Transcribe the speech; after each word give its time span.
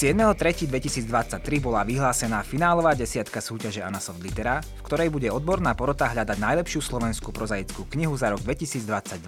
7.3.2023 0.00 1.60
bola 1.60 1.84
vyhlásená 1.84 2.40
finálová 2.40 2.96
desiatka 2.96 3.36
súťaže 3.36 3.84
Anasoft 3.84 4.24
Litera, 4.24 4.64
v 4.64 4.80
ktorej 4.88 5.12
bude 5.12 5.28
odborná 5.28 5.76
porota 5.76 6.08
hľadať 6.08 6.40
najlepšiu 6.40 6.80
slovenskú 6.80 7.28
prozaickú 7.36 7.84
knihu 7.84 8.16
za 8.16 8.32
rok 8.32 8.40
2022. 8.40 9.20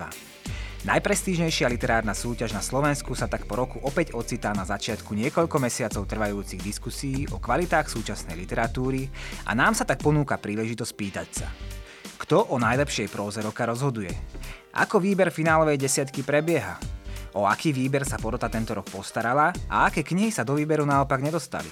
Najprestížnejšia 0.88 1.68
literárna 1.68 2.16
súťaž 2.16 2.56
na 2.56 2.64
Slovensku 2.64 3.12
sa 3.12 3.28
tak 3.28 3.44
po 3.44 3.60
roku 3.60 3.84
opäť 3.84 4.16
ocitá 4.16 4.56
na 4.56 4.64
začiatku 4.64 5.12
niekoľko 5.12 5.60
mesiacov 5.60 6.08
trvajúcich 6.08 6.64
diskusí 6.64 7.28
o 7.28 7.36
kvalitách 7.36 7.92
súčasnej 7.92 8.40
literatúry 8.40 9.12
a 9.44 9.52
nám 9.52 9.76
sa 9.76 9.84
tak 9.84 10.00
ponúka 10.00 10.40
príležitosť 10.40 10.92
pýtať 10.96 11.28
sa. 11.36 11.52
Kto 12.16 12.48
o 12.48 12.56
najlepšej 12.56 13.12
próze 13.12 13.44
roka 13.44 13.68
rozhoduje? 13.68 14.16
Ako 14.72 15.04
výber 15.04 15.28
finálovej 15.28 15.76
desiatky 15.76 16.24
prebieha? 16.24 17.01
O 17.32 17.48
aký 17.48 17.72
výber 17.72 18.04
sa 18.04 18.20
porota 18.20 18.52
tento 18.52 18.76
rok 18.76 18.92
postarala 18.92 19.52
a 19.72 19.88
aké 19.88 20.04
knihy 20.04 20.28
sa 20.28 20.44
do 20.44 20.52
výberu 20.52 20.84
naopak 20.84 21.24
nedostali? 21.24 21.68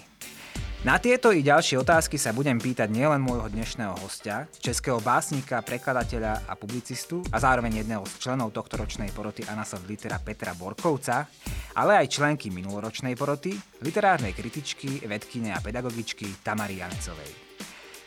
Na 0.81 0.97
tieto 0.97 1.29
i 1.29 1.45
ďalšie 1.45 1.77
otázky 1.77 2.17
sa 2.17 2.33
budem 2.33 2.57
pýtať 2.57 2.89
nielen 2.89 3.21
môjho 3.21 3.53
dnešného 3.53 4.01
hostia, 4.01 4.49
českého 4.65 4.97
básnika, 5.05 5.61
prekladateľa 5.61 6.49
a 6.49 6.57
publicistu 6.57 7.21
a 7.29 7.37
zároveň 7.37 7.85
jedného 7.85 8.01
z 8.09 8.17
členov 8.17 8.57
tohto 8.57 8.81
ročnej 8.81 9.13
poroty 9.13 9.45
Anasov 9.45 9.85
Litera 9.85 10.17
Petra 10.17 10.57
Borkovca, 10.57 11.29
ale 11.77 12.01
aj 12.01 12.17
členky 12.17 12.49
minuloročnej 12.49 13.13
poroty, 13.13 13.53
literárnej 13.85 14.33
kritičky, 14.33 15.05
vedkyne 15.05 15.53
a 15.53 15.61
pedagogičky 15.61 16.41
Tamary 16.41 16.81
Janecovej. 16.81 17.29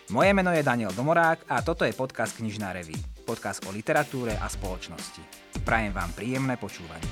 Moje 0.09 0.33
meno 0.33 0.49
je 0.49 0.65
Daniel 0.65 0.97
Domorák 0.97 1.45
a 1.53 1.61
toto 1.61 1.85
je 1.85 1.93
podcast 1.93 2.33
Knižná 2.41 2.73
reví, 2.73 2.97
podcast 3.21 3.61
o 3.65 3.69
literatúre 3.69 4.33
a 4.33 4.49
spoločnosti. 4.49 5.21
Prajem 5.61 5.93
vám 5.93 6.09
príjemné 6.17 6.57
počúvanie. 6.57 7.05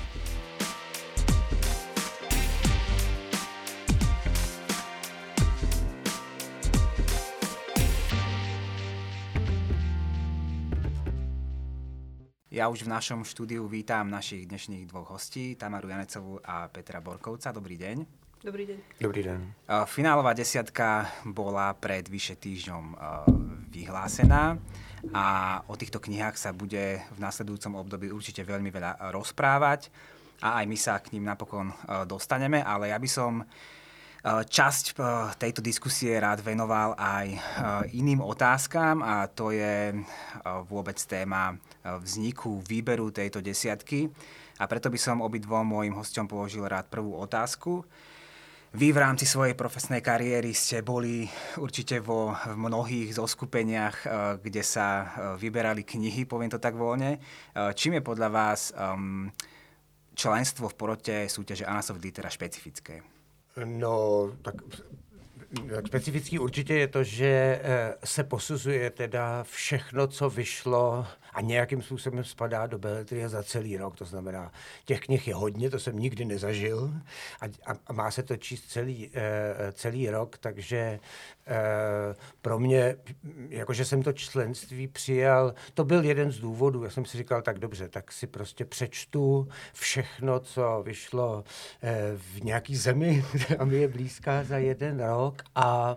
Ja 12.52 12.68
už 12.68 12.84
v 12.84 12.92
našom 12.92 13.24
štúdiu 13.24 13.64
vítam 13.64 14.12
našich 14.12 14.44
dnešných 14.44 14.84
dvoch 14.84 15.16
hostí, 15.16 15.56
Tamaru 15.56 15.88
Janecovú 15.88 16.36
a 16.44 16.68
Petra 16.68 17.00
Borkovca. 17.00 17.48
Dobrý 17.48 17.80
deň. 17.80 17.96
Dobrý 18.44 18.68
deň. 18.68 18.78
Dobrý 19.00 19.24
deň. 19.24 19.40
Finálová 19.88 20.36
desiatka 20.36 21.08
bola 21.24 21.72
pred 21.72 22.04
vyše 22.04 22.36
týždňom 22.36 22.92
vyhlásená 23.72 24.60
a 25.16 25.24
o 25.64 25.80
týchto 25.80 25.96
knihách 25.96 26.36
sa 26.36 26.52
bude 26.52 27.00
v 27.00 27.18
následujúcom 27.24 27.72
období 27.88 28.12
určite 28.12 28.44
veľmi 28.44 28.68
veľa 28.68 29.00
rozprávať 29.16 29.88
a 30.44 30.60
aj 30.60 30.64
my 30.68 30.76
sa 30.76 31.00
k 31.00 31.16
ním 31.16 31.24
napokon 31.24 31.72
dostaneme, 32.04 32.60
ale 32.60 32.92
ja 32.92 33.00
by 33.00 33.08
som 33.08 33.48
časť 34.28 34.84
tejto 35.40 35.64
diskusie 35.64 36.20
rád 36.20 36.44
venoval 36.44 37.00
aj 37.00 37.32
iným 37.96 38.20
otázkam 38.20 39.00
a 39.00 39.24
to 39.32 39.56
je 39.56 39.96
vôbec 40.68 41.00
téma 41.00 41.56
vzniku 41.84 42.62
výberu 42.62 43.10
tejto 43.10 43.42
desiatky. 43.42 44.10
A 44.58 44.64
preto 44.70 44.90
by 44.90 44.98
som 44.98 45.24
obidvom 45.24 45.66
môjim 45.66 45.94
hostom 45.96 46.30
položil 46.30 46.62
rád 46.68 46.86
prvú 46.86 47.18
otázku. 47.18 47.82
Vy 48.72 48.88
v 48.88 49.02
rámci 49.04 49.28
svojej 49.28 49.52
profesnej 49.52 50.00
kariéry 50.00 50.56
ste 50.56 50.80
boli 50.80 51.28
určite 51.60 52.00
vo 52.00 52.32
v 52.32 52.56
mnohých 52.56 53.20
zoskupeniach, 53.20 53.96
kde 54.40 54.64
sa 54.64 55.12
vyberali 55.36 55.84
knihy, 55.84 56.24
poviem 56.24 56.48
to 56.48 56.56
tak 56.56 56.72
voľne. 56.72 57.20
Čím 57.52 58.00
je 58.00 58.02
podľa 58.08 58.28
vás 58.32 58.72
členstvo 60.16 60.72
v 60.72 60.78
porote 60.78 61.28
súťaže 61.28 61.68
Anasov 61.68 62.00
Litera 62.00 62.32
špecifické? 62.32 63.04
No, 63.60 64.32
tak 64.40 64.64
tak 65.74 65.86
specifický 65.86 66.38
určitě 66.38 66.74
je 66.74 66.88
to, 66.88 67.04
že 67.04 67.60
eh, 67.62 67.94
se 68.04 68.24
posuzuje 68.24 68.90
teda 68.90 69.44
všechno, 69.44 70.06
co 70.06 70.30
vyšlo 70.30 71.06
a 71.32 71.40
nějakým 71.40 71.82
způsobem 71.82 72.24
spadá 72.24 72.66
do 72.66 72.78
beletrie 72.78 73.28
za 73.28 73.42
celý 73.42 73.76
rok. 73.76 73.96
To 73.96 74.04
znamená, 74.04 74.52
těch 74.84 75.00
knih 75.00 75.28
je 75.28 75.34
hodně, 75.34 75.70
to 75.70 75.78
jsem 75.78 75.98
nikdy 75.98 76.24
nezažil 76.24 76.94
a, 77.40 77.72
a, 77.72 77.76
a 77.86 77.92
má 77.92 78.10
se 78.10 78.22
to 78.22 78.36
číst 78.36 78.64
celý, 78.68 79.10
eh, 79.14 79.72
celý 79.72 80.10
rok, 80.10 80.38
takže 80.38 81.00
eh, 81.46 82.14
pro 82.42 82.58
mě, 82.58 82.96
jakože 83.48 83.84
jsem 83.84 84.02
to 84.02 84.12
členství 84.12 84.88
přijal, 84.88 85.54
to 85.74 85.84
byl 85.84 86.04
jeden 86.04 86.32
z 86.32 86.38
důvodů. 86.38 86.84
Já 86.84 86.90
jsem 86.90 87.04
si 87.04 87.18
říkal, 87.18 87.42
tak 87.42 87.58
dobře, 87.58 87.88
tak 87.88 88.12
si 88.12 88.26
prostě 88.26 88.64
přečtu 88.64 89.48
všechno, 89.72 90.40
co 90.40 90.82
vyšlo 90.84 91.44
eh, 91.82 92.12
v 92.16 92.44
nějaký 92.44 92.76
zemi, 92.76 93.24
která 93.44 93.64
mi 93.64 93.76
je 93.76 93.88
blízká 93.88 94.44
za 94.44 94.58
jeden 94.58 95.00
rok 95.00 95.42
a, 95.54 95.96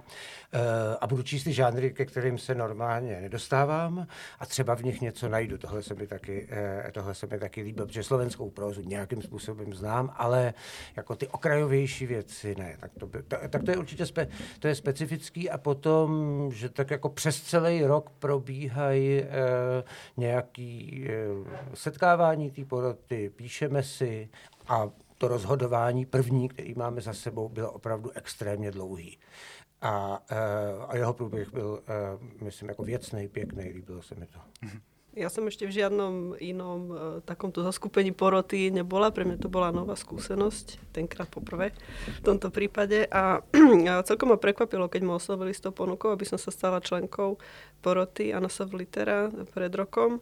a 1.01 1.07
budu 1.07 1.23
číst 1.23 1.43
ty 1.43 1.53
žánry, 1.53 1.93
ke 1.93 2.05
kterým 2.05 2.37
se 2.37 2.55
normálně 2.55 3.21
nedostávám 3.21 4.07
a 4.39 4.45
třeba 4.45 4.75
v 4.75 4.83
nich 4.83 5.01
něco 5.01 5.29
najdu. 5.29 5.57
Tohle 5.57 5.83
se 5.83 5.93
mi 5.95 6.07
taky, 6.07 6.47
eh, 6.51 6.91
tohle 6.91 7.15
se 7.15 7.27
mi 7.27 7.39
taky 7.39 7.61
líbí, 7.61 7.73
protože 7.73 8.03
slovenskou 8.03 8.49
prózu 8.49 8.81
nějakým 8.81 9.21
způsobem 9.21 9.73
znám, 9.73 10.13
ale 10.17 10.53
jako 10.95 11.15
ty 11.15 11.27
okrajovější 11.27 12.05
věci 12.05 12.55
ne. 12.55 12.77
Tak 12.79 12.91
to, 12.99 13.07
by, 13.07 13.23
to, 13.23 13.37
tak 13.49 13.63
to 13.63 13.71
je 13.71 13.77
určitě 13.77 14.05
spe, 14.05 14.27
to 14.59 14.67
je 14.67 14.75
specifický 14.75 15.49
a 15.49 15.57
potom, 15.57 16.49
že 16.53 16.69
tak 16.69 16.91
jako 16.91 17.09
přes 17.09 17.41
celý 17.41 17.83
rok 17.83 18.09
probíhají 18.09 19.21
eh, 19.21 19.27
nějaký 20.17 21.05
eh, 21.09 21.13
setkávání 21.73 22.51
té 22.51 22.65
poroty, 22.65 23.29
píšeme 23.29 23.83
si 23.83 24.29
a 24.67 24.89
to 25.17 25.27
rozhodování 25.27 26.05
první, 26.05 26.49
který 26.49 26.73
máme 26.73 27.01
za 27.01 27.13
sebou, 27.13 27.49
bylo 27.49 27.71
opravdu 27.71 28.11
extrémně 28.11 28.71
dlouhý. 28.71 29.17
A, 29.85 30.17
a 30.87 30.95
jeho 30.97 31.13
průběh 31.13 31.53
byl, 31.53 31.79
myslím, 32.41 32.69
jako 32.69 32.83
věcný, 32.83 33.27
pěkný, 33.27 33.69
líbilo 33.69 34.01
se 34.01 34.15
mi 34.15 34.25
to. 34.25 34.39
Mm-hmm. 34.39 34.81
Ja 35.15 35.31
som 35.31 35.47
ešte 35.47 35.63
v 35.63 35.79
žiadnom 35.79 36.35
inom 36.43 36.79
uh, 36.91 36.97
takomto 37.23 37.63
zaskupení 37.63 38.11
poroty 38.11 38.67
nebola. 38.67 39.15
Pre 39.15 39.23
mňa 39.23 39.39
to 39.39 39.47
bola 39.47 39.71
nová 39.71 39.95
skúsenosť, 39.95 40.91
tenkrát 40.91 41.31
poprvé 41.31 41.71
v 42.19 42.21
tomto 42.21 42.51
prípade. 42.51 43.07
A, 43.07 43.39
a 43.95 44.03
celkom 44.03 44.35
ma 44.35 44.37
prekvapilo, 44.37 44.91
keď 44.91 45.07
ma 45.07 45.15
oslovili 45.15 45.55
s 45.55 45.63
tou 45.63 45.71
ponukou, 45.71 46.11
aby 46.11 46.27
som 46.27 46.35
sa 46.35 46.51
stala 46.51 46.83
členkou 46.83 47.39
poroty 47.79 48.35
Anasov 48.35 48.75
Litera 48.75 49.31
pred 49.55 49.71
rokom. 49.71 50.19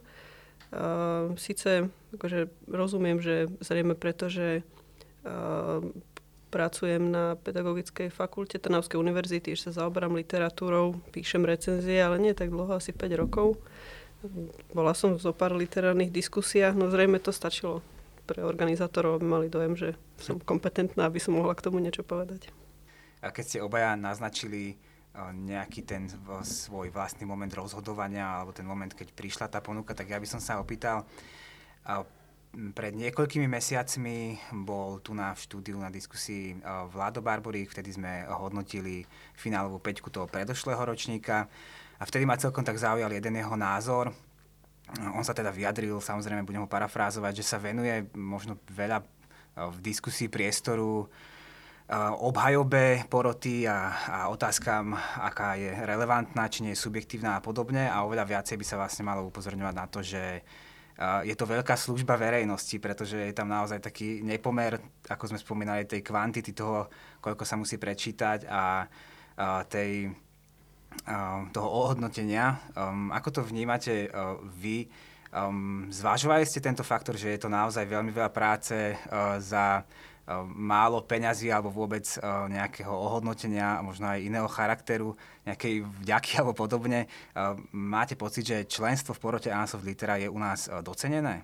Uh, 0.70 1.34
Sice 1.42 1.90
akože 2.14 2.46
rozumiem, 2.70 3.18
že 3.18 3.50
zrejme 3.66 3.98
preto, 3.98 4.30
že 4.30 4.62
uh, 5.26 5.82
pracujem 6.54 7.10
na 7.10 7.34
pedagogickej 7.42 8.14
fakulte 8.14 8.62
Trnavskej 8.62 8.94
univerzity, 8.94 9.58
že 9.58 9.74
sa 9.74 9.82
zaoberám 9.82 10.14
literatúrou, 10.14 11.02
píšem 11.10 11.42
recenzie, 11.42 11.98
ale 11.98 12.22
nie 12.22 12.30
tak 12.30 12.54
dlho, 12.54 12.78
asi 12.78 12.94
5 12.94 13.10
rokov. 13.18 13.58
Bola 14.70 14.94
som 14.94 15.18
v 15.18 15.20
zo 15.20 15.34
pár 15.34 15.58
literárnych 15.58 16.14
diskusiách, 16.14 16.78
no 16.78 16.86
zrejme 16.94 17.18
to 17.18 17.34
stačilo 17.34 17.82
pre 18.24 18.40
organizátorov, 18.40 19.18
aby 19.18 19.26
mali 19.26 19.46
dojem, 19.50 19.74
že 19.74 19.88
som 20.22 20.38
kompetentná, 20.38 21.10
aby 21.10 21.18
som 21.18 21.34
mohla 21.34 21.58
k 21.58 21.66
tomu 21.66 21.82
niečo 21.82 22.06
povedať. 22.06 22.48
A 23.20 23.34
keď 23.34 23.44
ste 23.44 23.58
obaja 23.60 23.98
naznačili 23.98 24.78
nejaký 25.18 25.86
ten 25.86 26.10
svoj 26.42 26.90
vlastný 26.90 27.28
moment 27.28 27.52
rozhodovania 27.52 28.40
alebo 28.40 28.50
ten 28.50 28.66
moment, 28.66 28.90
keď 28.90 29.12
prišla 29.14 29.46
tá 29.46 29.60
ponuka, 29.60 29.94
tak 29.94 30.10
ja 30.10 30.18
by 30.18 30.26
som 30.26 30.40
sa 30.42 30.58
opýtal, 30.58 31.06
pred 32.54 32.94
niekoľkými 32.94 33.50
mesiacmi 33.50 34.38
bol 34.62 35.02
tu 35.02 35.10
na 35.10 35.34
v 35.34 35.42
štúdiu 35.42 35.76
na 35.76 35.90
diskusii 35.90 36.54
Vlado 36.90 37.18
Barborík, 37.18 37.74
vtedy 37.74 37.94
sme 37.94 38.22
hodnotili 38.30 39.02
finálovú 39.34 39.82
peťku 39.82 40.08
toho 40.08 40.30
predošlého 40.30 40.78
ročníka. 40.78 41.50
A 41.98 42.02
vtedy 42.06 42.26
ma 42.26 42.38
celkom 42.38 42.62
tak 42.62 42.78
zaujal 42.78 43.10
jeden 43.10 43.34
jeho 43.38 43.54
názor. 43.58 44.14
On 45.14 45.24
sa 45.24 45.34
teda 45.34 45.50
vyjadril, 45.50 45.98
samozrejme 45.98 46.44
budem 46.44 46.62
ho 46.62 46.70
parafrázovať, 46.70 47.40
že 47.40 47.48
sa 47.48 47.58
venuje 47.58 48.04
možno 48.14 48.60
veľa 48.68 49.00
e, 49.00 49.04
v 49.72 49.78
diskusii 49.80 50.28
priestoru 50.28 51.02
e, 51.02 51.06
obhajobe 52.20 53.08
poroty 53.08 53.64
a, 53.64 53.96
a 54.04 54.18
otázkam, 54.28 54.92
aká 55.24 55.56
je 55.56 55.72
relevantná, 55.72 56.52
či 56.52 56.68
nie 56.68 56.76
je 56.76 56.84
subjektívna 56.84 57.40
a 57.40 57.42
podobne. 57.42 57.88
A 57.88 58.04
oveľa 58.04 58.28
viacej 58.28 58.60
by 58.60 58.64
sa 58.68 58.76
vlastne 58.76 59.08
malo 59.08 59.24
upozorňovať 59.32 59.74
na 59.74 59.86
to, 59.88 60.04
že 60.04 60.20
e, 60.20 60.42
je 61.26 61.34
to 61.34 61.50
veľká 61.50 61.74
služba 61.74 62.14
verejnosti, 62.14 62.78
pretože 62.78 63.18
je 63.18 63.34
tam 63.34 63.50
naozaj 63.50 63.82
taký 63.82 64.22
nepomer, 64.22 64.78
ako 65.10 65.34
sme 65.34 65.38
spomínali, 65.42 65.90
tej 65.90 66.06
kvantity 66.06 66.54
toho, 66.54 66.86
koľko 67.18 67.42
sa 67.42 67.58
musí 67.58 67.82
prečítať 67.82 68.46
a, 68.46 68.86
tej 69.66 70.14
toho 71.50 71.68
ohodnotenia. 71.68 72.54
Um, 72.78 73.10
ako 73.10 73.28
to 73.30 73.40
vnímate 73.42 74.06
uh, 74.14 74.38
vy? 74.46 74.86
Um, 75.34 75.90
zvážovali 75.90 76.46
ste 76.46 76.62
tento 76.62 76.86
faktor, 76.86 77.18
že 77.18 77.34
je 77.34 77.42
to 77.42 77.50
naozaj 77.50 77.82
veľmi 77.82 78.14
veľa 78.14 78.30
práce 78.30 78.94
uh, 78.94 79.42
za 79.42 79.82
málo 80.48 81.04
peňazí 81.04 81.52
alebo 81.52 81.70
vôbec 81.70 82.04
uh, 82.18 82.48
nejakého 82.48 82.92
ohodnotenia 82.92 83.82
možno 83.84 84.08
aj 84.08 84.24
iného 84.24 84.48
charakteru, 84.48 85.16
nejakej 85.44 85.84
vďaky 86.04 86.30
alebo 86.40 86.52
podobne. 86.56 87.06
Uh, 87.36 87.60
máte 87.72 88.16
pocit, 88.16 88.46
že 88.46 88.64
členstvo 88.64 89.14
v 89.14 89.20
porote 89.20 89.52
Ansov 89.52 89.84
Litera 89.84 90.16
je 90.16 90.28
u 90.28 90.38
nás 90.38 90.70
docenené? 90.80 91.42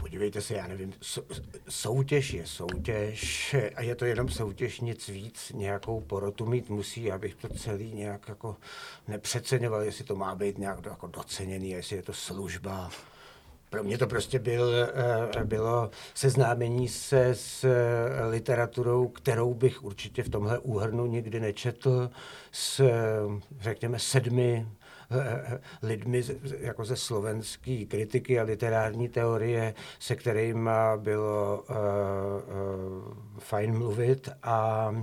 Podívejte 0.00 0.40
se, 0.40 0.54
já 0.54 0.66
nevím, 0.66 0.92
soutěž 1.68 2.32
je 2.32 2.46
soutěž 2.46 3.54
a 3.74 3.82
je 3.82 3.94
to 3.94 4.04
jenom 4.04 4.28
soutěž, 4.28 4.80
nic 4.80 5.08
víc, 5.08 5.52
nějakou 5.54 6.00
porotu 6.00 6.46
mít 6.46 6.68
musí, 6.68 7.12
abych 7.12 7.34
to 7.34 7.48
celý 7.48 7.94
nějak 7.94 8.28
jako 8.28 8.56
nepřeceňoval, 9.08 9.82
jestli 9.82 10.04
to 10.04 10.16
má 10.16 10.34
být 10.34 10.58
nějak 10.58 10.84
jako 10.84 11.06
doceněný, 11.06 11.70
jestli 11.70 11.96
je 11.96 12.02
to 12.02 12.12
služba. 12.12 12.90
Pro 13.70 13.84
mě 13.84 13.98
to 13.98 14.06
prostě 14.06 14.38
byl, 14.38 14.74
eh, 15.36 15.44
bylo 15.44 15.90
seznámení 16.14 16.88
se 16.88 17.28
s 17.28 17.64
eh, 17.64 18.24
literaturou, 18.26 19.08
kterou 19.08 19.54
bych 19.54 19.84
určitě 19.84 20.22
v 20.22 20.28
tomhle 20.28 20.58
úhrnu 20.58 21.06
nikdy 21.06 21.40
nečetl, 21.40 22.10
s, 22.52 22.90
řekněme, 23.60 23.98
sedmi 23.98 24.66
lidmi 25.82 26.22
jako 26.58 26.84
ze 26.84 26.96
slovenské 26.96 27.84
kritiky 27.88 28.40
a 28.40 28.42
literární 28.42 29.08
teorie, 29.08 29.74
se 29.98 30.16
kterými 30.16 30.70
bylo 30.96 31.64
uh, 31.70 31.76
uh, 31.76 33.14
fajn 33.38 33.78
mluvit 33.78 34.28
a, 34.42 34.94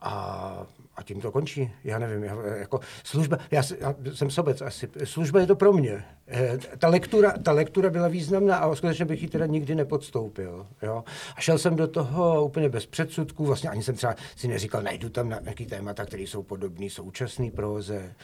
a 0.00 0.66
a 0.96 1.02
tím 1.02 1.20
to 1.20 1.32
končí. 1.32 1.72
Já 1.84 1.98
nevím, 1.98 2.24
já, 2.24 2.36
jako 2.56 2.80
služba, 3.04 3.38
já, 3.50 3.62
já 3.80 3.94
jsem 4.14 4.30
sobec 4.30 4.62
asi, 4.62 4.88
služba 5.04 5.40
je 5.40 5.46
to 5.46 5.56
pro 5.56 5.72
mě. 5.72 6.04
E, 6.28 6.58
ta, 6.78 6.88
lektura, 6.88 7.32
ta 7.42 7.52
lektura 7.52 7.90
byla 7.90 8.08
významná 8.08 8.56
a 8.56 8.74
skutečně 8.74 9.04
bych 9.04 9.22
ji 9.22 9.28
teda 9.28 9.46
nikdy 9.46 9.74
nepodstoupil. 9.74 10.66
Jo? 10.82 11.04
A 11.36 11.40
šel 11.40 11.58
jsem 11.58 11.76
do 11.76 11.88
toho 11.88 12.44
úplně 12.44 12.68
bez 12.68 12.86
předsudků, 12.86 13.46
vlastně 13.46 13.70
ani 13.70 13.82
jsem 13.82 13.94
třeba 13.94 14.14
si 14.36 14.48
neříkal, 14.48 14.82
najdu 14.82 15.08
tam 15.08 15.28
na 15.28 15.40
nějaký 15.40 15.66
témata, 15.66 16.04
které 16.04 16.22
jsou 16.22 16.42
podobné 16.42 16.90
současný 16.90 17.50
proze, 17.50 18.14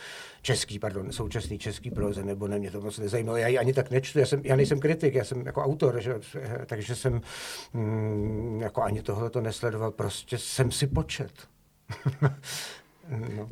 český, 0.42 0.78
pardon, 0.78 1.12
současný 1.12 1.58
český 1.58 1.90
proze, 1.90 2.22
nebo 2.22 2.48
ne, 2.48 2.58
mě 2.58 2.70
to 2.70 2.80
moc 2.80 2.98
nezajímalo. 2.98 3.36
Já 3.36 3.48
ji 3.48 3.58
ani 3.58 3.72
tak 3.72 3.90
nečtu, 3.90 4.18
já, 4.18 4.26
jsem, 4.26 4.40
já 4.44 4.56
nejsem 4.56 4.80
kritik, 4.80 5.14
já 5.14 5.24
jsem 5.24 5.46
jako 5.46 5.62
autor, 5.62 6.00
že, 6.00 6.14
takže 6.66 6.96
jsem 6.96 7.20
mm, 7.72 8.60
jako 8.62 8.82
ani 8.82 9.02
tohle 9.02 9.30
to 9.30 9.40
nesledoval, 9.40 9.90
prostě 9.90 10.38
jsem 10.38 10.70
si 10.70 10.86
počet. 10.86 11.32
no. 13.08 13.48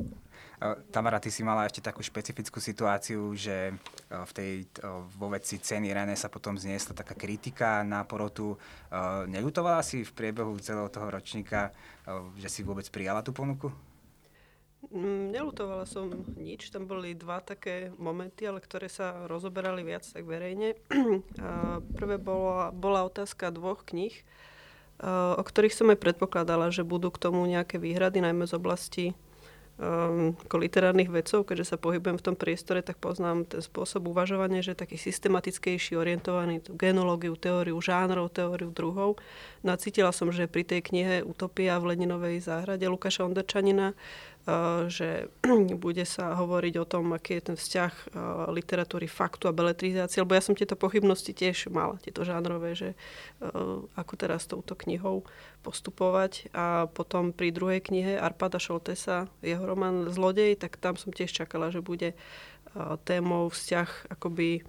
Tamara, 0.89 1.21
ty 1.21 1.29
si 1.29 1.45
mala 1.45 1.69
ešte 1.69 1.85
takú 1.85 2.01
špecifickú 2.01 2.57
situáciu, 2.57 3.29
že 3.37 3.77
v 4.09 4.31
tej, 4.33 4.51
vo 5.13 5.29
veci 5.29 5.61
ceny 5.61 5.93
René 5.93 6.17
sa 6.17 6.33
potom 6.33 6.57
zniesla 6.57 6.97
taká 6.97 7.13
kritika 7.13 7.85
na 7.85 8.01
porotu. 8.01 8.57
Neľutovala 9.29 9.85
si 9.85 10.01
v 10.01 10.11
priebehu 10.17 10.57
celého 10.57 10.89
toho 10.89 11.13
ročníka, 11.13 11.69
že 12.41 12.49
si 12.49 12.65
vôbec 12.65 12.89
prijala 12.89 13.21
tú 13.21 13.37
ponuku? 13.37 13.69
Mm, 14.89 15.35
nelutovala 15.35 15.83
som 15.85 16.09
nič, 16.37 16.73
tam 16.73 16.89
boli 16.89 17.11
dva 17.13 17.37
také 17.43 17.91
momenty, 18.01 18.49
ale 18.49 18.57
ktoré 18.57 18.87
sa 18.87 19.29
rozoberali 19.29 19.85
viac 19.85 20.09
tak 20.09 20.25
verejne. 20.25 20.73
Prvé 21.97 22.15
bola, 22.17 22.73
bola 22.73 23.05
otázka 23.05 23.53
dvoch 23.53 23.83
kníh, 23.85 24.15
o 25.03 25.43
ktorých 25.43 25.75
som 25.77 25.93
aj 25.93 26.01
predpokladala, 26.01 26.73
že 26.73 26.81
budú 26.81 27.13
k 27.13 27.21
tomu 27.21 27.45
nejaké 27.45 27.77
výhrady, 27.77 28.21
najmä 28.21 28.49
z 28.49 28.53
oblasti 28.57 29.05
um, 29.77 30.33
ako 30.33 30.55
literárnych 30.57 31.09
vecov, 31.09 31.45
keďže 31.45 31.75
sa 31.75 31.77
pohybujem 31.77 32.17
v 32.17 32.25
tom 32.25 32.35
priestore, 32.35 32.81
tak 32.81 32.97
poznám 32.97 33.45
ten 33.45 33.61
spôsob 33.61 34.09
uvažovania, 34.09 34.65
že 34.65 34.73
je 34.73 34.83
taký 34.83 34.97
systematickejší, 34.97 35.93
orientovaný 35.97 36.65
tú 36.65 36.73
genológiu, 36.73 37.37
teóriu 37.37 37.77
žánrov, 37.77 38.33
teóriu 38.33 38.73
druhov. 38.73 39.21
Nacítila 39.61 40.09
som, 40.09 40.33
že 40.33 40.49
pri 40.49 40.65
tej 40.65 40.81
knihe 40.81 41.15
Utopia 41.21 41.77
v 41.77 41.93
Leninovej 41.93 42.41
záhrade 42.41 42.85
Lukáša 42.89 43.25
Ondrčanina 43.25 43.93
že 44.87 45.27
bude 45.83 46.07
sa 46.07 46.33
hovoriť 46.39 46.73
o 46.79 46.85
tom, 46.87 47.11
aký 47.11 47.39
je 47.39 47.53
ten 47.53 47.57
vzťah 47.59 47.93
literatúry 48.49 49.05
faktu 49.05 49.51
a 49.51 49.55
beletrizácie, 49.55 50.23
lebo 50.23 50.39
ja 50.39 50.43
som 50.43 50.55
tieto 50.55 50.79
pochybnosti 50.79 51.35
tiež 51.35 51.67
mala, 51.67 51.99
tieto 51.99 52.23
žánrové, 52.23 52.73
že 52.73 52.89
ako 53.99 54.13
teraz 54.15 54.47
s 54.47 54.51
touto 54.55 54.79
knihou 54.79 55.27
postupovať. 55.67 56.47
A 56.55 56.87
potom 56.87 57.35
pri 57.35 57.51
druhej 57.51 57.83
knihe 57.83 58.15
Arpada 58.15 58.57
Šoltesa, 58.57 59.27
jeho 59.43 59.67
román 59.67 60.07
Zlodej, 60.07 60.55
tak 60.55 60.79
tam 60.79 60.95
som 60.95 61.11
tiež 61.11 61.29
čakala, 61.29 61.67
že 61.67 61.83
bude 61.83 62.15
témou 63.03 63.51
vzťah 63.51 64.15
akoby 64.15 64.63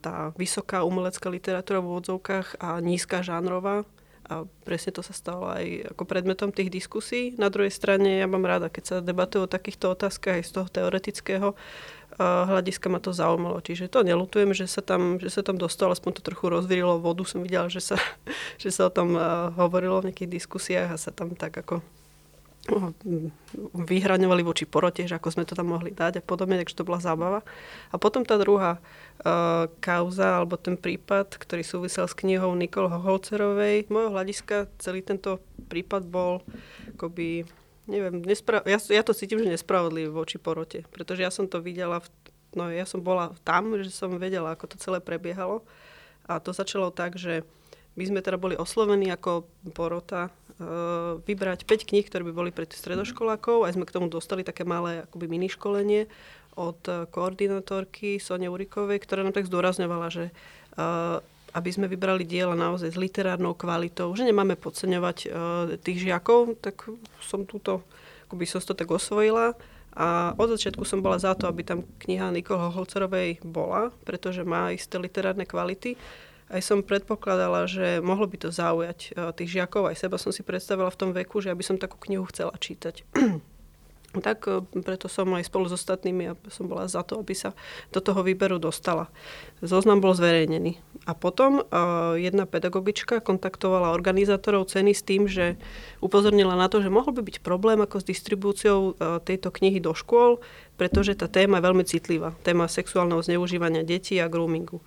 tá 0.00 0.32
vysoká 0.36 0.84
umelecká 0.84 1.32
literatúra 1.32 1.80
v 1.80 1.88
úvodzovkách 1.96 2.60
a 2.60 2.80
nízka 2.84 3.24
žánrová 3.24 3.88
a 4.24 4.48
presne 4.64 4.96
to 4.96 5.04
sa 5.04 5.12
stalo 5.12 5.48
aj 5.52 5.92
ako 5.92 6.02
predmetom 6.08 6.48
tých 6.48 6.72
diskusí. 6.72 7.36
Na 7.36 7.52
druhej 7.52 7.72
strane 7.72 8.20
ja 8.20 8.26
mám 8.28 8.44
rada, 8.44 8.72
keď 8.72 8.84
sa 8.84 8.96
debatuje 9.04 9.44
o 9.44 9.50
takýchto 9.50 9.92
otázkach 9.92 10.40
aj 10.40 10.44
z 10.48 10.50
toho 10.56 10.68
teoretického 10.72 11.48
hľadiska 12.22 12.86
ma 12.90 13.02
to 13.02 13.10
zaujímalo. 13.10 13.58
Čiže 13.58 13.90
to 13.90 14.06
nelutujem, 14.06 14.54
že 14.54 14.70
sa 14.70 14.82
tam, 14.86 15.18
že 15.18 15.30
sa 15.34 15.42
tam 15.42 15.58
dostalo, 15.58 15.92
aspoň 15.92 16.20
to 16.20 16.22
trochu 16.22 16.46
rozvírilo 16.46 17.02
vodu. 17.02 17.26
Som 17.26 17.42
videla, 17.42 17.66
že 17.66 17.82
sa, 17.82 17.98
že 18.62 18.70
sa 18.70 18.86
o 18.86 18.94
tom 18.94 19.18
hovorilo 19.58 19.98
v 20.02 20.12
nejakých 20.12 20.30
diskusiách 20.30 20.88
a 20.94 21.00
sa 21.00 21.10
tam 21.10 21.34
tak 21.34 21.54
ako 21.58 21.82
vyhraňovali 23.74 24.42
voči 24.42 24.64
porote, 24.64 25.04
že 25.04 25.20
ako 25.20 25.28
sme 25.36 25.44
to 25.44 25.52
tam 25.52 25.76
mohli 25.76 25.92
dať 25.92 26.20
a 26.20 26.22
podobne, 26.24 26.56
takže 26.56 26.80
to 26.80 26.88
bola 26.88 26.96
zábava. 26.96 27.40
A 27.92 28.00
potom 28.00 28.24
tá 28.24 28.40
druhá 28.40 28.80
uh, 28.80 29.68
kauza, 29.84 30.40
alebo 30.40 30.56
ten 30.56 30.80
prípad, 30.80 31.36
ktorý 31.36 31.60
súvisel 31.60 32.08
s 32.08 32.16
knihou 32.16 32.56
Nikol 32.56 32.88
Holcerovej. 32.88 33.88
Z 33.88 33.92
môjho 33.92 34.16
hľadiska 34.16 34.72
celý 34.80 35.04
tento 35.04 35.44
prípad 35.68 36.08
bol 36.08 36.40
akoby, 36.96 37.44
neviem, 37.84 38.24
nespra- 38.24 38.64
ja, 38.64 38.80
ja 38.80 39.02
to 39.04 39.12
cítim, 39.12 39.44
že 39.44 39.52
nespravodlivý 39.52 40.08
voči 40.08 40.40
porote, 40.40 40.88
pretože 40.88 41.20
ja 41.20 41.28
som 41.28 41.44
to 41.44 41.60
videla, 41.60 42.00
v, 42.00 42.08
no 42.56 42.72
ja 42.72 42.88
som 42.88 43.04
bola 43.04 43.36
tam, 43.44 43.76
že 43.76 43.92
som 43.92 44.16
vedela, 44.16 44.56
ako 44.56 44.72
to 44.72 44.76
celé 44.80 45.04
prebiehalo. 45.04 45.60
A 46.24 46.40
to 46.40 46.56
začalo 46.56 46.88
tak, 46.88 47.20
že 47.20 47.44
my 47.94 48.04
sme 48.10 48.20
teda 48.20 48.38
boli 48.38 48.58
oslovení 48.58 49.06
ako 49.14 49.46
porota 49.70 50.28
uh, 50.30 51.22
vybrať 51.22 51.62
5 51.62 51.88
kníh, 51.94 52.06
ktoré 52.06 52.26
by 52.26 52.34
boli 52.34 52.50
pre 52.50 52.66
stredoškolákov. 52.66 53.62
Aj 53.66 53.74
sme 53.74 53.86
k 53.86 53.94
tomu 53.94 54.10
dostali 54.10 54.42
také 54.42 54.66
malé 54.66 55.06
akoby 55.06 55.30
mini 55.30 55.46
školenie 55.46 56.10
od 56.58 56.78
uh, 56.90 57.06
koordinátorky 57.06 58.18
Sonia 58.18 58.50
Urikovej, 58.50 58.98
ktorá 58.98 59.22
nám 59.22 59.34
tak 59.34 59.46
zdôrazňovala, 59.46 60.10
že 60.10 60.24
uh, 60.74 61.22
aby 61.54 61.70
sme 61.70 61.86
vybrali 61.86 62.26
diela 62.26 62.58
naozaj 62.58 62.98
s 62.98 62.98
literárnou 62.98 63.54
kvalitou, 63.54 64.10
že 64.18 64.26
nemáme 64.26 64.58
podceňovať 64.58 65.30
tých 65.86 66.02
žiakov, 66.02 66.58
tak 66.58 66.90
som 67.22 67.46
túto, 67.46 67.86
akoby 68.26 68.42
som 68.42 68.58
to 68.58 68.74
tak 68.74 68.90
osvojila. 68.90 69.54
A 69.94 70.34
od 70.34 70.50
začiatku 70.50 70.82
som 70.82 70.98
bola 70.98 71.22
za 71.22 71.38
to, 71.38 71.46
aby 71.46 71.62
tam 71.62 71.86
kniha 72.02 72.34
Nikol 72.34 72.74
Holcerovej 72.74 73.38
bola, 73.46 73.94
pretože 74.02 74.42
má 74.42 74.74
isté 74.74 74.98
literárne 74.98 75.46
kvality 75.46 75.94
aj 76.52 76.60
som 76.60 76.84
predpokladala, 76.84 77.64
že 77.64 78.04
mohlo 78.04 78.28
by 78.28 78.36
to 78.36 78.48
zaujať 78.52 78.98
eh, 79.12 79.32
tých 79.32 79.60
žiakov, 79.60 79.88
aj 79.88 79.96
seba 79.96 80.16
som 80.20 80.30
si 80.34 80.44
predstavila 80.44 80.92
v 80.92 81.00
tom 81.00 81.10
veku, 81.16 81.40
že 81.40 81.48
aby 81.48 81.64
som 81.64 81.80
takú 81.80 81.96
knihu 82.04 82.28
chcela 82.28 82.52
čítať. 82.56 83.04
tak 84.22 84.46
eh, 84.46 84.60
preto 84.84 85.08
som 85.08 85.26
aj 85.32 85.48
spolu 85.48 85.66
s 85.72 85.76
ostatnými, 85.80 86.22
ja 86.28 86.34
som 86.52 86.68
bola 86.68 86.84
za 86.84 87.00
to, 87.00 87.24
aby 87.24 87.32
sa 87.32 87.56
do 87.90 88.04
toho 88.04 88.20
výberu 88.20 88.60
dostala. 88.60 89.08
Zoznam 89.64 90.04
bol 90.04 90.12
zverejnený. 90.12 90.76
A 91.04 91.12
potom 91.12 91.60
uh, 91.60 92.16
jedna 92.16 92.48
pedagogička 92.48 93.20
kontaktovala 93.20 93.92
organizátorov 93.92 94.72
ceny 94.72 94.96
s 94.96 95.04
tým, 95.04 95.28
že 95.28 95.60
upozornila 96.00 96.56
na 96.56 96.72
to, 96.72 96.80
že 96.80 96.88
mohol 96.88 97.12
by 97.12 97.20
byť 97.20 97.44
problém 97.44 97.84
ako 97.84 98.00
s 98.00 98.08
distribúciou 98.08 98.96
tejto 99.20 99.52
knihy 99.52 99.84
do 99.84 99.92
škôl, 99.92 100.40
pretože 100.80 101.12
tá 101.12 101.28
téma 101.28 101.60
je 101.60 101.66
veľmi 101.68 101.84
citlivá. 101.84 102.32
Téma 102.40 102.72
sexuálneho 102.72 103.20
zneužívania 103.20 103.84
detí 103.84 104.16
a 104.16 104.32
groomingu. 104.32 104.80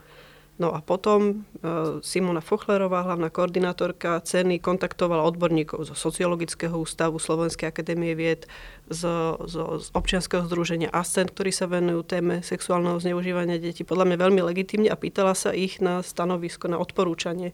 No 0.58 0.74
a 0.74 0.82
potom 0.82 1.46
e, 1.62 2.02
Simona 2.02 2.42
Fochlerová, 2.42 3.06
hlavná 3.06 3.30
koordinátorka 3.30 4.18
ceny, 4.26 4.58
kontaktovala 4.58 5.22
odborníkov 5.30 5.86
zo 5.86 5.94
Sociologického 5.94 6.74
ústavu 6.74 7.22
Slovenskej 7.22 7.70
akadémie 7.70 8.18
vied, 8.18 8.50
z, 8.90 9.06
z, 9.46 9.54
z 9.54 9.88
občianského 9.94 10.50
združenia 10.50 10.90
Ascent, 10.90 11.30
ktorí 11.30 11.54
sa 11.54 11.70
venujú 11.70 12.02
téme 12.02 12.42
sexuálneho 12.42 12.98
zneužívania 12.98 13.62
detí. 13.62 13.86
Podľa 13.86 14.10
mňa 14.10 14.18
veľmi 14.18 14.42
legitimne 14.42 14.90
a 14.90 14.98
pýtala 14.98 15.38
sa 15.38 15.54
ich 15.54 15.78
na 15.78 16.02
stanovisko, 16.02 16.66
na 16.74 16.82
odporúčanie. 16.82 17.54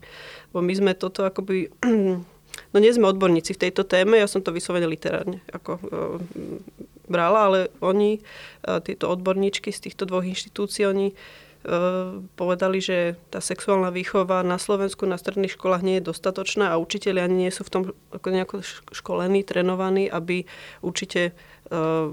Bo 0.55 0.63
my 0.63 0.71
sme 0.71 0.91
toto 0.95 1.27
akoby... 1.27 1.69
No 2.69 2.77
nie 2.77 2.93
sme 2.93 3.09
odborníci 3.09 3.57
v 3.57 3.65
tejto 3.65 3.81
téme, 3.81 4.13
ja 4.13 4.29
som 4.29 4.45
to 4.45 4.53
vyslovene 4.53 4.85
literárne 4.85 5.41
ako, 5.49 5.81
e, 5.81 5.85
brala, 7.09 7.49
ale 7.49 7.59
oni, 7.81 8.21
e, 8.61 8.77
tieto 8.85 9.09
odborníčky 9.09 9.73
z 9.73 9.89
týchto 9.89 10.05
dvoch 10.05 10.21
inštitúcií, 10.21 10.85
oni 10.85 11.17
Eh, 11.17 11.17
povedali, 12.35 12.83
že 12.83 13.15
tá 13.31 13.39
sexuálna 13.39 13.87
výchova 13.87 14.43
na 14.43 14.59
Slovensku 14.59 15.07
na 15.07 15.15
stredných 15.15 15.55
školách 15.55 15.79
nie 15.79 15.95
je 16.03 16.11
dostatočná 16.11 16.75
a 16.75 16.81
učiteľi 16.81 17.23
ani 17.23 17.47
nie 17.47 17.51
sú 17.55 17.63
v 17.63 17.71
tom 17.71 17.81
ako 18.11 18.27
nejako 18.27 18.55
školení, 18.91 19.47
trénovaní, 19.47 20.11
aby 20.11 20.43
určite 20.83 21.31
uh, 21.31 22.11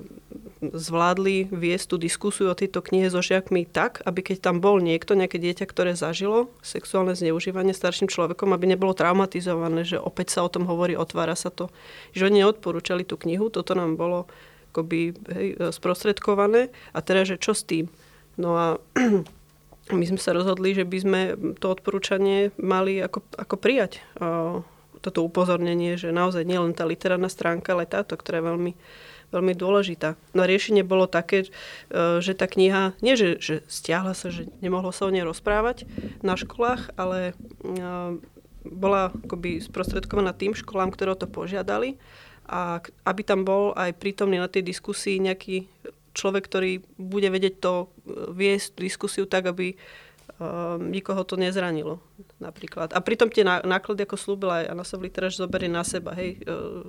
zvládli 0.62 1.50
viesť 1.50 1.86
tú 1.90 1.96
diskusiu 1.98 2.46
o 2.46 2.54
tejto 2.54 2.78
knihe 2.78 3.10
so 3.10 3.18
žiakmi 3.18 3.66
tak, 3.66 4.06
aby 4.06 4.22
keď 4.22 4.38
tam 4.38 4.62
bol 4.62 4.78
niekto, 4.78 5.18
nejaké 5.18 5.42
dieťa, 5.42 5.66
ktoré 5.66 5.98
zažilo 5.98 6.54
sexuálne 6.62 7.18
zneužívanie 7.18 7.74
starším 7.74 8.06
človekom, 8.06 8.54
aby 8.54 8.70
nebolo 8.70 8.94
traumatizované, 8.94 9.82
že 9.82 9.98
opäť 9.98 10.38
sa 10.38 10.46
o 10.46 10.52
tom 10.52 10.70
hovorí, 10.70 10.94
otvára 10.94 11.34
sa 11.34 11.50
to. 11.50 11.74
Že 12.14 12.30
oni 12.30 12.46
neodporúčali 12.46 13.02
tú 13.02 13.18
knihu, 13.18 13.50
toto 13.50 13.74
nám 13.74 13.98
bolo 13.98 14.30
akoby 14.70 15.18
hej, 15.34 15.48
sprostredkované 15.74 16.70
a 16.94 16.98
teraz, 17.02 17.26
že 17.26 17.42
čo 17.42 17.50
s 17.50 17.66
tým? 17.66 17.90
No 18.38 18.54
a 18.54 18.78
my 19.92 20.04
sme 20.06 20.20
sa 20.20 20.34
rozhodli, 20.34 20.74
že 20.74 20.86
by 20.86 20.98
sme 20.98 21.20
to 21.58 21.66
odporúčanie 21.70 22.54
mali 22.56 23.02
ako, 23.02 23.22
ako 23.36 23.54
prijať. 23.58 24.02
Toto 25.00 25.24
upozornenie, 25.24 25.96
že 25.96 26.12
naozaj 26.12 26.44
nielen 26.44 26.76
tá 26.76 26.84
literárna 26.84 27.32
stránka, 27.32 27.72
ale 27.72 27.88
táto, 27.88 28.20
ktorá 28.20 28.44
je 28.44 28.48
veľmi, 28.52 28.72
veľmi 29.32 29.52
dôležitá. 29.56 30.20
No 30.36 30.44
a 30.44 30.50
riešenie 30.50 30.84
bolo 30.84 31.08
také, 31.08 31.48
e, 31.48 32.20
že 32.20 32.36
tá 32.36 32.44
kniha, 32.44 32.92
nie 33.00 33.16
že, 33.16 33.40
že 33.40 33.64
stiahla 33.64 34.12
sa, 34.12 34.28
že 34.28 34.52
nemohlo 34.60 34.92
sa 34.92 35.08
o 35.08 35.14
nej 35.14 35.24
rozprávať 35.24 35.88
na 36.20 36.36
školách, 36.36 36.92
ale 37.00 37.32
e, 37.32 37.34
bola 38.68 39.08
akoby 39.24 39.64
sprostredkovaná 39.64 40.36
tým 40.36 40.52
školám, 40.52 40.92
ktoré 40.92 41.16
o 41.16 41.20
to 41.20 41.24
požiadali 41.24 41.96
a 42.50 42.82
aby 43.06 43.22
tam 43.22 43.46
bol 43.46 43.72
aj 43.78 43.96
prítomný 43.96 44.36
na 44.36 44.50
tej 44.50 44.66
diskusii 44.66 45.22
nejaký 45.22 45.70
človek, 46.12 46.46
ktorý 46.46 46.72
bude 46.98 47.28
vedieť 47.30 47.54
to 47.62 47.72
e, 47.74 47.86
viesť 48.34 48.78
diskusiu 48.78 49.24
tak, 49.26 49.50
aby 49.50 49.74
um, 50.40 50.90
nikoho 50.90 51.22
to 51.22 51.36
nezranilo 51.36 52.00
napríklad. 52.40 52.96
A 52.96 52.98
pritom 53.04 53.28
tie 53.28 53.44
náklady, 53.44 54.08
ako 54.08 54.16
slúbila 54.16 54.64
aj 54.64 54.68
Anna 54.72 54.84
Savlitera, 54.86 55.28
že 55.28 55.44
zoberie 55.44 55.68
na 55.68 55.84
seba, 55.84 56.16
hej, 56.16 56.40
uh, 56.48 56.86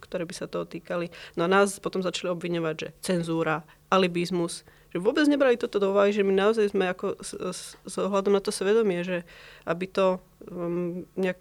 ktoré 0.00 0.24
by 0.24 0.34
sa 0.34 0.48
toho 0.48 0.64
týkali. 0.64 1.12
No 1.36 1.44
a 1.44 1.48
nás 1.50 1.76
potom 1.78 2.00
začali 2.00 2.32
obviňovať, 2.32 2.74
že 2.74 2.88
cenzúra, 3.04 3.62
alibizmus, 3.92 4.64
že 4.94 5.02
vôbec 5.02 5.26
nebrali 5.26 5.58
toto 5.58 5.82
do 5.82 5.90
úvahy, 5.90 6.14
že 6.14 6.22
my 6.22 6.30
naozaj 6.30 6.70
sme 6.70 6.86
ako 6.86 7.18
s, 7.18 7.34
s, 7.34 7.58
s 7.74 7.94
ohľadom 7.98 8.38
na 8.38 8.38
to 8.38 8.54
svedomie, 8.54 9.02
že 9.02 9.26
aby 9.66 9.90
to 9.90 10.22
um, 10.46 11.02
uh, 11.18 11.34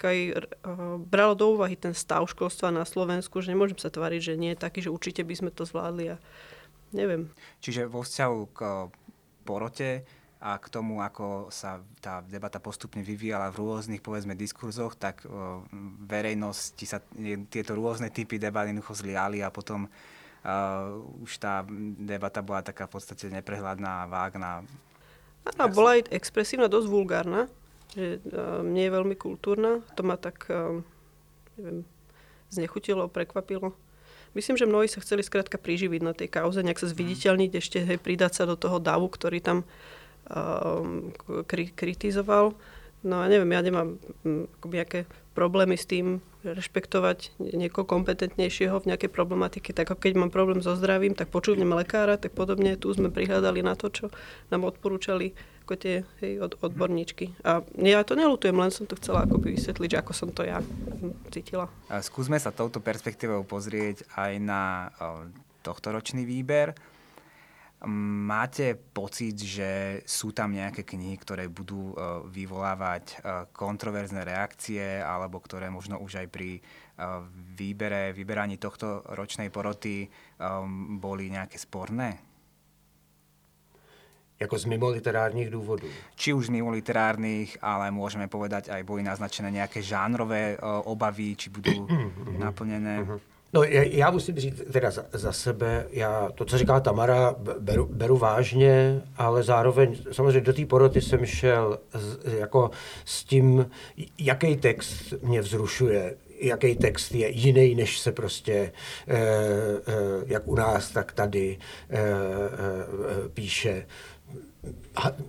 bralo 0.97 1.33
do 1.37 1.53
úvahy 1.53 1.77
ten 1.77 1.93
stav 1.93 2.25
školstva 2.25 2.73
na 2.73 2.81
Slovensku, 2.81 3.45
že 3.45 3.53
nemôžem 3.53 3.77
sa 3.77 3.93
tváriť, 3.93 4.33
že 4.33 4.41
nie 4.41 4.57
je 4.57 4.63
taký, 4.63 4.81
že 4.81 4.89
určite 4.89 5.21
by 5.21 5.33
sme 5.37 5.51
to 5.53 5.69
zvládli 5.69 6.13
a 6.13 6.21
neviem. 6.93 7.27
Čiže 7.59 7.89
vo 7.89 8.05
vzťahu 8.05 8.39
k 8.53 8.59
porote 9.43 10.05
a 10.43 10.59
k 10.59 10.67
tomu, 10.67 10.99
ako 10.99 11.47
sa 11.47 11.79
tá 12.03 12.19
debata 12.27 12.59
postupne 12.59 12.99
vyvíjala 12.99 13.47
v 13.47 13.63
rôznych, 13.63 14.03
povedzme, 14.03 14.35
diskurzoch, 14.35 14.99
tak 14.99 15.23
verejnosti 16.03 16.83
sa 16.83 16.99
tieto 17.47 17.79
rôzne 17.79 18.11
typy 18.11 18.35
debat 18.35 18.67
jednoducho 18.67 18.91
zliali 18.91 19.39
a 19.39 19.47
potom 19.47 19.87
uh, 19.87 21.23
už 21.23 21.39
tá 21.39 21.63
debata 21.95 22.43
bola 22.43 22.59
taká 22.59 22.91
v 22.91 22.99
podstate 22.99 23.31
neprehľadná, 23.31 24.03
vágna. 24.11 24.67
A 25.55 25.71
bola 25.71 25.95
aj 25.95 26.11
expresívna, 26.11 26.67
dosť 26.67 26.91
vulgárna, 26.91 27.47
že 27.95 28.19
uh, 28.19 28.59
nie 28.67 28.83
je 28.83 28.95
veľmi 28.99 29.15
kultúrna. 29.15 29.79
To 29.95 30.03
ma 30.03 30.19
tak, 30.19 30.43
uh, 30.51 30.83
neviem, 31.55 31.87
znechutilo, 32.51 33.07
prekvapilo. 33.07 33.71
Myslím, 34.33 34.57
že 34.57 34.65
mnohí 34.65 34.89
sa 34.89 35.01
chceli 35.01 35.21
skrátka 35.21 35.61
priživiť 35.61 36.01
na 36.01 36.13
tej 36.17 36.29
kauze, 36.33 36.65
nejak 36.65 36.81
sa 36.81 36.89
zviditeľniť, 36.89 37.51
ešte 37.53 37.77
hej, 37.85 38.01
pridať 38.01 38.41
sa 38.41 38.43
do 38.49 38.57
toho 38.57 38.81
davu, 38.81 39.05
ktorý 39.05 39.37
tam 39.39 39.61
um, 40.25 41.13
kri- 41.45 41.69
kritizoval. 41.69 42.57
No 43.05 43.15
a 43.21 43.29
neviem, 43.29 43.53
ja 43.53 43.61
nemám 43.61 44.01
um, 44.25 44.49
nejaké 44.65 45.05
problémy 45.37 45.77
s 45.77 45.85
tým 45.85 46.17
rešpektovať 46.43 47.39
niekoho 47.39 47.87
kompetentnejšieho 47.87 48.75
v 48.83 48.87
nejakej 48.91 49.09
problematike. 49.09 49.71
Tak 49.71 49.95
ako 49.95 49.99
keď 50.03 50.13
mám 50.19 50.31
problém 50.31 50.59
so 50.59 50.75
zdravím, 50.75 51.15
tak 51.15 51.31
počúvnem 51.31 51.71
lekára, 51.71 52.19
tak 52.19 52.35
podobne 52.35 52.75
tu 52.75 52.91
sme 52.91 53.07
prihľadali 53.07 53.63
na 53.63 53.79
to, 53.79 53.87
čo 53.87 54.05
nám 54.51 54.67
odporúčali 54.67 55.31
ako 55.63 55.73
tie 55.79 56.03
hej, 56.19 56.43
od, 56.43 56.59
odborníčky. 56.59 57.31
A 57.47 57.63
ja 57.79 58.03
to 58.03 58.19
nelutujem, 58.19 58.59
len 58.59 58.67
som 58.67 58.83
to 58.83 58.99
chcela 58.99 59.23
akoby 59.23 59.55
vysvetliť, 59.55 59.89
že 59.95 60.01
ako 60.03 60.11
som 60.11 60.29
to 60.35 60.43
ja 60.43 60.59
cítila. 61.31 61.71
Skúsme 62.03 62.35
sa 62.35 62.51
touto 62.51 62.83
perspektívou 62.83 63.47
pozrieť 63.47 64.03
aj 64.19 64.31
na 64.43 64.91
tohtoročný 65.63 66.27
výber. 66.27 66.75
Máte 67.85 68.79
pocit, 68.79 69.35
že 69.35 69.99
sú 70.07 70.31
tam 70.31 70.55
nejaké 70.55 70.87
knihy, 70.87 71.19
ktoré 71.19 71.51
budú 71.51 71.91
vyvolávať 72.31 73.19
kontroverzné 73.51 74.23
reakcie, 74.23 75.03
alebo 75.03 75.43
ktoré 75.43 75.67
možno 75.67 75.99
už 75.99 76.23
aj 76.23 76.27
pri 76.31 76.63
výbere, 77.59 78.15
vyberaní 78.15 78.55
tohto 78.55 79.03
ročnej 79.11 79.51
poroty 79.51 80.07
boli 80.95 81.27
nejaké 81.27 81.59
sporné? 81.59 82.23
Jako 84.39 84.57
z 84.57 84.65
mimo 84.65 84.89
literárních 84.89 85.49
důvodů. 85.49 85.87
Či 86.15 86.33
už 86.33 86.45
z 86.45 86.49
mimo 86.49 86.71
literárnych, 86.71 87.57
ale 87.61 87.91
môžeme 87.91 88.27
povedať, 88.27 88.69
aj 88.69 88.83
boli 88.83 89.03
naznačené 89.03 89.51
nejaké 89.51 89.79
žánrové 89.79 90.57
obavy, 90.83 91.35
či 91.35 91.47
budú 91.51 91.87
naplnené. 92.43 93.07
No, 93.53 93.63
já 93.63 94.11
musím 94.11 94.39
říct 94.39 94.61
teda 94.71 94.91
za, 94.91 95.05
za 95.13 95.31
sebe, 95.31 95.87
já 95.91 96.29
to, 96.35 96.45
co 96.45 96.57
říká 96.57 96.79
Tamara, 96.79 97.35
beru, 97.59 97.89
beru 97.91 98.17
vážně, 98.17 99.01
ale 99.17 99.43
zároveň 99.43 99.95
samozřejmě 100.11 100.41
do 100.41 100.53
té 100.53 100.65
poroty 100.65 101.01
jsem 101.01 101.25
šel 101.25 101.79
z, 101.93 102.19
jako 102.39 102.71
s 103.05 103.23
tím, 103.23 103.69
jaký 104.19 104.57
text 104.57 105.13
mě 105.21 105.41
vzrušuje, 105.41 106.15
jaký 106.39 106.75
text 106.75 107.11
je 107.11 107.31
jiný, 107.31 107.75
než 107.75 107.99
se 107.99 108.11
prostě, 108.11 108.53
e, 108.53 108.71
e, 109.07 109.21
jak 110.25 110.47
u 110.47 110.55
nás, 110.55 110.91
tak 110.91 111.11
tady 111.11 111.57
e, 111.89 111.99
e, 111.99 112.09
píše 113.33 113.85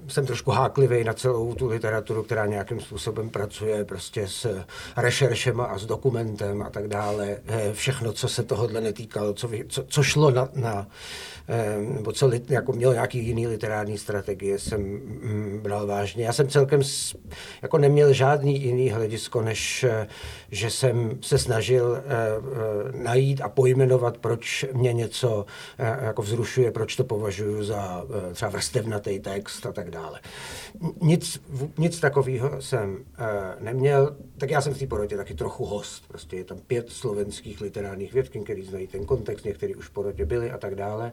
jsem 0.09 0.27
trošku 0.27 0.51
háklivý 0.51 1.05
na 1.05 1.13
celou 1.13 1.55
tu 1.55 1.69
literaturu, 1.69 2.23
která 2.23 2.47
nějakým 2.47 2.81
způsobem 2.81 3.31
pracuje 3.31 3.85
prostě 3.85 4.29
s 4.29 4.65
rešeršema 4.97 5.65
a 5.65 5.79
s 5.79 5.87
dokumentem 5.87 6.63
a 6.63 6.71
tak 6.71 6.89
dále. 6.89 7.37
Eh, 7.47 7.73
všechno, 7.73 8.13
co 8.13 8.29
se 8.29 8.43
tohodle 8.43 8.81
netýkalo, 8.81 9.35
co, 9.35 9.51
co, 9.69 9.85
co 9.89 10.03
šlo 10.03 10.31
na, 10.31 10.49
na 10.55 10.87
eh, 11.49 11.77
nebo 11.79 12.13
co 12.13 12.31
jako 12.49 12.73
měl 12.73 12.93
nějaký 12.93 13.27
jiný 13.27 13.47
literární 13.47 13.99
strategie, 13.99 14.59
jsem 14.59 14.81
mm, 14.81 15.61
bral 15.63 15.87
vážně. 15.87 16.25
Já 16.25 16.33
jsem 16.33 16.49
celkem 16.49 16.81
jako 17.63 17.79
neměl 17.79 18.13
žádný 18.13 18.63
jiný 18.63 18.91
hledisko, 18.91 19.43
než 19.43 19.85
eh, 19.85 20.07
že 20.51 20.71
jsem 20.71 21.19
se 21.21 21.39
snažil 21.39 22.03
najít 22.95 23.41
a 23.41 23.49
pojmenovat, 23.49 24.19
proč 24.19 24.65
mě 24.73 24.93
něco 24.93 25.47
jako 25.79 26.23
vzrušuje, 26.23 26.71
proč 26.71 26.97
to 26.97 27.05
považuji 27.05 27.65
za 27.65 28.05
třeba 28.35 28.51
vrstevnatý 28.51 29.21
text 29.21 29.54
a 29.67 29.73
tak 29.73 29.91
dále. 29.91 30.21
Nic, 31.01 31.43
nic 31.79 32.01
takového 32.01 32.63
jsem 32.63 32.95
uh, 32.95 33.65
neměl, 33.65 34.17
tak 34.39 34.51
já 34.51 34.61
jsem 34.61 34.75
v 34.75 34.79
té 34.79 34.87
porotě 34.87 35.17
taky 35.17 35.35
trochu 35.35 35.65
host. 35.65 36.09
Prostě 36.09 36.37
je 36.37 36.45
tam 36.45 36.59
pět 36.59 36.91
slovenských 36.91 37.61
literárních 37.61 38.13
vědkin, 38.13 38.45
který 38.45 38.63
znají 38.63 38.87
ten 38.87 39.05
kontext, 39.05 39.45
některý 39.45 39.75
už 39.75 39.87
v 39.87 39.91
porotě 39.91 40.25
byli 40.25 40.51
a 40.51 40.59
tak 40.59 40.75
dále. 40.75 41.13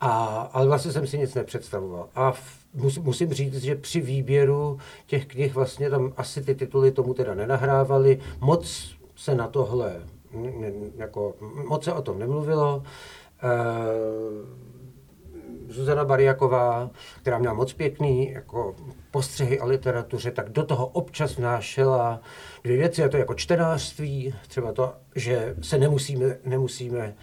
A, 0.00 0.10
ale 0.52 0.66
vlastně 0.66 0.92
jsem 0.92 1.06
si 1.06 1.18
nic 1.18 1.34
nepředstavoval. 1.34 2.08
A 2.14 2.32
v, 2.32 2.58
mus, 2.74 2.98
musím 2.98 3.32
říct, 3.32 3.62
že 3.62 3.74
při 3.74 4.00
výběru 4.00 4.78
těch 5.06 5.26
knih 5.26 5.54
vlastně 5.54 5.90
tam 5.90 6.12
asi 6.16 6.42
ty 6.42 6.54
tituly 6.54 6.92
tomu 6.92 7.14
teda 7.14 7.34
nenahrávali. 7.34 8.20
Moc 8.40 8.94
se 9.16 9.34
na 9.34 9.48
tohle, 9.48 10.00
jako, 10.96 11.34
moc 11.68 11.84
se 11.84 11.92
o 11.92 12.02
tom 12.02 12.18
nemluvilo. 12.18 12.82
Uh, 13.44 14.61
Zuzana 15.72 16.04
Bariaková, 16.04 16.90
která 17.20 17.38
měla 17.38 17.54
moc 17.54 17.72
pěkný 17.72 18.30
jako 18.30 18.74
postřehy 19.10 19.60
o 19.60 19.66
literatuře, 19.66 20.30
tak 20.30 20.50
do 20.50 20.64
toho 20.64 20.86
občas 20.86 21.36
vnášela 21.36 22.20
dvě 22.64 22.76
věci, 22.76 23.04
a 23.04 23.08
to 23.08 23.16
jako 23.16 23.34
čtenářství, 23.34 24.34
třeba 24.48 24.72
to, 24.72 24.94
že 25.16 25.54
se 25.62 25.78
nemusíme, 25.78 26.36
nemusíme 26.44 27.14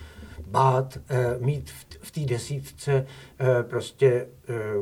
bát 0.48 0.98
eh, 1.10 1.36
mít 1.40 1.72
v, 2.02 2.12
té 2.12 2.22
desítce 2.22 3.06
eh, 3.40 3.64
prostě, 3.64 4.28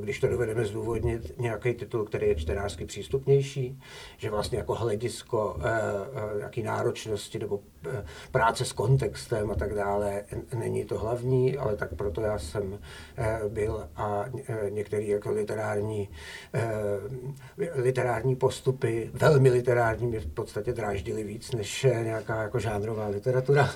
když 0.01 0.19
to 0.19 0.27
dovedeme 0.27 0.65
zdůvodnit, 0.65 1.39
nějaký 1.39 1.73
titul, 1.73 2.05
který 2.05 2.27
je 2.27 2.35
čtenářsky 2.35 2.85
přístupnější, 2.85 3.79
že 4.17 4.29
vlastně 4.29 4.57
jako 4.57 4.75
hledisko 4.75 5.57
eh, 5.59 5.69
eh, 5.69 6.41
jaký 6.41 6.63
náročnosti 6.63 7.39
nebo 7.39 7.59
eh, 7.89 8.05
práce 8.31 8.65
s 8.65 8.71
kontextem 8.71 9.51
a 9.51 9.55
tak 9.55 9.73
dále 9.73 10.23
není 10.55 10.85
to 10.85 10.99
hlavní, 10.99 11.57
ale 11.57 11.75
tak 11.75 11.93
proto 11.93 12.21
já 12.21 12.39
jsem 12.39 12.79
eh, 13.17 13.39
byl 13.47 13.87
a 13.95 14.25
eh, 14.47 14.69
některé 14.69 15.03
jako 15.03 15.31
literární, 15.31 16.09
eh, 16.53 16.61
literární 17.75 18.35
postupy, 18.35 19.11
velmi 19.13 19.49
literární, 19.49 20.07
mě 20.07 20.19
v 20.19 20.27
podstatě 20.27 20.73
dráždili 20.73 21.23
víc 21.23 21.51
než 21.51 21.85
eh, 21.85 22.03
nějaká 22.03 22.41
jako 22.41 22.59
žánrová 22.59 23.07
literatura 23.07 23.69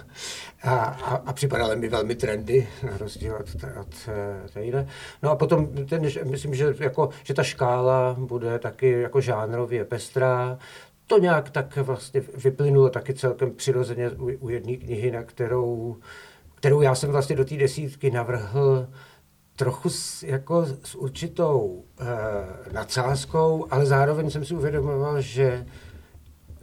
a, 0.64 0.76
a, 0.76 1.16
a 1.16 1.34
připadalo 1.34 1.76
mi 1.76 1.90
velmi 1.90 2.16
trendy, 2.16 2.68
na 2.84 2.98
rozdíl 2.98 3.36
od, 3.36 3.56
od 3.82 3.96
eh, 4.08 4.50
téhle. 4.54 4.88
No 5.24 5.32
a 5.32 5.36
potom 5.36 5.70
ten, 5.86 6.08
myslím, 6.24 6.56
že, 6.56 6.76
jako, 6.80 7.10
že 7.24 7.34
ta 7.34 7.44
škála 7.44 8.16
bude 8.20 8.60
taky 8.60 8.92
jako 8.92 9.22
žánrově 9.22 9.86
pestrá, 9.86 10.58
to 11.08 11.18
nějak 11.18 11.50
tak 11.50 11.78
vlastně 11.78 12.22
vyplynulo 12.44 12.90
taky 12.90 13.14
celkem 13.14 13.52
přirozeně 13.52 14.10
u, 14.10 14.32
u 14.40 14.50
jedné 14.50 14.78
knihy, 14.78 15.12
na 15.12 15.24
kterou, 15.24 15.98
kterou 16.56 16.82
já 16.82 16.96
jsem 16.96 17.12
vlastně 17.12 17.36
do 17.36 17.46
té 17.46 17.56
desítky 17.56 18.12
navrhl 18.12 18.88
trochu 19.56 19.90
s, 19.90 20.24
jako 20.24 20.66
s 20.84 20.96
určitou 20.96 21.84
e, 22.00 22.74
nadsázkou, 22.74 23.68
ale 23.72 23.86
zároveň 23.86 24.30
jsem 24.30 24.46
si 24.46 24.54
uvědomoval, 24.54 25.22
že 25.22 25.66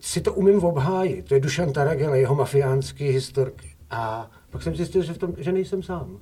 si 0.00 0.20
to 0.20 0.34
umím 0.34 0.64
obhájit. 0.64 1.28
To 1.28 1.34
je 1.34 1.40
Dušan 1.40 1.72
Taragel, 1.72 2.14
jeho 2.14 2.34
mafiánský 2.34 3.08
historky. 3.08 3.74
A 3.90 4.30
pak 4.50 4.62
jsem 4.62 4.76
zjistil, 4.76 5.02
že, 5.02 5.12
v 5.12 5.18
tom, 5.18 5.34
že 5.38 5.52
nejsem 5.52 5.82
sám. 5.82 6.18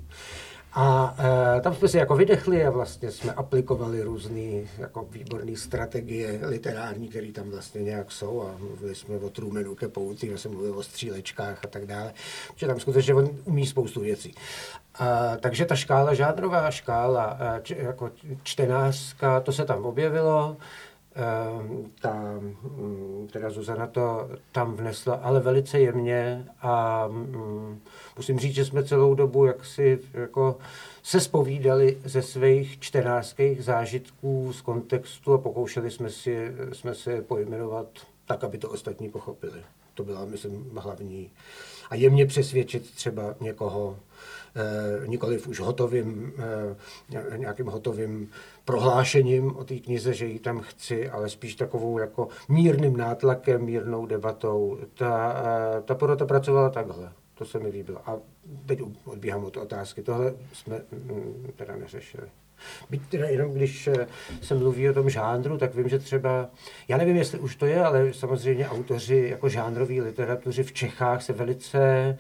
A 0.79 1.17
e, 1.57 1.61
tam 1.61 1.75
jsme 1.75 1.89
si 1.89 1.99
jako 1.99 2.17
vydechli 2.17 2.65
a 2.65 2.71
vlastně 2.71 3.11
jsme 3.11 3.33
aplikovali 3.33 4.03
různé 4.03 4.63
jako 4.79 5.07
výborné 5.11 5.57
strategie 5.57 6.41
literární, 6.43 7.09
které 7.09 7.33
tam 7.33 7.51
vlastně 7.51 7.83
nějak 7.83 8.13
jsou 8.13 8.43
a 8.43 8.59
mluvili 8.59 8.95
jsme 8.95 9.17
o 9.17 9.31
Trumanu 9.31 9.75
ke 9.75 9.89
pouti, 9.89 10.31
já 10.31 10.39
jsem 10.39 10.53
mluvil 10.53 10.79
o 10.79 10.83
střílečkách 10.83 11.65
a 11.65 11.69
tak 11.69 11.87
dále, 11.87 12.13
že 12.57 12.67
tam 12.67 12.81
skutečně 12.81 13.15
on 13.15 13.31
umí 13.45 13.67
spoustu 13.67 14.01
věcí. 14.01 14.35
A, 14.95 15.37
takže 15.37 15.65
ta 15.65 15.77
škála, 15.77 16.15
žádrová 16.15 16.71
škála, 16.71 17.39
č, 17.63 17.77
jako 17.79 18.11
čtenářská, 18.43 19.41
to 19.41 19.53
se 19.53 19.65
tam 19.65 19.85
objevilo, 19.85 20.57
ta, 22.01 22.15
mm, 22.77 23.29
teda 23.33 23.51
Zuzana 23.51 23.87
to 23.87 24.29
tam 24.53 24.75
vnesla, 24.75 25.15
ale 25.15 25.41
velice 25.41 25.81
jemně 25.81 26.47
a 26.63 27.07
mm, 27.09 27.81
musím 28.17 28.39
říct, 28.39 28.55
že 28.55 28.65
jsme 28.65 28.85
celou 28.85 29.15
dobu 29.15 29.45
jaksi 29.45 29.99
jako 30.13 30.59
se 31.03 31.21
spovídali 31.21 31.99
ze 32.05 32.23
svých 32.23 32.81
čtenářských 32.81 33.65
zážitků 33.65 34.53
z 34.53 34.61
kontextu 34.61 35.33
a 35.33 35.39
pokoušeli 35.39 35.91
jsme 35.91 36.11
si, 36.11 36.53
jsme 36.73 36.95
si 36.95 37.23
pojmenovat 37.23 37.87
tak, 38.27 38.45
aby 38.45 38.59
to 38.59 38.71
ostatní 38.71 39.09
pochopili. 39.09 39.63
To 39.95 40.05
byla, 40.05 40.25
myslím, 40.25 40.71
hlavní. 40.79 41.31
A 41.91 41.95
jemně 41.95 42.27
přesvědčit 42.27 42.91
třeba 42.91 43.35
někoho, 43.41 43.99
eh, 44.57 45.07
nikoliv 45.07 45.49
už 45.49 45.61
hotovým, 45.61 46.33
eh, 47.11 47.37
nějakým 47.37 47.67
hotovým 47.67 48.31
prohlášením 48.67 49.57
o 49.57 49.65
té 49.65 49.75
knize, 49.75 50.15
že 50.15 50.27
ji 50.27 50.39
tam 50.39 50.61
chci, 50.61 51.11
ale 51.11 51.29
spíš 51.29 51.55
takovou 51.55 51.99
jako 51.99 52.29
mírným 52.49 52.97
nátlakem, 52.97 53.65
mírnou 53.65 54.07
debatou. 54.07 54.79
Ta, 54.95 55.43
eh, 55.79 55.83
ta 55.83 55.95
porota 55.95 56.27
pracovala 56.27 56.71
takhle. 56.71 57.13
To 57.35 57.45
se 57.45 57.59
mi 57.59 57.69
líbilo. 57.69 57.99
A 58.07 58.19
teď 58.67 58.81
odbíhám 59.05 59.45
od 59.45 59.57
otázky. 59.57 60.03
Tohle 60.03 60.35
jsme 60.53 60.81
mm, 60.93 61.53
teda 61.57 61.77
neřešili. 61.77 62.27
Byť 62.91 63.03
teda 63.09 63.29
jenom 63.29 63.53
když 63.53 63.87
eh, 63.87 64.07
se 64.43 64.55
mluví 64.55 64.91
o 64.91 64.95
tom 64.95 65.11
žánru, 65.11 65.59
tak 65.59 65.75
vím, 65.75 65.89
že 65.89 65.99
třeba, 65.99 66.49
já 66.89 66.97
nevím, 66.97 67.17
jestli 67.17 67.39
už 67.39 67.57
to 67.57 67.67
je, 67.67 67.85
ale 67.85 68.13
samozřejmě 68.13 68.69
autoři 68.69 69.27
jako 69.31 69.49
žánroví 69.49 70.01
literatuři 70.01 70.63
v 70.63 70.73
Čechách 70.73 71.23
se 71.23 71.33
velice 71.33 72.19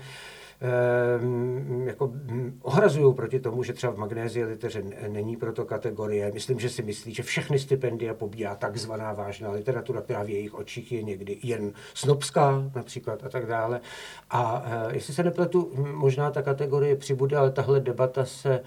jako 1.85 2.07
hm, 2.07 2.59
ohrazují 2.63 3.15
proti 3.15 3.41
tomu, 3.41 3.63
že 3.63 3.73
třeba 3.73 3.93
v 3.93 3.97
magnézii 3.97 4.45
liteře 4.45 4.83
není 5.09 5.37
proto 5.37 5.65
kategorie. 5.65 6.33
Myslím, 6.33 6.61
že 6.61 6.69
si 6.69 6.83
myslí, 6.83 7.15
že 7.15 7.23
všechny 7.23 7.59
stipendia 7.59 8.15
pobírá 8.15 8.55
takzvaná 8.55 9.13
vážná 9.13 9.51
literatura, 9.51 10.01
která 10.01 10.23
v 10.23 10.29
jejich 10.29 10.55
očích 10.55 10.93
je 10.93 11.03
někdy 11.03 11.39
jen 11.43 11.73
snobská 11.95 12.71
například 12.75 13.25
a 13.25 13.29
tak 13.29 13.47
dále. 13.47 13.81
A 14.31 14.65
eh, 14.67 14.95
jestli 14.95 15.15
se 15.15 15.23
nepletu, 15.23 15.73
hm, 15.75 15.93
možná 15.93 16.31
ta 16.31 16.43
kategorie 16.43 16.97
přibude, 16.97 17.37
ale 17.37 17.51
tahle 17.51 17.81
debata 17.81 18.25
se 18.25 18.61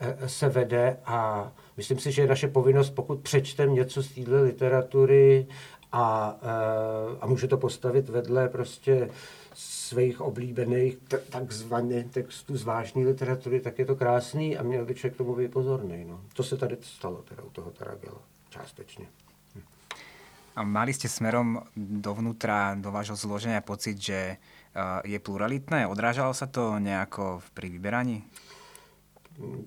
eh, 0.00 0.28
se 0.28 0.48
vede 0.48 0.96
a 1.04 1.52
myslím 1.82 1.98
si, 1.98 2.12
že 2.12 2.22
je 2.22 2.28
naše 2.28 2.48
povinnost, 2.48 2.90
pokud 2.90 3.20
přečtem 3.20 3.74
něco 3.74 4.02
z 4.02 4.08
téhle 4.08 4.42
literatury 4.42 5.46
a, 5.92 6.36
eh, 6.42 7.18
a 7.20 7.26
může 7.26 7.48
to 7.48 7.58
postavit 7.58 8.08
vedle 8.08 8.48
prostě 8.48 9.10
svých 9.54 10.20
oblíbených 10.20 10.98
takzvaných 11.30 12.06
textů 12.06 12.56
z 12.56 12.62
vážné 12.62 13.02
literatury, 13.02 13.60
tak 13.60 13.78
je 13.78 13.86
to 13.86 13.96
krásný 13.96 14.56
a 14.56 14.62
měl 14.62 14.86
by 14.86 14.94
člověk 14.94 15.16
tomu 15.16 15.34
být 15.34 15.50
pozorný. 15.50 16.04
No. 16.04 16.20
To 16.32 16.42
se 16.42 16.56
tady 16.56 16.76
stalo 16.80 17.22
teda 17.22 17.42
u 17.42 17.50
toho 17.50 17.70
Taragela 17.70 18.22
částečně. 18.48 19.06
Hm. 19.54 19.62
A 20.56 20.62
mali 20.62 20.94
ste 20.94 21.08
smerom 21.10 21.66
dovnútra, 21.76 22.78
do 22.78 22.92
vášho 22.94 23.16
zloženia 23.16 23.60
pocit, 23.60 23.98
že 23.98 24.36
je 25.04 25.18
pluralitné? 25.18 25.84
Odrážalo 25.88 26.32
sa 26.32 26.48
to 26.48 26.80
nejako 26.80 27.44
pri 27.52 27.68
vyberaní? 27.68 28.24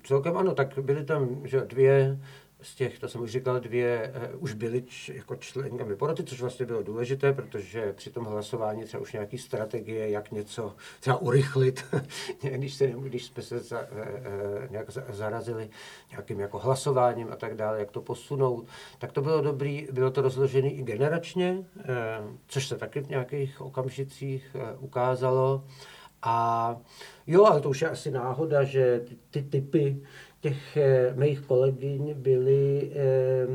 Celkem 0.03 0.37
ano, 0.37 0.53
tak 0.53 0.79
byly 0.79 1.05
tam 1.05 1.41
že 1.43 1.61
dvě 1.61 2.19
z 2.61 2.75
těch, 2.75 2.99
to 2.99 3.07
jsem 3.07 3.21
už 3.21 3.31
říkal, 3.31 3.59
dvě 3.59 4.13
uh, 4.33 4.43
už 4.43 4.53
byly 4.53 4.81
č, 4.81 5.13
jako 5.13 5.35
členkami 5.35 5.95
poroty, 5.95 6.23
což 6.23 6.41
vlastně 6.41 6.65
bylo 6.65 6.83
důležité, 6.83 7.33
protože 7.33 7.93
při 7.93 8.09
tom 8.09 8.25
hlasování 8.25 8.83
třeba 8.83 9.01
už 9.03 9.13
nějaký 9.13 9.37
strategie, 9.37 10.09
jak 10.09 10.31
něco 10.31 10.75
třeba 10.99 11.17
urychlit, 11.17 11.85
když, 12.41 12.73
se, 12.73 12.87
když 12.87 13.25
jsme 13.25 13.43
se 13.43 13.59
za, 13.59 13.81
uh, 13.81 14.71
nějak 14.71 14.89
za, 14.91 15.03
zarazili 15.09 15.69
nějakým 16.11 16.39
jako 16.39 16.59
hlasováním 16.59 17.27
a 17.31 17.35
tak 17.35 17.55
dále, 17.55 17.79
jak 17.79 17.91
to 17.91 18.01
posunout, 18.01 18.67
tak 18.97 19.11
to 19.11 19.21
bylo 19.21 19.41
dobrý, 19.41 19.87
bylo 19.91 20.11
to 20.11 20.21
rozložené 20.21 20.69
i 20.69 20.83
generačně, 20.83 21.65
uh, 21.75 21.83
což 22.47 22.67
se 22.67 22.77
taky 22.77 23.01
v 23.01 23.09
nějakých 23.09 23.61
okamžicích 23.61 24.55
uh, 24.55 24.83
ukázalo. 24.83 25.63
A 26.21 26.77
jo, 27.27 27.45
ale 27.45 27.61
to 27.61 27.69
už 27.69 27.81
je 27.81 27.89
asi 27.89 28.11
náhoda, 28.11 28.63
že 28.63 29.01
ty, 29.07 29.15
ty 29.31 29.41
typy 29.41 30.01
těch 30.41 30.77
eh, 30.77 31.13
mých 31.15 31.39
kolegyň 31.41 32.13
byly, 32.13 32.91
eh, 32.95 33.47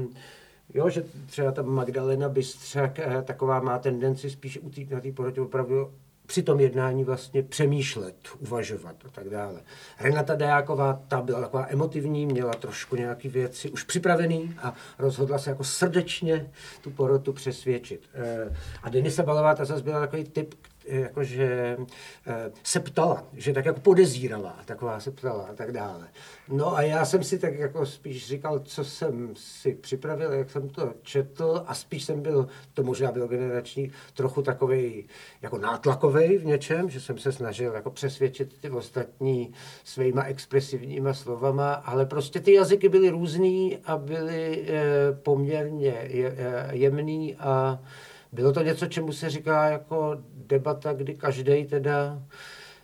jo, 0.74 0.88
že 0.90 1.04
třeba 1.26 1.52
ta 1.52 1.62
Magdalena 1.62 2.28
Bystřak 2.28 2.98
eh, 2.98 3.22
taková 3.22 3.60
má 3.60 3.78
tendenci 3.78 4.30
spíš 4.30 4.58
u 4.58 4.70
na 4.90 5.00
té 5.00 5.12
porotě 5.12 5.40
opravdu 5.40 5.92
při 6.26 6.42
tom 6.42 6.60
jednání 6.60 7.04
vlastně 7.04 7.42
přemýšlet, 7.42 8.14
uvažovat 8.38 8.96
a 9.04 9.08
tak 9.08 9.28
dále. 9.28 9.60
Renata 10.00 10.34
Dejáková, 10.34 11.02
ta 11.08 11.22
byla 11.22 11.40
taková 11.40 11.66
emotivní, 11.68 12.26
měla 12.26 12.52
trošku 12.52 12.96
nějaké 12.96 13.28
věci 13.28 13.70
už 13.70 13.82
připravený 13.82 14.54
a 14.58 14.74
rozhodla 14.98 15.38
se 15.38 15.50
jako 15.50 15.64
srdečně 15.64 16.50
tu 16.80 16.90
porotu 16.90 17.32
přesvědčit. 17.32 18.00
A 18.82 18.88
Denisa 18.88 19.22
Balová, 19.22 19.54
ta 19.54 19.64
zase 19.64 19.82
byla 19.82 20.00
takový 20.00 20.24
typ, 20.24 20.54
jakože 20.90 21.76
eh, 22.26 22.50
se 22.62 22.80
ptala, 22.80 23.24
že 23.32 23.52
tak 23.52 23.64
jako 23.64 23.80
podezírala, 23.80 24.56
taková 24.64 25.00
se 25.00 25.10
ptala 25.10 25.44
a 25.44 25.54
tak 25.54 25.72
dále. 25.72 26.08
No 26.48 26.76
a 26.76 26.82
já 26.82 27.04
jsem 27.04 27.24
si 27.24 27.38
tak 27.38 27.58
jako 27.58 27.86
spíš 27.86 28.26
říkal, 28.26 28.58
co 28.58 28.84
jsem 28.84 29.30
si 29.36 29.74
připravil, 29.74 30.32
jak 30.32 30.50
jsem 30.50 30.68
to 30.68 30.94
četl 31.02 31.64
a 31.66 31.74
spíš 31.74 32.04
jsem 32.04 32.22
byl, 32.22 32.48
to 32.74 32.82
možná 32.82 33.12
byl 33.12 33.28
generační, 33.28 33.92
trochu 34.14 34.42
takový 34.42 35.08
jako 35.42 35.58
nátlakový 35.58 36.38
v 36.38 36.46
něčem, 36.46 36.90
že 36.90 37.00
jsem 37.00 37.18
se 37.18 37.32
snažil 37.32 37.72
jako 37.72 37.90
přesvědčit 37.90 38.60
ty 38.60 38.70
ostatní 38.70 39.52
svýma 39.84 40.22
expresivníma 40.22 41.14
slovama, 41.14 41.72
ale 41.72 42.06
prostě 42.06 42.40
ty 42.40 42.52
jazyky 42.52 42.88
byly 42.88 43.10
různý 43.10 43.78
a 43.84 43.96
byly 43.96 44.64
e, 44.68 45.12
poměrně 45.12 45.94
je, 46.08 46.34
e, 46.38 46.76
jemný 46.76 47.36
a 47.36 47.80
bylo 48.32 48.52
to 48.52 48.62
něco, 48.62 48.86
čemu 48.86 49.12
se 49.12 49.30
říká 49.30 49.68
jako 49.68 50.18
debata, 50.34 50.92
kdy 50.92 51.14
každý 51.14 51.64
teda 51.64 52.22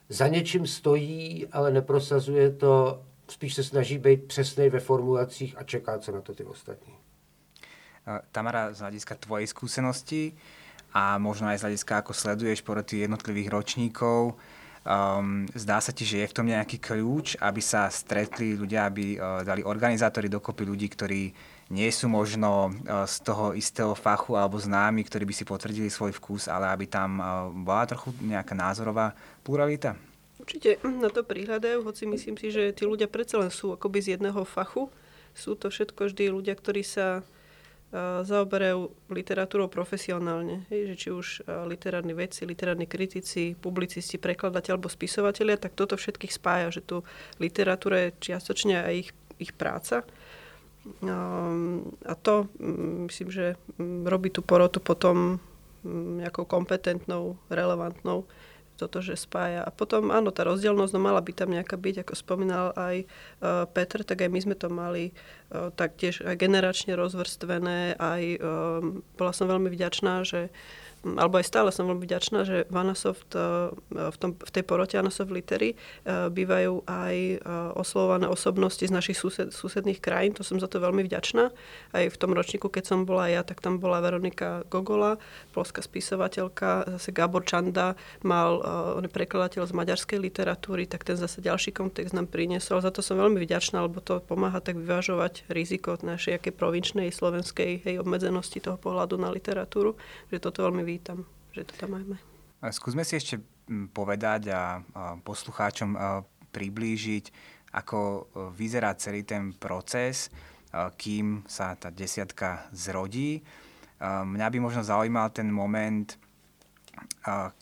za 0.09 0.29
něčím 0.29 0.67
stojí, 0.67 1.47
ale 1.53 1.71
neprosazuje 1.71 2.51
to, 2.51 3.03
spíš 3.29 3.55
se 3.55 3.65
snaží 3.65 3.99
být 3.99 4.25
přesný 4.25 4.69
ve 4.69 4.81
formulacích 4.81 5.59
a 5.59 5.63
čeká, 5.63 5.99
co 5.99 6.13
na 6.13 6.21
to 6.21 6.35
ty 6.35 6.45
ostatní. 6.45 6.93
Tamara, 8.31 8.71
z 8.71 8.87
hľadiska 8.87 9.19
tvojej 9.19 9.51
skúsenosti 9.51 10.39
a 10.95 11.19
možno 11.19 11.51
aj 11.51 11.59
z 11.59 11.63
hľadiska, 11.67 11.93
ako 11.99 12.13
sleduješ 12.15 12.63
poroty 12.63 13.03
jednotlivých 13.03 13.51
ročníkov, 13.51 14.39
um, 14.87 15.43
zdá 15.51 15.83
sa 15.83 15.91
ti, 15.91 16.07
že 16.07 16.23
je 16.23 16.31
v 16.31 16.37
tom 16.39 16.47
nejaký 16.47 16.79
kľúč, 16.79 17.35
aby 17.43 17.59
sa 17.59 17.91
stretli 17.91 18.55
ľudia, 18.55 18.87
aby 18.87 19.19
uh, 19.19 19.43
dali 19.43 19.67
organizátori 19.67 20.31
dokopy 20.31 20.63
ľudí, 20.63 20.87
ktorí 20.87 21.23
nie 21.67 21.91
sú 21.91 22.07
možno 22.07 22.71
eh, 22.71 23.05
z 23.07 23.17
toho 23.27 23.53
istého 23.55 23.93
fachu 23.99 24.39
alebo 24.39 24.59
známi, 24.59 25.03
ktorí 25.03 25.27
by 25.27 25.35
si 25.35 25.45
potvrdili 25.47 25.91
svoj 25.91 26.15
vkus, 26.15 26.47
ale 26.47 26.71
aby 26.71 26.87
tam 26.87 27.19
eh, 27.19 27.27
bola 27.67 27.85
trochu 27.91 28.15
nejaká 28.23 28.55
názorová 28.55 29.15
pluralita? 29.43 29.99
Určite 30.37 30.79
na 30.85 31.11
to 31.11 31.27
prihľadajú, 31.27 31.83
hoci 31.83 32.07
myslím 32.07 32.37
si, 32.39 32.53
že 32.53 32.71
tí 32.71 32.87
ľudia 32.87 33.11
predsa 33.11 33.41
len 33.41 33.51
sú 33.51 33.75
akoby 33.75 33.99
z 34.05 34.09
jedného 34.19 34.47
fachu. 34.47 34.93
Sú 35.33 35.57
to 35.59 35.73
všetko 35.73 36.13
vždy 36.13 36.33
ľudia, 36.33 36.53
ktorí 36.57 36.81
sa 36.85 37.21
uh, 37.21 38.21
zaoberajú 38.21 38.89
literatúrou 39.09 39.69
profesionálne. 39.73 40.69
Hej, 40.69 40.93
že 40.93 40.95
či 40.97 41.09
už 41.13 41.27
literárni 41.69 42.13
vedci, 42.13 42.45
literárni 42.45 42.85
kritici, 42.85 43.57
publicisti, 43.57 44.21
prekladateľ 44.21 44.77
alebo 44.77 44.93
spisovatelia, 44.93 45.61
tak 45.61 45.73
toto 45.73 45.97
všetkých 45.97 46.33
spája, 46.33 46.69
že 46.69 46.85
tu 46.85 47.01
literatúra 47.41 48.09
je 48.09 48.17
čiastočne 48.21 48.81
aj 48.81 48.95
ich, 48.97 49.11
ich 49.41 49.53
práca. 49.57 50.05
A 52.07 52.15
to 52.23 52.47
mm, 52.59 53.11
myslím, 53.11 53.29
že 53.31 53.47
mm, 53.79 54.07
robí 54.07 54.31
tú 54.31 54.41
porotu 54.41 54.79
potom 54.79 55.43
nejakou 56.21 56.47
mm, 56.47 56.51
kompetentnou, 56.51 57.39
relevantnou 57.51 58.27
toto, 58.77 59.01
že 59.01 59.17
spája. 59.17 59.65
A 59.65 59.73
potom 59.73 60.13
áno, 60.13 60.29
tá 60.29 60.45
rozdielnosť 60.45 60.93
no 60.93 61.01
mala 61.01 61.25
by 61.25 61.33
tam 61.33 61.49
nejaká 61.49 61.81
byť, 61.81 62.05
ako 62.05 62.13
spomínal 62.13 62.77
aj 62.77 63.09
uh, 63.09 63.65
Petr, 63.73 64.05
tak 64.05 64.21
aj 64.21 64.31
my 64.31 64.41
sme 64.45 64.55
to 64.55 64.69
mali 64.69 65.17
uh, 65.51 65.73
taktiež 65.73 66.21
aj 66.21 66.37
generačne 66.37 66.93
rozvrstvené, 66.93 67.97
aj 67.97 68.23
uh, 68.37 68.85
bola 69.17 69.33
som 69.33 69.49
veľmi 69.49 69.73
vďačná, 69.73 70.29
že 70.29 70.53
alebo 71.15 71.39
aj 71.39 71.47
stále 71.47 71.71
som 71.71 71.87
veľmi 71.87 72.03
vďačná, 72.03 72.43
že 72.43 72.67
v 72.67 72.77
Anasoft, 72.81 73.31
v, 73.31 74.17
tom, 74.19 74.35
v 74.35 74.51
tej 74.51 74.65
porote 74.67 74.99
Anasoft 74.99 75.31
Litery 75.31 75.79
bývajú 76.09 76.83
aj 76.91 77.15
oslovované 77.79 78.27
osobnosti 78.27 78.83
z 78.83 78.91
našich 78.91 79.15
sused, 79.15 79.55
susedných 79.55 80.03
krajín. 80.03 80.35
To 80.35 80.43
som 80.43 80.59
za 80.59 80.67
to 80.67 80.81
veľmi 80.81 81.05
vďačná. 81.05 81.55
Aj 81.95 82.05
v 82.09 82.17
tom 82.17 82.35
ročníku, 82.35 82.67
keď 82.67 82.85
som 82.91 83.07
bola 83.07 83.31
ja, 83.31 83.47
tak 83.47 83.61
tam 83.61 83.79
bola 83.79 84.03
Veronika 84.03 84.65
Gogola, 84.67 85.21
polská 85.53 85.85
spisovateľka, 85.85 86.99
zase 86.99 87.13
Gábor 87.13 87.45
Čanda 87.45 87.95
mal, 88.25 88.65
on 88.97 89.05
je 89.05 89.13
prekladateľ 89.13 89.69
z 89.69 89.77
maďarskej 89.77 90.19
literatúry, 90.19 90.89
tak 90.89 91.05
ten 91.05 91.21
zase 91.21 91.45
ďalší 91.45 91.77
kontext 91.77 92.17
nám 92.17 92.33
priniesol. 92.33 92.81
Za 92.81 92.89
to 92.89 93.05
som 93.05 93.21
veľmi 93.21 93.37
vďačná, 93.45 93.85
lebo 93.85 94.01
to 94.01 94.25
pomáha 94.25 94.65
tak 94.65 94.81
vyvážovať 94.81 95.45
riziko 95.53 95.95
našej 96.01 96.41
provinčnej 96.57 97.13
slovenskej 97.13 97.85
hej, 97.85 98.01
obmedzenosti 98.01 98.65
toho 98.65 98.81
pohľadu 98.81 99.21
na 99.21 99.29
literatúru, 99.29 99.99
že 100.33 100.41
toto 100.41 100.65
veľmi 100.65 100.96
vítam, 100.97 101.29
že 101.53 101.69
to 101.69 101.77
tam 101.77 102.01
máme. 102.01 102.17
Skúsme 102.73 103.05
si 103.05 103.21
ešte 103.21 103.37
povedať 103.93 104.49
a, 104.49 104.81
poslucháčom 105.21 105.93
priblížiť, 106.49 107.25
ako 107.77 107.99
e, 108.01 108.21
vyzerá 108.57 108.97
celý 108.97 109.29
ten 109.29 109.53
proces, 109.53 110.33
kým 110.97 111.45
sa 111.49 111.73
tá 111.77 111.89
desiatka 111.89 112.69
zrodí. 112.73 113.41
Mňa 114.03 114.47
by 114.53 114.59
možno 114.61 114.85
zaujímal 114.85 115.33
ten 115.33 115.49
moment, 115.49 116.05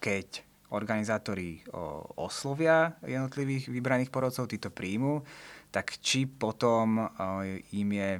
keď 0.02 0.42
organizátori 0.74 1.62
oslovia 2.18 2.98
jednotlivých 3.06 3.70
vybraných 3.70 4.10
porodcov, 4.10 4.50
títo 4.50 4.74
príjmu, 4.74 5.22
tak 5.70 5.94
či 6.02 6.26
potom 6.26 7.06
im 7.70 7.88
je 7.94 8.10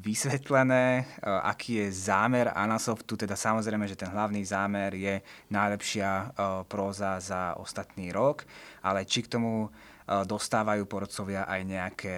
vysvetlené, 0.00 1.04
aký 1.22 1.84
je 1.84 1.92
zámer 1.92 2.48
Anasoftu, 2.56 3.16
teda 3.20 3.36
samozrejme, 3.36 3.84
že 3.84 4.00
ten 4.00 4.08
hlavný 4.08 4.40
zámer 4.44 4.96
je 4.96 5.20
najlepšia 5.52 6.32
próza 6.68 7.20
za 7.20 7.54
ostatný 7.60 8.08
rok, 8.08 8.48
ale 8.80 9.04
či 9.04 9.22
k 9.22 9.36
tomu 9.36 9.68
dostávajú 10.10 10.88
porodcovia 10.90 11.44
aj 11.46 11.60
nejaké 11.68 12.16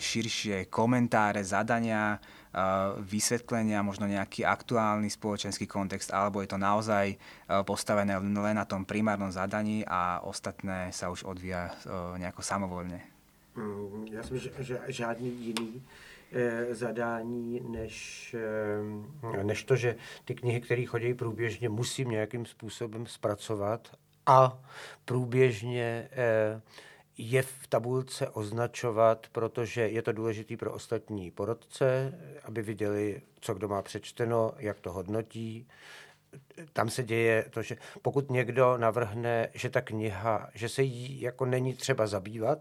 širšie 0.00 0.66
komentáre, 0.72 1.44
zadania, 1.44 2.18
vysvetlenia, 2.98 3.84
možno 3.84 4.10
nejaký 4.10 4.42
aktuálny 4.42 5.06
spoločenský 5.06 5.68
kontext, 5.68 6.10
alebo 6.10 6.42
je 6.42 6.50
to 6.50 6.58
naozaj 6.58 7.14
postavené 7.68 8.18
len 8.18 8.56
na 8.56 8.66
tom 8.66 8.82
primárnom 8.88 9.30
zadaní 9.30 9.84
a 9.86 10.24
ostatné 10.24 10.90
sa 10.90 11.12
už 11.12 11.28
odvíja 11.28 11.70
nejako 12.18 12.42
samovolne. 12.42 13.12
Mm, 13.56 14.06
já 14.12 14.22
si 14.22 14.34
myslím, 14.34 14.52
že 14.58 14.80
žádný 14.88 15.28
jiný 15.28 15.82
zadání, 16.70 17.60
než, 17.68 18.34
e, 19.38 19.44
než 19.44 19.64
to, 19.64 19.76
že 19.76 19.96
ty 20.24 20.34
knihy, 20.34 20.60
které 20.60 20.86
chodí 20.86 21.14
průběžně, 21.14 21.68
musím 21.68 22.10
nějakým 22.10 22.46
způsobem 22.46 23.06
zpracovat 23.06 23.88
a 24.26 24.62
průběžně 25.04 26.08
e, 26.12 26.60
je 27.18 27.42
v 27.42 27.66
tabulce 27.68 28.28
označovat, 28.28 29.26
protože 29.32 29.88
je 29.88 30.02
to 30.02 30.12
důležité 30.12 30.56
pro 30.56 30.72
ostatní 30.72 31.30
porodce, 31.30 32.18
aby 32.44 32.62
viděli, 32.62 33.22
co 33.40 33.54
kdo 33.54 33.68
má 33.68 33.82
přečteno, 33.82 34.52
jak 34.58 34.80
to 34.80 34.92
hodnotí. 34.92 35.68
Tam 36.72 36.90
se 36.90 37.02
děje 37.02 37.46
to, 37.50 37.62
že 37.62 37.76
pokud 38.02 38.30
někdo 38.30 38.78
navrhne, 38.78 39.48
že 39.54 39.70
ta 39.70 39.80
kniha, 39.80 40.50
že 40.54 40.68
se 40.68 40.82
jí 40.82 41.20
jako 41.20 41.46
není 41.46 41.74
třeba 41.74 42.06
zabývat, 42.06 42.58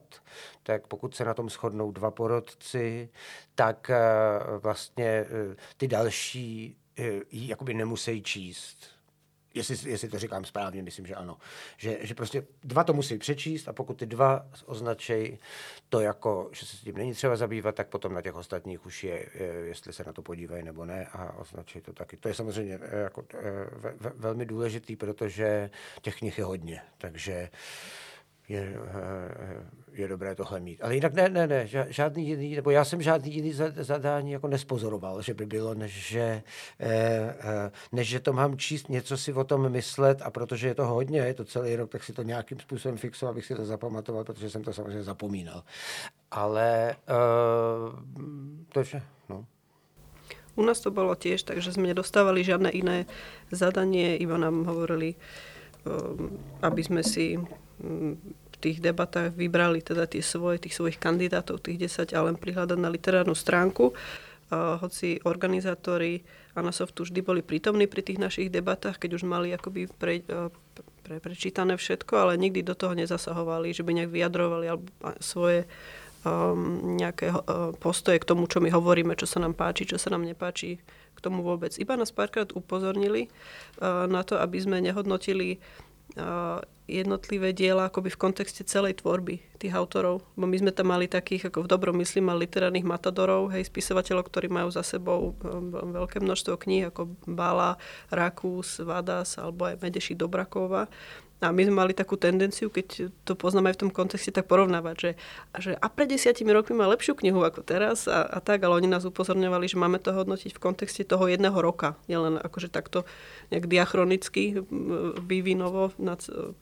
tak 0.64 0.88
pokud 0.88 1.16
se 1.16 1.26
na 1.26 1.34
tom 1.34 1.50
shodnou 1.50 1.92
dva 1.92 2.12
porodci, 2.12 3.10
tak 3.56 3.90
eh, 3.90 4.00
vlastně 4.58 5.06
eh, 5.06 5.56
ty 5.78 5.88
další 5.88 6.78
eh, 7.00 7.04
ji 7.32 7.48
jakoby 7.48 7.74
nemusí 7.74 8.24
číst 8.24 8.91
Jestli, 9.54 9.92
jestli 9.92 10.10
to 10.10 10.20
říkám 10.20 10.46
správně, 10.46 10.84
myslím, 10.84 11.06
že 11.06 11.16
ano. 11.16 11.38
Že, 11.78 11.98
že 12.02 12.16
prostě 12.16 12.44
dva 12.64 12.84
to 12.84 12.94
musí 12.94 13.18
přečíst 13.18 13.68
a 13.68 13.74
pokud 13.74 13.98
ty 13.98 14.06
dva 14.06 14.46
označí 14.66 15.40
to 15.90 16.00
jako, 16.00 16.50
že 16.52 16.66
se 16.66 16.78
s 16.78 16.82
tím 16.82 16.98
není 16.98 17.14
třeba 17.14 17.36
zabývat, 17.36 17.76
tak 17.76 17.88
potom 17.88 18.14
na 18.14 18.22
těch 18.22 18.36
ostatních 18.36 18.86
už 18.86 19.04
je, 19.04 19.26
jestli 19.64 19.94
se 19.94 20.04
na 20.04 20.14
to 20.14 20.22
podívají 20.22 20.64
nebo 20.64 20.86
ne 20.86 21.08
a 21.14 21.34
označí 21.38 21.82
to 21.82 21.94
taky. 21.94 22.18
To 22.18 22.28
je 22.28 22.34
samozřejmě 22.34 22.80
eh, 22.82 23.02
jako, 23.02 23.24
eh, 23.34 23.40
ve, 23.72 23.92
ve, 23.92 24.12
velmi 24.16 24.46
důležitý, 24.46 24.96
protože 24.96 25.70
těch 26.02 26.18
knih 26.18 26.38
je 26.38 26.44
hodně, 26.44 26.82
takže 26.98 27.50
je, 28.52 28.80
eh, 28.94 29.64
je 29.92 30.08
dobré 30.08 30.36
tohle 30.36 30.60
mít. 30.60 30.84
Ale 30.84 30.96
jinak 30.96 31.14
ne, 31.14 31.30
ne, 31.30 31.48
ne, 31.48 31.68
žádný 31.90 32.28
jiný, 32.28 32.56
nebo 32.56 32.72
já 32.72 32.86
jsem 32.86 33.02
žádný 33.02 33.34
jiný 33.34 33.54
zadání 33.76 34.32
jako 34.32 34.48
nespozoroval, 34.48 35.22
že 35.22 35.34
by 35.34 35.46
bylo, 35.46 35.74
než 35.74 35.92
že, 35.92 36.44
eh, 36.80 37.36
eh, 37.40 37.72
než 37.92 38.08
že 38.08 38.20
to 38.20 38.34
mám 38.34 38.58
číst, 38.58 38.90
něco 38.90 39.18
si 39.18 39.34
o 39.34 39.44
tom 39.44 39.70
myslet 39.70 40.22
a 40.22 40.32
protože 40.32 40.68
je 40.68 40.76
to 40.76 40.86
hodně, 40.86 41.20
je 41.20 41.34
to 41.34 41.46
celý 41.46 41.76
rok, 41.76 41.90
tak 41.92 42.04
si 42.04 42.14
to 42.14 42.24
nějakým 42.24 42.60
způsobem 42.60 42.98
fixoval, 42.98 43.32
abych 43.32 43.46
si 43.46 43.56
to 43.56 43.66
zapamatoval, 43.66 44.24
protože 44.24 44.50
jsem 44.50 44.64
to 44.64 44.74
samozřejmě 44.74 45.04
zapomínal. 45.04 45.64
Ale 46.32 46.96
to 48.70 48.80
je 48.80 48.84
vše. 48.84 49.04
No. 49.30 49.46
U 50.56 50.64
nás 50.64 50.80
to 50.80 50.92
bolo 50.92 51.16
tiež, 51.16 51.44
takže 51.48 51.72
sme 51.72 51.96
nedostávali 51.96 52.44
žiadne 52.44 52.72
iné 52.76 53.08
zadanie, 53.52 54.20
iba 54.20 54.36
nám 54.36 54.68
hovorili, 54.68 55.16
aby 56.62 56.82
sme 56.84 57.02
si 57.08 57.40
v 57.82 58.16
tých 58.62 58.78
debatách 58.80 59.34
vybrali 59.34 59.82
teda 59.82 60.06
tie 60.06 60.22
svoje, 60.22 60.62
tých 60.62 60.78
svojich 60.78 61.02
kandidátov, 61.02 61.66
tých 61.66 61.90
10 61.90 62.14
a 62.14 62.20
len 62.22 62.38
prihľadať 62.38 62.78
na 62.78 62.94
literárnu 62.94 63.34
stránku. 63.34 63.98
A 64.54 64.78
hoci 64.78 65.18
organizátori 65.26 66.22
Anasoftu 66.54 67.08
vždy 67.08 67.20
boli 67.24 67.42
prítomní 67.42 67.88
pri 67.88 68.04
tých 68.04 68.20
našich 68.20 68.52
debatách, 68.52 69.00
keď 69.00 69.18
už 69.18 69.24
mali 69.24 69.56
akoby 69.56 69.88
pre, 69.88 70.20
pre, 71.08 71.16
prečítané 71.24 71.80
všetko, 71.80 72.14
ale 72.20 72.40
nikdy 72.40 72.62
do 72.62 72.76
toho 72.76 72.92
nezasahovali, 72.92 73.72
že 73.72 73.88
by 73.88 73.92
nejak 73.96 74.12
vyjadrovali 74.12 74.66
alebo 74.68 74.86
svoje 75.24 75.64
um, 76.28 77.00
nejaké 77.00 77.32
uh, 77.32 77.72
postoje 77.80 78.20
k 78.20 78.28
tomu, 78.28 78.46
čo 78.46 78.60
my 78.60 78.70
hovoríme, 78.70 79.16
čo 79.16 79.26
sa 79.26 79.40
nám 79.40 79.56
páči, 79.56 79.88
čo 79.88 79.96
sa 79.96 80.12
nám 80.14 80.28
nepáči, 80.28 80.84
k 81.16 81.20
tomu 81.20 81.44
vôbec. 81.46 81.76
Iba 81.80 81.96
nás 81.96 82.12
párkrát 82.12 82.50
upozornili 82.52 83.28
uh, 83.80 84.06
na 84.12 84.22
to, 84.28 84.38
aby 84.38 84.58
sme 84.60 84.84
nehodnotili 84.84 85.64
jednotlivé 86.92 87.56
diela 87.56 87.88
akoby 87.88 88.12
v 88.12 88.20
kontexte 88.20 88.68
celej 88.68 89.00
tvorby 89.00 89.40
tých 89.56 89.72
autorov. 89.72 90.28
Bo 90.36 90.44
my 90.44 90.60
sme 90.60 90.72
tam 90.76 90.92
mali 90.92 91.08
takých, 91.08 91.48
ako 91.48 91.64
v 91.64 91.72
dobrom 91.72 91.96
myslím, 92.04 92.28
mali 92.28 92.44
literárnych 92.44 92.84
matadorov, 92.84 93.56
hej, 93.56 93.64
spisovateľov, 93.72 94.28
ktorí 94.28 94.52
majú 94.52 94.70
za 94.76 94.84
sebou 94.84 95.32
um, 95.40 95.72
veľké 95.72 96.20
množstvo 96.20 96.60
kníh, 96.60 96.92
ako 96.92 97.16
Bala, 97.24 97.80
Rakus, 98.12 98.84
Vadas 98.84 99.40
alebo 99.40 99.72
aj 99.72 99.80
Medeši 99.80 100.20
Dobrakova. 100.20 100.92
A 101.42 101.50
my 101.50 101.66
sme 101.66 101.74
mali 101.74 101.98
takú 101.98 102.22
tendenciu, 102.22 102.70
keď 102.70 103.10
to 103.26 103.34
poznáme 103.34 103.74
aj 103.74 103.76
v 103.76 103.82
tom 103.88 103.92
kontexte, 103.92 104.30
tak 104.30 104.46
porovnávať, 104.46 104.96
že, 105.02 105.12
že 105.58 105.72
a 105.74 105.90
pred 105.90 106.06
desiatimi 106.06 106.54
rokmi 106.54 106.78
má 106.78 106.86
lepšiu 106.86 107.18
knihu 107.18 107.42
ako 107.42 107.66
teraz 107.66 108.06
a, 108.06 108.30
a 108.30 108.38
tak, 108.38 108.62
ale 108.62 108.78
oni 108.78 108.86
nás 108.86 109.02
upozorňovali, 109.10 109.66
že 109.66 109.82
máme 109.82 109.98
to 109.98 110.14
hodnotiť 110.14 110.54
v 110.54 110.62
kontexte 110.62 111.02
toho 111.02 111.26
jedného 111.26 111.58
roka, 111.58 111.98
nielen 112.06 112.38
akože 112.38 112.70
takto 112.70 113.10
nejak 113.50 113.66
diachronicky, 113.66 114.62
vývinovo 115.26 115.98
na 115.98 116.14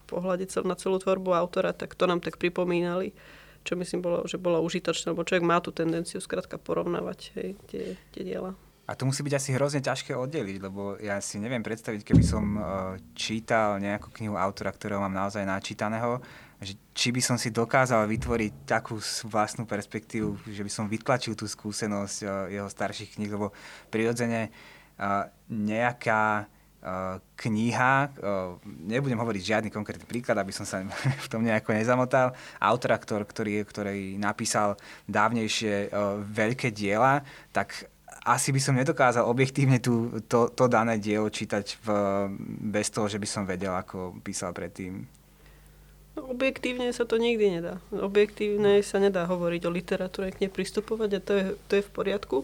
pohľade 0.07 0.47
cel, 0.47 0.63
na 0.63 0.79
celú 0.79 0.95
tvorbu 0.95 1.35
autora, 1.35 1.75
tak 1.75 1.99
to 1.99 2.07
nám 2.07 2.23
tak 2.23 2.39
pripomínali 2.39 3.11
čo 3.67 3.75
myslím, 3.75 3.99
bolo, 3.99 4.23
že 4.23 4.39
bolo 4.39 4.63
užitočné, 4.63 5.11
lebo 5.11 5.27
človek 5.27 5.43
má 5.43 5.59
tú 5.59 5.75
tendenciu 5.75 6.23
skrátka 6.23 6.55
porovnávať 6.55 7.19
hej, 7.35 7.49
tie, 7.67 7.99
tie 8.15 8.23
diela. 8.23 8.55
A 8.89 8.97
to 8.97 9.05
musí 9.05 9.21
byť 9.21 9.37
asi 9.37 9.53
hrozne 9.53 9.85
ťažké 9.85 10.17
oddeliť, 10.17 10.57
lebo 10.65 10.97
ja 10.97 11.21
si 11.21 11.37
neviem 11.37 11.61
predstaviť, 11.61 12.01
keby 12.01 12.23
som 12.25 12.45
uh, 12.57 12.63
čítal 13.13 13.77
nejakú 13.77 14.09
knihu 14.17 14.33
autora, 14.33 14.73
ktorého 14.73 14.97
mám 14.97 15.13
naozaj 15.13 15.45
načítaného, 15.45 16.17
že 16.57 16.73
či 16.97 17.13
by 17.13 17.21
som 17.21 17.37
si 17.37 17.53
dokázal 17.53 18.09
vytvoriť 18.09 18.65
takú 18.65 18.97
vlastnú 19.29 19.69
perspektívu, 19.69 20.41
že 20.49 20.65
by 20.65 20.71
som 20.73 20.89
vytlačil 20.89 21.37
tú 21.37 21.45
skúsenosť 21.45 22.17
uh, 22.25 22.29
jeho 22.49 22.65
starších 22.65 23.13
kníh, 23.13 23.29
lebo 23.29 23.53
prirodzene 23.93 24.49
uh, 24.49 25.29
nejaká 25.53 26.49
kniha, 27.35 28.15
nebudem 28.87 29.19
hovoriť 29.19 29.43
žiadny 29.43 29.67
konkrétny 29.67 30.07
príklad, 30.07 30.39
aby 30.39 30.55
som 30.55 30.63
sa 30.63 30.79
v 31.27 31.27
tom 31.27 31.43
nejako 31.43 31.75
nezamotal, 31.75 32.31
autora, 32.55 32.95
ktorý, 32.95 33.67
ktorý 33.67 34.15
napísal 34.15 34.79
dávnejšie 35.03 35.91
veľké 36.23 36.71
diela, 36.71 37.27
tak 37.51 37.91
asi 38.25 38.51
by 38.51 38.59
som 38.59 38.75
nedokázal 38.75 39.23
objektívne 39.23 39.79
tú, 39.79 40.19
to, 40.27 40.51
to 40.51 40.67
dané 40.67 40.99
dielo 40.99 41.31
čítať 41.31 41.79
v, 41.79 41.87
bez 42.75 42.91
toho, 42.91 43.07
že 43.07 43.21
by 43.21 43.27
som 43.27 43.43
vedel, 43.47 43.71
ako 43.71 44.19
písal 44.19 44.51
predtým. 44.51 45.07
No, 46.19 46.35
objektívne 46.35 46.91
sa 46.91 47.07
to 47.07 47.15
nikdy 47.15 47.59
nedá. 47.59 47.79
Objektívne 47.95 48.83
sa 48.83 48.99
nedá 48.99 49.23
hovoriť 49.23 49.61
o 49.63 49.71
literatúre, 49.71 50.35
k 50.35 50.45
nej 50.45 50.51
pristupovať 50.51 51.09
a 51.15 51.19
to 51.23 51.33
je, 51.37 51.45
to 51.71 51.73
je 51.79 51.83
v 51.85 51.91
poriadku. 51.95 52.37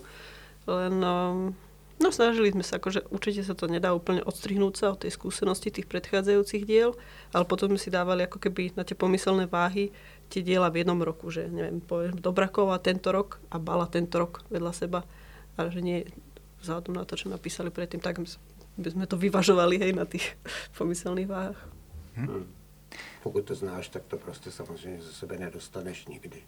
Len 0.66 0.96
um, 1.04 1.52
no, 2.00 2.08
snažili 2.10 2.56
sme 2.56 2.64
sa, 2.64 2.80
akože 2.80 3.12
určite 3.12 3.44
sa 3.44 3.52
to 3.52 3.68
nedá 3.68 3.92
úplne 3.92 4.24
odstrihnúť 4.24 4.74
sa 4.80 4.96
od 4.96 5.04
tej 5.04 5.12
skúsenosti 5.12 5.76
tých 5.76 5.92
predchádzajúcich 5.92 6.64
diel, 6.64 6.96
ale 7.36 7.44
potom 7.44 7.76
sme 7.76 7.80
si 7.82 7.92
dávali 7.92 8.24
ako 8.24 8.40
keby 8.40 8.80
na 8.80 8.88
tie 8.88 8.96
pomyselné 8.96 9.52
váhy 9.52 9.92
tie 10.32 10.42
diela 10.42 10.72
v 10.72 10.82
jednom 10.82 10.98
roku, 11.04 11.30
že 11.30 11.46
neviem, 11.46 11.84
poviem 11.84 12.18
Dobrakova 12.18 12.82
tento 12.82 13.14
rok 13.14 13.38
a 13.54 13.62
Bala 13.62 13.86
tento 13.86 14.18
rok 14.18 14.42
vedľa 14.50 14.74
seba 14.74 15.06
a 15.58 15.70
že 15.70 15.82
nie 15.82 16.06
vzhľadom 16.62 16.96
na 16.96 17.06
to, 17.06 17.16
čo 17.16 17.30
napísali 17.30 17.70
predtým, 17.70 18.00
tak 18.00 18.20
by 18.78 18.90
sme 18.92 19.06
to 19.08 19.18
vyvažovali 19.18 19.80
hej, 19.80 19.94
na 19.94 20.06
tých 20.06 20.36
pomyselných 20.78 21.28
váhách. 21.28 21.60
Hmm. 22.16 22.48
Pokud 23.24 23.42
to 23.42 23.56
znáš, 23.56 23.90
tak 23.90 24.04
to 24.06 24.18
prostě 24.18 24.52
samozřejmě 24.52 25.02
ze 25.02 25.14
sebe 25.14 25.38
nedostaneš 25.38 26.06
nikdy. 26.06 26.44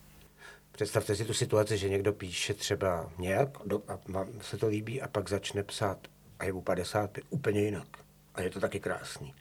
Představte 0.72 1.16
si 1.16 1.26
tu 1.26 1.34
situaci, 1.34 1.78
že 1.78 1.90
někdo 1.90 2.14
píše 2.14 2.54
třeba 2.54 3.12
nějak 3.18 3.50
a 3.88 4.00
vám 4.08 4.28
se 4.42 4.58
to 4.58 4.68
líbí 4.68 5.02
a 5.02 5.08
pak 5.08 5.30
začne 5.30 5.64
psát 5.64 6.08
a 6.40 6.46
je 6.46 6.54
mu 6.54 6.62
55 6.62 7.26
úplně 7.30 7.62
jinak. 7.62 7.88
A 8.36 8.42
je 8.42 8.50
to 8.50 8.60
taky 8.60 8.80
krásný. 8.80 9.34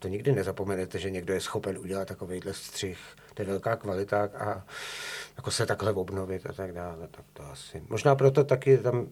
To 0.00 0.08
nikdy 0.08 0.32
nezapomenete, 0.32 0.98
že 0.98 1.10
někdo 1.10 1.34
je 1.34 1.40
schopen 1.40 1.78
udělat 1.78 2.08
takovýhle 2.08 2.54
střih. 2.54 2.98
To 3.34 3.42
je 3.42 3.46
velká 3.46 3.76
kvalita 3.76 4.28
a 4.38 4.62
jako 5.36 5.50
se 5.50 5.66
takhle 5.66 5.92
obnovit 5.92 6.46
a 6.46 6.52
tak 6.52 6.72
dále. 6.72 7.08
Tak 7.10 7.24
to 7.32 7.42
asi. 7.42 7.82
Možná 7.88 8.14
proto 8.14 8.44
taky 8.44 8.78
tam, 8.78 9.06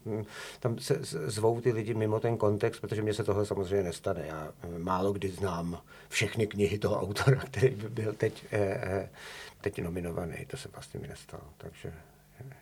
tam 0.61 0.79
se 0.79 0.99
zvou 1.27 1.61
ty 1.61 1.73
lidi 1.73 1.95
mimo 1.95 2.21
ten 2.21 2.37
kontext, 2.37 2.81
protože 2.81 3.03
mně 3.03 3.15
se 3.15 3.25
tohle 3.25 3.47
samozřejmě 3.47 3.83
nestane. 3.83 4.27
Já 4.27 4.53
málo 4.79 5.13
kdy 5.13 5.29
znám 5.29 5.83
všechny 6.09 6.47
knihy 6.47 6.79
toho 6.79 7.01
autora, 7.01 7.41
který 7.45 7.71
by 7.71 7.89
byl 7.89 8.13
teď, 8.13 8.45
eh, 8.51 8.59
eh, 8.59 9.11
teď 9.61 9.83
nominovaný. 9.83 10.47
To 10.47 10.57
se 10.57 10.69
vlastně 10.69 11.01
mi 11.01 11.09
nestalo. 11.09 11.45
Takže 11.59 11.93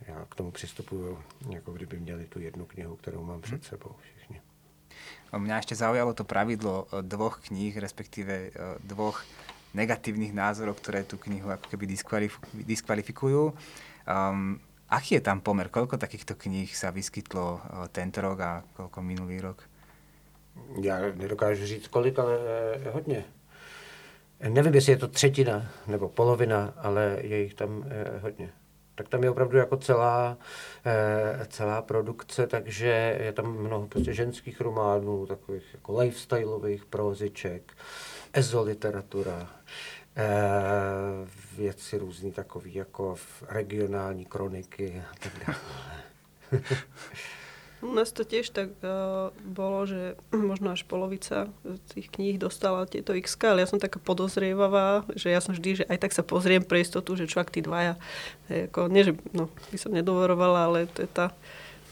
já 0.07 0.27
k 0.31 0.35
tomu 0.35 0.51
přistupuju, 0.51 1.19
jako 1.51 1.73
kdyby 1.73 1.99
měli 1.99 2.25
tu 2.25 2.41
jednu 2.41 2.67
knihu, 2.67 2.97
kterou 2.97 3.25
mám 3.25 3.41
před 3.41 3.65
sebou 3.65 3.91
všichni. 4.01 4.16
Mňa 5.35 5.59
ešte 5.59 5.75
zaujalo 5.75 6.15
to 6.15 6.23
pravidlo 6.23 6.87
e, 6.87 7.03
dvoch 7.03 7.43
kníh, 7.43 7.75
respektíve 7.75 8.35
e, 8.35 8.51
dvoch 8.87 9.27
negatívnych 9.75 10.31
názorov, 10.33 10.79
ktoré 10.79 11.03
tú 11.03 11.19
knihu 11.19 11.51
ako 11.53 11.67
keby 11.69 11.85
diskvalifikujú. 12.65 13.53
Um, 14.07 14.57
aký 14.89 15.21
je 15.21 15.27
tam 15.27 15.45
pomer? 15.45 15.69
Koľko 15.69 16.01
takýchto 16.01 16.39
kníh 16.39 16.71
sa 16.73 16.95
vyskytlo 16.95 17.45
e, 17.45 17.61
tento 17.91 18.23
rok 18.23 18.39
a 18.41 18.53
koľko 18.77 18.99
minulý 19.03 19.43
rok? 19.43 19.67
Já 20.81 21.13
nedokážu 21.15 21.67
říct 21.67 21.89
kolik, 21.89 22.19
ale 22.19 22.39
hodně. 22.93 23.25
Nevím, 24.49 24.75
jestli 24.75 24.93
je 24.93 24.99
to 24.99 25.09
třetina 25.09 25.69
nebo 25.87 26.09
polovina, 26.09 26.73
ale 26.77 27.19
je 27.21 27.43
jich 27.43 27.55
tam 27.55 27.85
hodně 28.21 28.53
tak 28.97 29.09
tam 29.09 29.25
je 29.25 29.31
opravdu 29.31 29.59
jako 29.59 29.77
celá, 29.77 30.37
eh, 30.85 31.47
celá 31.49 31.83
produkce, 31.83 32.47
takže 32.47 33.19
je 33.21 33.33
tam 33.33 33.59
mnoho 33.59 33.87
prostě 33.87 34.15
ženských 34.15 34.61
románů, 34.61 35.27
takových 35.27 35.65
jako 35.75 35.99
lifestyleových 35.99 36.85
próziček, 36.85 37.73
ezoliteratura, 38.33 39.51
eh, 40.17 40.25
věci 41.57 41.99
různý 41.99 42.33
takový 42.33 42.75
jako 42.75 43.17
regionální 43.49 44.25
kroniky 44.25 45.03
a 45.11 45.15
tak 45.23 45.33
dále. 45.47 45.59
U 47.85 47.93
nás 47.93 48.09
to 48.09 48.25
tiež 48.25 48.57
tak 48.57 48.73
uh, 48.81 49.29
bolo, 49.45 49.85
že 49.85 50.17
možno 50.33 50.73
až 50.73 50.89
polovica 50.89 51.53
tých 51.93 52.09
kníh 52.09 52.41
dostala 52.41 52.89
tieto 52.89 53.13
x 53.13 53.37
ale 53.45 53.63
ja 53.65 53.69
som 53.69 53.77
taká 53.77 54.01
podozrievavá, 54.01 55.05
že 55.13 55.29
ja 55.29 55.45
som 55.45 55.53
vždy, 55.53 55.85
že 55.85 55.89
aj 55.89 55.99
tak 56.01 56.13
sa 56.17 56.25
pozriem 56.25 56.65
pre 56.65 56.81
istotu, 56.81 57.13
že 57.15 57.29
čo 57.29 57.45
ak 57.45 57.53
tí 57.53 57.61
dvaja, 57.61 58.01
je, 58.49 58.73
ako, 58.73 58.89
nie, 58.89 59.05
že 59.05 59.13
no, 59.37 59.53
by 59.69 59.77
som 59.77 59.93
nedovorovala, 59.93 60.73
ale 60.73 60.79
to 60.89 61.05
je 61.05 61.11
tá, 61.13 61.37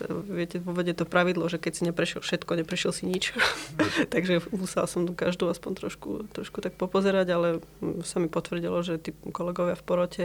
viete, 0.08 0.58
vo 0.58 0.72
vede 0.72 0.96
to 0.96 1.06
pravidlo, 1.06 1.46
že 1.46 1.60
keď 1.60 1.72
si 1.72 1.82
neprešiel 1.86 2.20
všetko, 2.24 2.64
neprešiel 2.64 2.92
si 2.96 3.04
nič. 3.06 3.36
Takže 4.14 4.50
musela 4.50 4.88
som 4.88 5.06
každú 5.06 5.46
aspoň 5.52 5.72
trošku, 5.84 6.10
trošku 6.32 6.58
tak 6.64 6.74
popozerať, 6.74 7.28
ale 7.30 7.48
sa 8.02 8.18
mi 8.18 8.26
potvrdilo, 8.26 8.80
že 8.82 8.98
tí 8.98 9.12
kolegovia 9.30 9.78
v 9.78 9.84
porote 9.84 10.24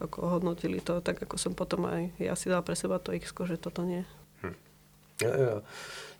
ako 0.00 0.38
hodnotili 0.38 0.80
to 0.80 1.04
tak, 1.04 1.20
ako 1.20 1.36
som 1.36 1.52
potom 1.52 1.84
aj 1.84 2.14
ja 2.16 2.32
si 2.32 2.48
dala 2.48 2.64
pre 2.64 2.72
seba 2.72 2.96
to 2.96 3.12
x 3.12 3.34
že 3.44 3.60
toto 3.60 3.84
nie. 3.84 4.06
Jo, 5.20 5.28
jo. 5.28 5.62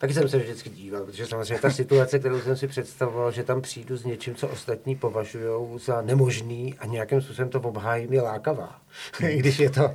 Taky 0.01 0.15
jsem 0.15 0.29
se 0.29 0.39
vždycky 0.39 0.71
díval, 0.71 1.05
protože 1.05 1.27
samozřejmě 1.27 1.59
ta 1.63 1.71
situace, 1.71 2.19
kterou 2.19 2.41
jsem 2.41 2.57
si 2.57 2.69
představoval, 2.69 3.33
že 3.33 3.45
tam 3.45 3.63
přijdu 3.63 3.97
s 3.97 4.05
něčím, 4.05 4.35
co 4.35 4.49
ostatní 4.49 4.97
považují 4.97 5.79
za 5.79 6.03
nemožný 6.03 6.75
a 6.79 6.87
nějakým 6.87 7.21
způsobem 7.21 7.49
to 7.49 7.61
obhájím, 7.61 8.13
je 8.13 8.23
lákavá. 8.23 8.81
I 9.29 9.39
když 9.39 9.59
je 9.59 9.71
to, 9.71 9.95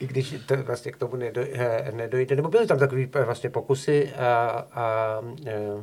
i 0.00 0.06
když 0.06 0.34
to 0.46 0.56
vlastně 0.56 0.92
k 0.92 0.96
tomu 0.96 1.16
nedojde, 1.16 1.92
nedojde. 1.94 2.36
Nebo 2.36 2.48
byly 2.48 2.66
tam 2.66 2.78
takové 2.78 3.06
vlastně 3.24 3.50
pokusy 3.50 4.12
a, 4.12 4.66
a, 4.72 5.20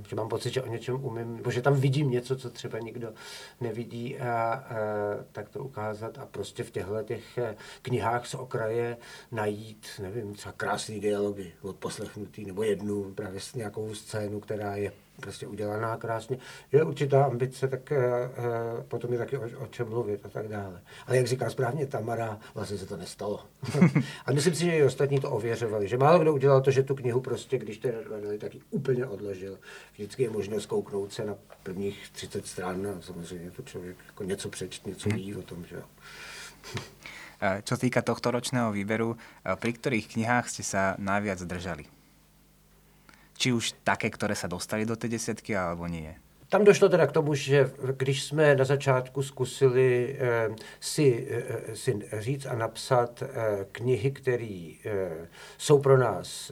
že 0.09 0.15
mám 0.15 0.29
pocit, 0.29 0.53
že 0.53 0.61
o 0.61 0.67
něčem 0.67 1.05
umím, 1.05 1.35
nebo 1.35 1.51
že 1.51 1.61
tam 1.61 1.73
vidím 1.73 2.11
něco, 2.11 2.35
co 2.35 2.49
třeba 2.49 2.79
nikdo 2.79 3.13
nevidí 3.61 4.19
a, 4.19 4.33
a 4.33 4.75
tak 5.31 5.49
to 5.49 5.59
ukázat 5.59 6.17
a 6.17 6.25
prostě 6.25 6.63
v 6.63 6.71
těchto 6.71 7.03
těch 7.03 7.37
eh, 7.37 7.55
knihách 7.81 8.27
z 8.27 8.33
okraje 8.33 8.97
najít, 9.31 9.87
nevím, 10.01 10.33
třeba 10.33 10.53
krásný 10.57 10.99
dialogy 10.99 11.51
odposlechnutý, 11.61 12.45
nebo 12.45 12.63
jednu 12.63 13.04
právě 13.13 13.39
s 13.39 13.53
nějakou 13.53 13.95
scénu, 13.95 14.39
která 14.39 14.75
je 14.75 14.91
prostě 15.21 15.47
udělaná 15.47 15.97
krásně. 15.97 16.37
Je 16.71 16.83
určitá 16.83 17.25
ambice, 17.25 17.67
tak 17.67 17.91
uh, 17.91 18.83
potom 18.83 19.13
je 19.13 19.17
taky 19.17 19.37
o, 19.37 19.63
o 19.63 19.67
čem 19.67 19.89
mluvit 19.89 20.25
a 20.25 20.29
tak 20.29 20.47
dále. 20.47 20.81
Ale 21.07 21.17
jak 21.17 21.27
říká 21.27 21.49
správně 21.49 21.87
Tamara, 21.87 22.39
vlastně 22.53 22.77
se 22.77 22.85
to 22.85 22.97
nestalo. 22.97 23.45
a 24.25 24.31
myslím 24.31 24.55
si, 24.55 24.63
že 24.63 24.77
i 24.77 24.83
ostatní 24.83 25.19
to 25.19 25.31
ověřovali, 25.31 25.87
že 25.87 25.97
málo 25.97 26.19
kdo 26.19 26.33
udělal 26.33 26.61
to, 26.61 26.71
že 26.71 26.83
tu 26.83 26.95
knihu 26.95 27.21
prostě, 27.21 27.57
když 27.57 27.77
ten 27.77 27.93
dali, 28.23 28.37
tak 28.37 28.55
ji 28.55 28.61
úplně 28.69 29.05
odložil. 29.05 29.59
Vždycky 29.93 30.23
je 30.23 30.29
možné 30.29 30.59
zkouknout 30.59 31.13
se 31.13 31.25
na 31.25 31.35
prvních 31.63 32.09
30 32.11 32.47
stran 32.47 32.87
a 32.87 33.01
samozřejmě 33.01 33.51
to 33.51 33.61
člověk 33.61 33.97
jako 34.07 34.23
něco 34.23 34.49
přečt, 34.49 34.87
něco 34.87 35.09
ví 35.09 35.35
o 35.35 35.41
tom, 35.41 35.65
že 35.65 35.75
jo. 35.75 35.83
Čo 37.63 37.77
týka 37.77 38.01
tohto 38.01 38.31
ročného 38.31 38.71
výberu, 38.71 39.19
pri 39.43 39.71
ktorých 39.75 40.17
knihách 40.17 40.49
ste 40.49 40.63
sa 40.65 40.95
najviac 40.97 41.43
zdržali? 41.43 41.85
Či 43.37 43.53
už 43.53 43.73
také, 43.83 44.09
které 44.09 44.35
se 44.35 44.47
dostali 44.47 44.85
do 44.85 44.95
té 44.95 45.07
desítky, 45.07 45.57
alebo 45.57 45.87
nie? 45.87 46.15
Tam 46.49 46.63
došlo 46.63 46.89
teda 46.89 47.07
k 47.07 47.11
tomu, 47.11 47.35
že 47.35 47.71
když 47.97 48.23
jsme 48.23 48.55
na 48.55 48.65
začátku 48.65 49.23
zkusili 49.23 50.15
eh, 50.19 50.49
si, 50.79 51.27
eh, 51.29 51.75
si 51.75 51.99
říct 52.19 52.45
a 52.45 52.55
napsat 52.55 53.23
eh, 53.23 53.65
knihy, 53.71 54.11
které 54.11 54.71
jsou 55.57 55.79
pro 55.79 55.97
nás 55.97 56.51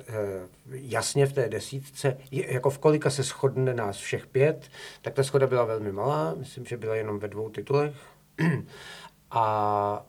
jasně 0.69 1.25
v 1.25 1.33
té 1.33 1.49
desítce, 1.49 2.17
jako 2.31 2.69
v 2.69 2.79
kolika 2.79 3.09
se 3.09 3.23
shodne 3.23 3.73
nás 3.73 3.97
všech 3.97 4.27
pět, 4.27 4.69
tak 5.01 5.13
ta 5.13 5.23
schoda 5.23 5.47
byla 5.47 5.65
velmi 5.65 5.91
malá, 5.91 6.35
myslím, 6.37 6.65
že 6.65 6.77
byla 6.77 6.95
jenom 6.95 7.19
ve 7.19 7.27
dvou 7.27 7.49
titulech. 7.49 7.93
A 9.35 10.05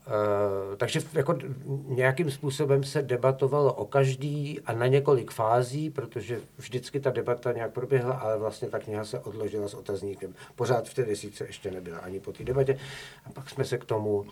e, 0.73 0.77
takže 0.77 1.01
jako 1.13 1.39
nějakým 1.87 2.31
způsobem 2.31 2.85
se 2.85 3.03
debatovalo 3.03 3.73
o 3.73 3.85
každý 3.85 4.61
a 4.61 4.73
na 4.73 4.87
několik 4.87 5.31
fází, 5.31 5.91
protože 5.91 6.41
vždycky 6.59 7.01
ta 7.01 7.11
debata 7.11 7.53
nějak 7.53 7.73
proběhla, 7.73 8.15
ale 8.15 8.39
vlastně 8.39 8.69
ta 8.69 8.79
kniha 8.79 9.05
se 9.05 9.19
odložila 9.19 9.69
s 9.69 9.75
otazníkem. 9.75 10.35
Pořád 10.57 10.89
v 10.89 10.95
té 10.95 11.05
desíce 11.05 11.47
ještě 11.47 11.71
nebyla 11.71 11.99
ani 11.99 12.21
po 12.21 12.33
té 12.33 12.45
debatě. 12.45 12.79
A 13.25 13.33
pak 13.33 13.51
jsme 13.51 13.65
se 13.65 13.79
k 13.79 13.85
tomu, 13.85 14.27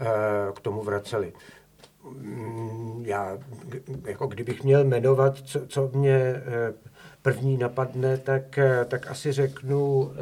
e, 0.00 0.52
k 0.52 0.60
tomu 0.60 0.82
vraceli. 0.82 1.32
Mm, 2.04 3.02
já, 3.06 3.38
jako 4.04 4.26
kdybych 4.26 4.64
měl 4.64 4.84
jmenovat, 4.84 5.38
co, 5.38 5.66
co 5.66 5.90
mě 5.94 6.16
e, 6.16 6.42
první 7.22 7.56
napadne, 7.56 8.18
tak, 8.18 8.58
eh, 8.58 8.84
tak 8.84 9.10
asi 9.10 9.32
řeknu 9.32 10.12
eh, 10.12 10.20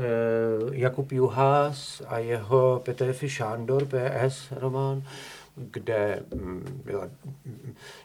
Jakub 0.72 1.12
Juhás 1.12 2.02
a 2.06 2.18
jeho 2.18 2.82
Petefi 2.84 3.28
Šándor, 3.28 3.87
PS 3.87 4.52
román, 4.52 5.02
kde 5.56 6.22
mm, 6.34 6.82
byla 6.84 7.08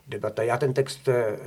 debata. 0.08 0.44
Já 0.44 0.58
ten 0.58 0.74
text 0.74 1.08
eh, 1.08 1.42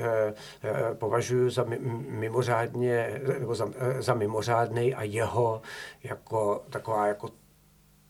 považuji 0.94 1.50
za 1.50 1.64
mimořádně, 2.08 3.20
nebo 3.38 3.54
za, 3.54 3.68
za 3.98 4.14
mimořádný 4.14 4.94
a 4.94 5.02
jeho 5.02 5.62
jako 6.04 6.62
taková 6.70 7.06
jako 7.06 7.28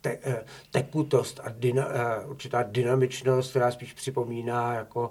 te, 0.01 0.19
eh, 0.25 0.45
tekutost 0.71 1.41
a 1.45 1.49
dyna, 1.49 1.89
eh, 1.91 2.27
určitá 2.27 2.63
dynamičnost, 2.63 3.51
která 3.51 3.71
spíš 3.71 3.93
připomíná 3.93 4.75
jako 4.75 5.11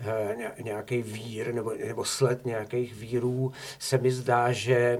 eh, 0.00 0.36
nějaký 0.62 1.02
vír 1.02 1.54
nebo, 1.54 1.72
nebo 1.86 2.04
sled 2.04 2.46
nějakých 2.46 2.94
vírů, 2.94 3.52
se 3.78 3.98
mi 3.98 4.10
zdá, 4.10 4.52
že 4.52 4.98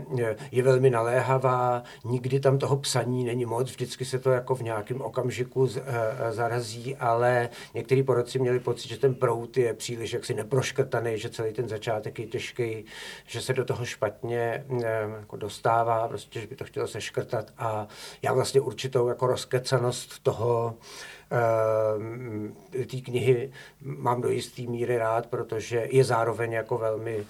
je 0.53 0.63
velmi 0.63 0.91
naléhavá, 0.91 1.83
nikdy 2.05 2.41
tam 2.41 2.59
toho 2.59 2.77
psaní 2.77 3.25
není 3.25 3.45
moc, 3.45 3.71
vždycky 3.71 4.05
se 4.05 4.19
to 4.19 4.31
jako 4.31 4.55
v 4.55 4.63
nějakém 4.63 5.01
okamžiku 5.01 5.67
z, 5.67 5.83
zarazí, 6.31 6.97
ale 6.97 7.49
některý 7.75 8.03
porodci 8.03 8.39
měli 8.39 8.61
pocit, 8.61 8.89
že 8.89 8.99
ten 8.99 9.15
prout 9.15 9.57
je 9.57 9.75
příliš 9.75 10.13
jaksi 10.13 10.35
neproškrtaný, 10.35 11.19
že 11.19 11.31
celý 11.31 11.53
ten 11.53 11.69
začátek 11.69 12.19
je 12.19 12.27
těžký, 12.27 12.85
že 13.27 13.43
se 13.43 13.53
do 13.53 13.65
toho 13.65 13.85
špatně 13.85 14.65
jako 15.21 15.37
dostává, 15.37 16.09
prostě, 16.09 16.41
že 16.41 16.47
by 16.47 16.57
to 16.57 16.65
chtělo 16.65 16.87
seškrtat. 16.87 17.53
A 17.59 17.89
já 18.23 18.33
vlastně 18.33 18.61
určitou 18.61 19.09
jako 19.09 19.27
rozkecanost 19.37 20.23
toho, 20.23 20.75
uh, 22.77 22.85
té 22.87 22.97
knihy 22.97 23.53
mám 23.81 24.21
do 24.21 24.29
jisté 24.29 24.63
míry 24.63 24.99
rád, 24.99 25.27
protože 25.27 25.89
je 25.91 26.05
zároveň 26.05 26.53
jako 26.53 26.79
velmi 26.79 27.27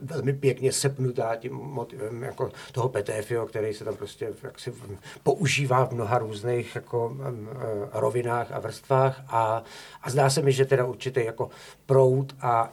velmi 0.00 0.32
pěkně 0.32 0.72
sepnutá 0.72 1.36
tím 1.36 1.52
motivem 1.52 2.22
jako 2.22 2.50
toho 2.72 2.88
PTFio, 2.88 3.46
který 3.46 3.74
se 3.74 3.84
tam 3.84 3.96
prostě 3.96 4.32
jaksi 4.42 4.74
používá 5.22 5.86
v 5.86 5.92
mnoha 5.92 6.18
různých 6.18 6.74
jako 6.74 7.06
um, 7.06 7.48
rovinách 7.92 8.52
a 8.52 8.58
vrstvách. 8.58 9.24
A, 9.28 9.62
a 10.02 10.10
zdá 10.10 10.30
se 10.30 10.42
mi, 10.42 10.52
že 10.52 10.64
teda 10.64 10.84
určitý 10.84 11.24
jako 11.24 11.50
prout 11.86 12.34
a 12.40 12.72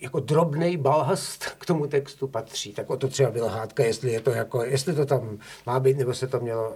jako 0.00 0.20
drobný 0.20 0.76
balast 0.76 1.44
k 1.44 1.66
tomu 1.66 1.86
textu 1.86 2.28
patří. 2.28 2.72
Tak 2.72 2.90
o 2.90 2.96
to 2.96 3.08
třeba 3.08 3.30
byla 3.30 3.50
hádka, 3.50 3.84
jestli, 3.84 4.12
je 4.12 4.20
to 4.20 4.30
jako, 4.30 4.64
jestli 4.64 4.94
to 4.94 5.06
tam 5.06 5.38
má 5.66 5.80
být, 5.80 5.98
nebo 5.98 6.14
se 6.14 6.26
to 6.26 6.40
mělo 6.40 6.70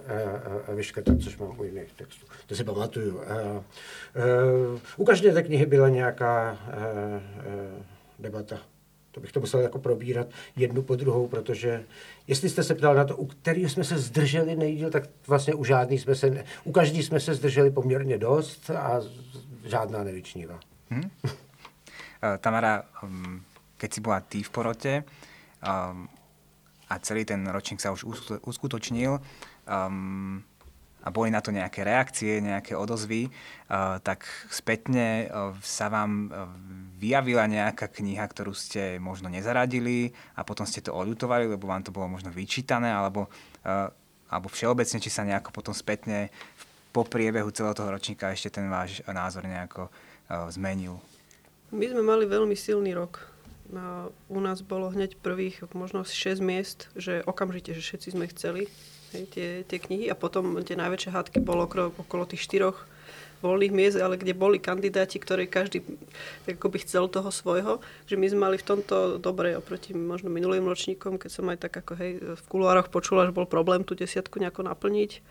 uh, 0.69 0.75
vyškrtat, 0.75 1.21
což 1.23 1.37
mám 1.37 1.59
u 1.59 1.63
jiných 1.63 1.93
textů. 1.93 2.25
To 2.47 2.55
si 2.55 2.63
pamatuju. 2.63 3.15
Uh, 3.15 3.21
uh, 3.23 4.79
u 4.97 5.05
každé 5.05 5.33
té 5.33 5.43
knihy 5.43 5.65
byla 5.65 5.89
nějaká 5.89 6.51
uh, 6.51 6.73
uh, 7.53 7.83
debata. 8.19 8.57
To 9.11 9.19
bych 9.19 9.31
to 9.31 9.39
musel 9.39 9.59
jako 9.59 9.79
probírat 9.79 10.27
jednu 10.55 10.81
po 10.81 10.95
druhou, 10.95 11.27
protože 11.27 11.83
jestli 12.27 12.49
jste 12.49 12.63
se 12.63 12.75
ptal 12.75 12.95
na 12.95 13.05
to, 13.05 13.17
u 13.17 13.25
který 13.25 13.69
jsme 13.69 13.83
se 13.83 13.97
zdrželi 13.97 14.55
nejdíl, 14.55 14.89
tak 14.89 15.03
vlastně 15.27 15.53
u 15.53 15.63
žádný 15.63 15.99
jsme 15.99 16.15
se, 16.15 16.43
u 16.63 16.71
každý 16.71 17.03
jsme 17.03 17.19
se 17.19 17.33
zdrželi 17.33 17.71
poměrně 17.71 18.17
dost 18.17 18.69
a 18.69 19.01
žádná 19.65 20.03
nevyčnila. 20.03 20.59
Hmm? 20.89 21.11
Tamara, 22.39 22.87
um, 23.03 23.43
keď 23.75 23.89
si 23.91 23.99
bola 23.99 24.23
ty 24.23 24.39
v 24.39 24.49
porote 24.53 24.93
um, 25.59 26.07
a 26.87 26.93
celý 27.03 27.27
ten 27.27 27.43
ročník 27.43 27.83
sa 27.83 27.91
už 27.91 28.07
uskutočnil, 28.47 29.19
um, 29.67 30.39
a 31.03 31.11
boli 31.11 31.27
na 31.35 31.43
to 31.43 31.51
nejaké 31.51 31.83
reakcie, 31.83 32.39
nejaké 32.39 32.79
odozvy, 32.79 33.27
uh, 33.27 33.99
tak 33.99 34.23
spätne 34.47 35.27
uh, 35.27 35.51
sa 35.59 35.91
vám 35.91 36.31
vyjavila 36.95 37.43
nejaká 37.43 37.91
kniha, 37.91 38.23
ktorú 38.23 38.55
ste 38.55 39.03
možno 39.03 39.27
nezaradili 39.27 40.15
a 40.39 40.47
potom 40.47 40.63
ste 40.63 40.79
to 40.79 40.95
oľutovali, 40.95 41.51
lebo 41.51 41.67
vám 41.67 41.83
to 41.83 41.91
bolo 41.91 42.07
možno 42.07 42.31
vyčítané, 42.31 42.87
alebo, 42.87 43.27
alebo 44.31 44.47
všeobecne, 44.47 45.03
či 45.03 45.11
sa 45.11 45.27
nejako 45.27 45.51
potom 45.51 45.75
spätne 45.75 46.31
po 46.95 47.03
priebehu 47.03 47.51
celého 47.51 47.75
toho 47.75 47.91
ročníka 47.91 48.31
ešte 48.31 48.55
ten 48.55 48.71
váš 48.71 49.03
názor 49.03 49.43
nejako 49.43 49.91
zmenil. 50.47 50.95
My 51.73 51.89
sme 51.89 52.05
mali 52.05 52.29
veľmi 52.29 52.53
silný 52.53 52.93
rok. 52.93 53.25
U 54.29 54.37
nás 54.37 54.61
bolo 54.61 54.93
hneď 54.93 55.17
prvých 55.17 55.65
možno 55.73 56.05
6 56.05 56.37
miest, 56.37 56.93
že 56.93 57.25
okamžite, 57.25 57.73
že 57.73 57.81
všetci 57.81 58.13
sme 58.13 58.29
chceli 58.29 58.69
hej, 59.09 59.25
tie, 59.33 59.49
tie 59.65 59.81
knihy 59.81 60.05
a 60.05 60.13
potom 60.13 60.61
tie 60.61 60.77
najväčšie 60.77 61.09
hádky 61.09 61.41
bolo 61.41 61.65
okolo, 61.65 61.89
okolo 61.97 62.29
tých 62.29 62.45
štyroch 62.45 62.85
voľných 63.41 63.73
miest, 63.73 63.97
ale 63.97 64.21
kde 64.21 64.37
boli 64.37 64.61
kandidáti, 64.61 65.17
ktorí 65.17 65.49
každý 65.49 65.81
tak 66.45 66.61
ako 66.61 66.67
by 66.69 66.77
chcel 66.85 67.09
toho 67.09 67.33
svojho. 67.33 67.81
Že 68.05 68.21
my 68.21 68.25
sme 68.29 68.39
mali 68.45 68.61
v 68.61 68.67
tomto 68.69 69.17
dobre 69.17 69.57
oproti 69.57 69.97
možno 69.97 70.29
minulým 70.29 70.69
ročníkom, 70.69 71.17
keď 71.17 71.31
som 71.33 71.49
aj 71.49 71.57
tak 71.57 71.73
ako 71.73 71.93
hej, 71.97 72.11
v 72.37 72.43
kuloároch 72.53 72.93
počula, 72.93 73.25
že 73.25 73.33
bol 73.33 73.49
problém 73.49 73.81
tú 73.81 73.97
desiatku 73.97 74.37
nejako 74.37 74.69
naplniť 74.69 75.25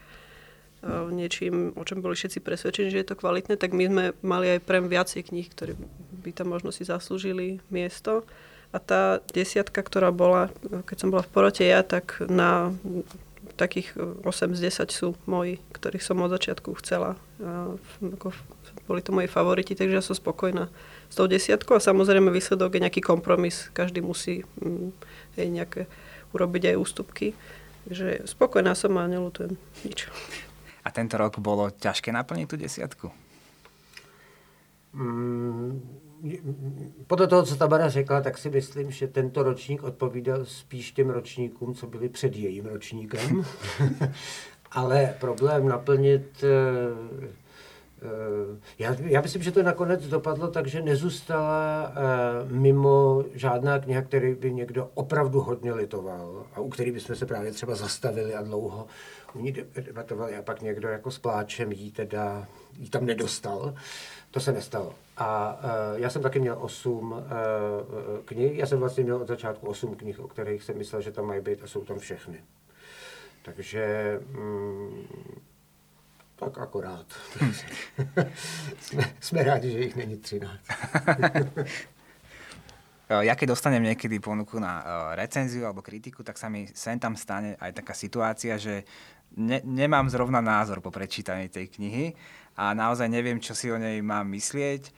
niečím, 1.14 1.70
o 1.78 1.82
čom 1.86 2.02
boli 2.02 2.18
všetci 2.18 2.42
presvedčení, 2.42 2.90
že 2.90 3.00
je 3.02 3.08
to 3.14 3.18
kvalitné, 3.18 3.54
tak 3.54 3.70
my 3.70 3.84
sme 3.86 4.04
mali 4.26 4.58
aj 4.58 4.66
prem 4.66 4.84
viacej 4.90 5.30
kníh, 5.30 5.46
ktoré 5.46 5.78
by 6.22 6.30
tam 6.34 6.50
možno 6.50 6.74
si 6.74 6.82
zaslúžili 6.82 7.62
miesto. 7.70 8.26
A 8.72 8.80
tá 8.80 9.20
desiatka, 9.30 9.84
ktorá 9.84 10.10
bola, 10.10 10.48
keď 10.88 10.96
som 10.96 11.08
bola 11.12 11.22
v 11.22 11.30
porote 11.30 11.62
ja, 11.62 11.84
tak 11.84 12.24
na 12.26 12.72
takých 13.54 13.92
8 14.24 14.56
z 14.56 14.60
10 14.72 14.88
sú 14.88 15.08
moji, 15.28 15.60
ktorých 15.76 16.02
som 16.02 16.24
od 16.24 16.32
začiatku 16.32 16.72
chcela. 16.80 17.20
A, 17.38 17.76
ako, 18.00 18.32
boli 18.88 19.04
to 19.04 19.12
moji 19.12 19.28
favoriti, 19.28 19.76
takže 19.76 19.98
ja 20.00 20.02
som 20.02 20.16
spokojná 20.16 20.72
s 21.12 21.14
tou 21.14 21.28
desiatkou 21.28 21.76
a 21.76 21.84
samozrejme 21.84 22.32
výsledok 22.32 22.74
je 22.74 22.84
nejaký 22.88 23.04
kompromis. 23.04 23.68
Každý 23.76 24.00
musí 24.00 24.42
mm, 24.58 24.90
nejaké 25.36 25.86
urobiť 26.32 26.72
aj 26.72 26.80
ústupky. 26.80 27.36
Takže 27.86 28.24
spokojná 28.24 28.72
som 28.72 28.96
a 28.96 29.04
nelutujem 29.04 29.58
nič. 29.84 30.08
A 30.84 30.88
tento 30.90 31.14
rok 31.18 31.38
bolo 31.38 31.70
ťažké 31.70 32.10
naplniť 32.10 32.46
tú 32.50 32.56
desiatku? 32.58 33.06
Mm, 34.92 35.80
podle 37.06 37.26
toho, 37.26 37.42
co 37.42 37.56
Tamara 37.56 37.88
řekla, 37.88 38.20
tak 38.20 38.38
si 38.38 38.50
myslím, 38.50 38.90
že 38.90 39.08
tento 39.08 39.42
ročník 39.42 39.82
odpovídal 39.82 40.44
spíš 40.44 40.92
těm 40.92 41.10
ročníkům, 41.10 41.74
co 41.74 41.86
byli 41.86 42.08
před 42.08 42.36
jejím 42.36 42.66
ročníkem. 42.66 43.44
Ale 44.72 45.14
problém 45.20 45.68
naplnit 45.68 46.44
eh, 46.44 46.48
eh, 48.02 48.58
já, 48.78 48.96
já 48.98 49.20
myslím, 49.20 49.42
že 49.42 49.52
to 49.52 49.62
nakonec 49.62 50.06
dopadlo 50.08 50.48
tak, 50.48 50.66
že 50.66 50.82
nezůstala 50.82 51.92
uh, 52.44 52.52
mimo 52.52 53.24
žádná 53.34 53.78
kniha, 53.78 54.02
který 54.02 54.34
by 54.34 54.52
někdo 54.52 54.90
opravdu 54.94 55.40
hodně 55.40 55.72
litoval 55.72 56.46
a 56.54 56.60
u 56.60 56.68
který 56.68 56.90
bychom 56.90 57.16
se 57.16 57.26
právě 57.26 57.52
třeba 57.52 57.74
zastavili 57.74 58.34
a 58.34 58.42
dlouho 58.42 58.86
ní 59.34 59.52
debatovali 59.80 60.36
a 60.36 60.42
pak 60.42 60.62
někdo 60.62 60.88
jako 60.88 61.10
s 61.10 61.18
pláčem 61.18 61.72
jí 61.72 61.92
teda 61.92 62.46
jí 62.78 62.90
tam 62.90 63.06
nedostal. 63.06 63.74
To 64.30 64.40
se 64.40 64.52
nestalo. 64.52 64.94
A 65.16 65.54
uh, 65.54 66.00
já 66.00 66.10
jsem 66.10 66.22
taky 66.22 66.40
měl 66.40 66.56
osm 66.60 67.12
uh, 67.12 67.20
knih. 68.24 68.58
Já 68.58 68.66
jsem 68.66 68.78
vlastně 68.78 69.04
měl 69.04 69.16
od 69.16 69.28
začátku 69.28 69.66
osm 69.66 69.94
knih, 69.94 70.20
o 70.20 70.28
kterých 70.28 70.62
jsem 70.62 70.78
myslel, 70.78 71.02
že 71.02 71.12
tam 71.12 71.26
mají 71.26 71.40
být 71.40 71.62
a 71.62 71.66
jsou 71.66 71.84
tam 71.84 71.98
všechny. 71.98 72.40
Takže 73.42 74.18
mm, 74.30 75.06
tak 76.36 76.58
akorát. 76.58 77.06
jsme, 78.80 79.14
jsme 79.20 79.42
rádi, 79.42 79.70
že 79.70 79.78
jich 79.78 79.96
není 79.96 80.16
třináct. 80.16 80.66
ja 83.20 83.36
keď 83.36 83.52
dostanem 83.52 83.84
niekedy 83.84 84.16
ponuku 84.16 84.56
na 84.56 84.80
recenziu 85.12 85.68
alebo 85.68 85.84
kritiku, 85.84 86.24
tak 86.24 86.40
sa 86.40 86.48
mi 86.48 86.64
sem 86.72 86.96
tam 86.96 87.12
stane 87.12 87.60
aj 87.60 87.76
taká 87.76 87.92
situácia, 87.92 88.56
že 88.56 88.88
ne, 89.36 89.60
nemám 89.64 90.10
zrovna 90.10 90.40
názor 90.40 90.80
po 90.80 90.90
prečítaní 90.90 91.48
tej 91.48 91.68
knihy 91.68 92.12
a 92.56 92.76
naozaj 92.76 93.08
neviem, 93.08 93.40
čo 93.40 93.56
si 93.56 93.72
o 93.72 93.78
nej 93.80 94.00
mám 94.04 94.28
myslieť. 94.32 94.92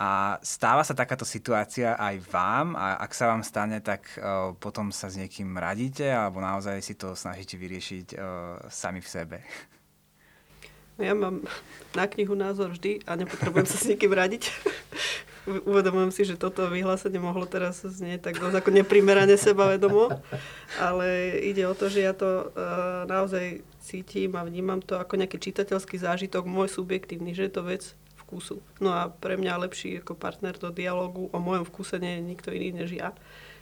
A 0.00 0.40
stáva 0.40 0.80
sa 0.80 0.96
takáto 0.96 1.28
situácia 1.28 1.92
aj 1.92 2.24
vám 2.32 2.72
a 2.72 2.96
ak 3.04 3.12
sa 3.12 3.28
vám 3.28 3.44
stane, 3.44 3.84
tak 3.84 4.08
uh, 4.16 4.56
potom 4.56 4.88
sa 4.88 5.12
s 5.12 5.20
niekým 5.20 5.52
radíte 5.60 6.08
alebo 6.08 6.40
naozaj 6.40 6.80
si 6.80 6.96
to 6.96 7.12
snažíte 7.12 7.60
vyriešiť 7.60 8.06
uh, 8.16 8.20
sami 8.72 9.04
v 9.04 9.08
sebe? 9.12 9.38
No 10.96 11.04
ja 11.04 11.12
mám 11.12 11.44
na 11.92 12.08
knihu 12.08 12.32
názor 12.32 12.72
vždy 12.76 13.04
a 13.04 13.12
nepotrebujem 13.16 13.68
sa 13.68 13.76
s 13.76 13.88
niekým 13.92 14.12
radiť. 14.12 14.48
Uvedomujem 15.46 16.10
si, 16.12 16.22
že 16.28 16.36
toto 16.36 16.68
vyhlásenie 16.68 17.16
mohlo 17.16 17.48
teraz 17.48 17.80
znieť 17.80 18.30
tak 18.30 18.36
dosť 18.40 18.60
ako 18.60 18.70
neprimerane 18.76 19.36
sebavedomo, 19.40 20.12
ale 20.76 21.40
ide 21.40 21.64
o 21.64 21.74
to, 21.74 21.88
že 21.88 22.04
ja 22.04 22.12
to 22.12 22.52
uh, 22.52 23.08
naozaj 23.08 23.64
cítim 23.80 24.36
a 24.36 24.44
vnímam 24.44 24.84
to 24.84 25.00
ako 25.00 25.16
nejaký 25.16 25.40
čitateľský 25.40 25.96
zážitok, 25.96 26.44
môj 26.44 26.68
subjektívny, 26.70 27.32
že 27.32 27.48
je 27.48 27.52
to 27.52 27.62
vec 27.64 27.82
vkusu. 28.26 28.60
No 28.78 28.92
a 28.92 29.08
pre 29.08 29.40
mňa 29.40 29.66
lepší 29.66 30.04
ako 30.04 30.14
partner 30.14 30.54
do 30.54 30.68
dialogu 30.70 31.32
o 31.32 31.38
mojom 31.40 31.64
vkuse 31.66 31.96
nie 31.98 32.20
je 32.20 32.22
nikto 32.22 32.48
iný 32.52 32.70
než 32.84 32.92
ja 32.94 33.10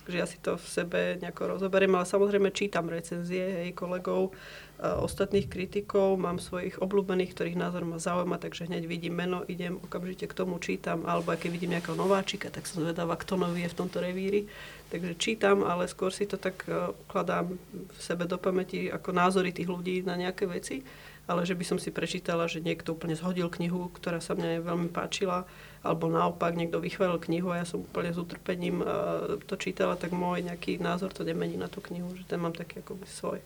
že 0.08 0.16
ja 0.16 0.26
si 0.26 0.40
to 0.40 0.56
v 0.56 0.66
sebe 0.66 1.00
nejako 1.20 1.60
rozoberiem, 1.60 1.92
ale 1.92 2.08
samozrejme 2.08 2.48
čítam 2.56 2.88
recenzie 2.88 3.68
hej, 3.68 3.76
kolegov, 3.76 4.32
e, 4.32 4.32
ostatných 4.78 5.50
kritikov, 5.50 6.14
mám 6.22 6.38
svojich 6.38 6.78
obľúbených, 6.78 7.34
ktorých 7.34 7.58
názor 7.58 7.82
ma 7.82 7.98
zaujíma, 7.98 8.38
takže 8.38 8.70
hneď 8.70 8.86
vidím 8.86 9.18
meno, 9.18 9.42
idem 9.50 9.74
okamžite 9.82 10.30
k 10.30 10.38
tomu 10.38 10.62
čítam, 10.62 11.02
alebo 11.02 11.34
keď 11.34 11.50
vidím 11.50 11.74
nejakého 11.74 11.98
nováčika, 11.98 12.46
tak 12.46 12.70
som 12.70 12.86
zvedavá, 12.86 13.18
kto 13.18 13.34
nový 13.34 13.66
je 13.66 13.74
v 13.74 13.78
tomto 13.78 13.98
revíri. 13.98 14.46
Takže 14.88 15.18
čítam, 15.18 15.66
ale 15.66 15.90
skôr 15.90 16.14
si 16.14 16.30
to 16.30 16.38
tak 16.38 16.62
uh, 16.70 16.94
kladám 17.10 17.58
v 17.74 17.98
sebe 17.98 18.30
do 18.30 18.38
pamäti 18.38 18.86
ako 18.86 19.10
názory 19.10 19.50
tých 19.50 19.66
ľudí 19.66 20.06
na 20.06 20.14
nejaké 20.14 20.46
veci, 20.46 20.86
ale 21.26 21.42
že 21.42 21.58
by 21.58 21.64
som 21.66 21.78
si 21.82 21.90
prečítala, 21.90 22.46
že 22.46 22.62
niekto 22.62 22.94
úplne 22.94 23.18
zhodil 23.18 23.50
knihu, 23.50 23.90
ktorá 23.92 24.22
sa 24.22 24.38
mne 24.38 24.62
veľmi 24.62 24.94
páčila, 24.94 25.44
alebo 25.82 26.06
naopak 26.06 26.54
niekto 26.54 26.78
vychválil 26.78 27.18
knihu 27.26 27.50
a 27.50 27.60
ja 27.60 27.66
som 27.66 27.82
úplne 27.82 28.14
s 28.14 28.18
utrpením 28.22 28.78
uh, 28.80 29.42
to 29.42 29.58
čítala, 29.58 29.98
tak 29.98 30.14
môj 30.14 30.46
nejaký 30.46 30.78
názor 30.78 31.10
to 31.10 31.26
nemení 31.26 31.58
na 31.58 31.66
tú 31.66 31.82
knihu, 31.82 32.14
že 32.14 32.22
ten 32.30 32.38
mám 32.38 32.54
taký 32.54 32.78
akoby 32.78 33.04
svoj. 33.10 33.42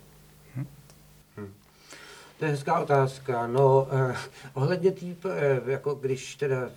To 2.43 2.47
je 2.47 2.53
hezká 2.53 2.81
otázka. 2.81 3.47
No, 3.47 3.89
eh, 4.11 4.17
ohledně 4.55 4.93
tý, 4.93 5.17
eh, 5.31 5.61
jako 5.67 5.95
když 5.95 6.37
teda 6.37 6.71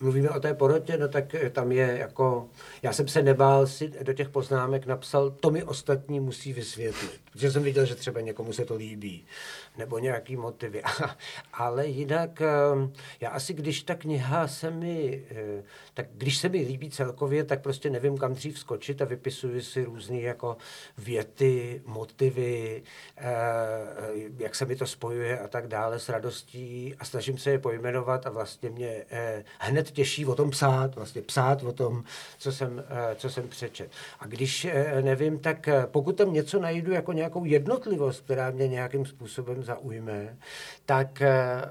mluvíme 0.00 0.30
o 0.30 0.40
té 0.40 0.54
porotě, 0.54 0.96
no 0.96 1.08
tak 1.08 1.34
eh, 1.34 1.50
tam 1.50 1.72
je 1.72 1.98
jako, 1.98 2.48
já 2.82 2.92
jsem 2.92 3.08
se 3.08 3.22
nebál 3.22 3.66
si 3.66 3.92
do 4.02 4.12
těch 4.12 4.28
poznámek 4.28 4.86
napsal, 4.86 5.30
to 5.30 5.50
mi 5.50 5.64
ostatní 5.64 6.20
musí 6.20 6.52
vysvětlit, 6.52 7.20
protože 7.32 7.50
jsem 7.50 7.62
viděl, 7.62 7.84
že 7.84 7.94
třeba 7.94 8.20
někomu 8.20 8.52
se 8.52 8.64
to 8.64 8.74
líbí 8.74 9.24
nebo 9.76 9.98
nějaký 9.98 10.36
motivy. 10.36 10.82
Ale 11.52 11.86
jinak, 11.86 12.42
ehm, 12.42 12.92
já 13.20 13.30
asi, 13.30 13.54
když 13.54 13.82
ta 13.82 13.94
kniha 13.94 14.48
se 14.48 14.70
mi, 14.70 15.24
eh, 15.30 15.62
tak 15.94 16.06
když 16.14 16.38
se 16.38 16.48
mi 16.48 16.58
líbí 16.58 16.90
celkově, 16.90 17.44
tak 17.44 17.62
prostě 17.62 17.90
nevím, 17.90 18.18
kam 18.18 18.34
dřív 18.34 18.58
skočit 18.58 19.02
a 19.02 19.04
vypisuji 19.04 19.62
si 19.62 19.84
různé 19.84 20.20
jako 20.20 20.56
věty, 20.98 21.82
motivy, 21.86 22.82
eh, 23.16 23.24
jak 24.38 24.54
se 24.54 24.64
mi 24.64 24.76
to 24.76 24.86
spojuje 24.86 25.38
a 25.38 25.48
tak 25.48 25.66
dále 25.66 25.98
s 25.98 26.08
radostí 26.08 26.94
a 26.98 27.04
snažím 27.04 27.38
se 27.38 27.50
je 27.50 27.58
pojmenovat 27.58 28.26
a 28.26 28.30
vlastně 28.30 28.70
mě 28.70 29.04
eh, 29.10 29.44
hned 29.58 29.90
těší 29.90 30.26
o 30.26 30.34
tom 30.34 30.50
psát, 30.50 30.94
vlastně 30.94 31.22
psát 31.22 31.62
o 31.62 31.72
tom, 31.72 32.04
co 32.38 32.52
jsem, 32.52 32.84
co 33.16 33.30
jsem 33.30 33.48
přečet. 33.48 33.90
A 34.20 34.26
když 34.26 34.66
nevím, 35.02 35.38
tak 35.38 35.68
pokud 35.86 36.16
tam 36.16 36.32
něco 36.32 36.60
najdu 36.60 36.92
jako 36.92 37.12
nějakou 37.12 37.44
jednotlivost, 37.44 38.24
která 38.24 38.50
mě 38.50 38.68
nějakým 38.68 39.06
způsobem 39.06 39.63
zaujme, 39.64 40.38
tak, 40.86 41.22
eh, 41.22 41.62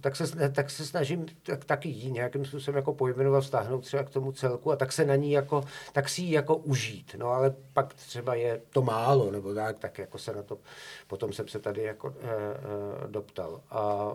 tak, 0.00 0.16
se, 0.16 0.50
tak 0.50 0.70
se 0.70 0.86
snažím 0.86 1.26
tak, 1.42 1.64
taky 1.64 1.88
jí 1.88 2.10
nějakým 2.10 2.44
způsobem 2.44 2.76
jako 2.76 2.94
pojmenovat, 2.94 3.44
vztáhnout 3.44 3.80
třeba 3.80 4.02
k 4.02 4.10
tomu 4.10 4.32
celku 4.32 4.72
a 4.72 4.76
tak 4.76 4.92
se 4.92 5.04
na 5.04 5.16
ní 5.16 5.32
jako, 5.32 5.64
tak 5.92 6.08
si 6.08 6.22
ji 6.22 6.32
jako 6.32 6.56
užít. 6.56 7.16
No 7.18 7.28
ale 7.28 7.54
pak 7.72 7.94
třeba 7.94 8.34
je 8.34 8.60
to 8.70 8.82
málo, 8.82 9.30
nebo 9.30 9.54
tak, 9.54 9.78
tak 9.78 9.98
jako 9.98 10.18
se 10.18 10.32
na 10.32 10.42
to, 10.42 10.58
potom 11.06 11.32
jsem 11.32 11.48
se 11.48 11.58
tady 11.58 11.82
jako 11.82 12.14
e, 12.20 12.28
e, 12.28 13.08
doptal. 13.08 13.60
A 13.70 14.12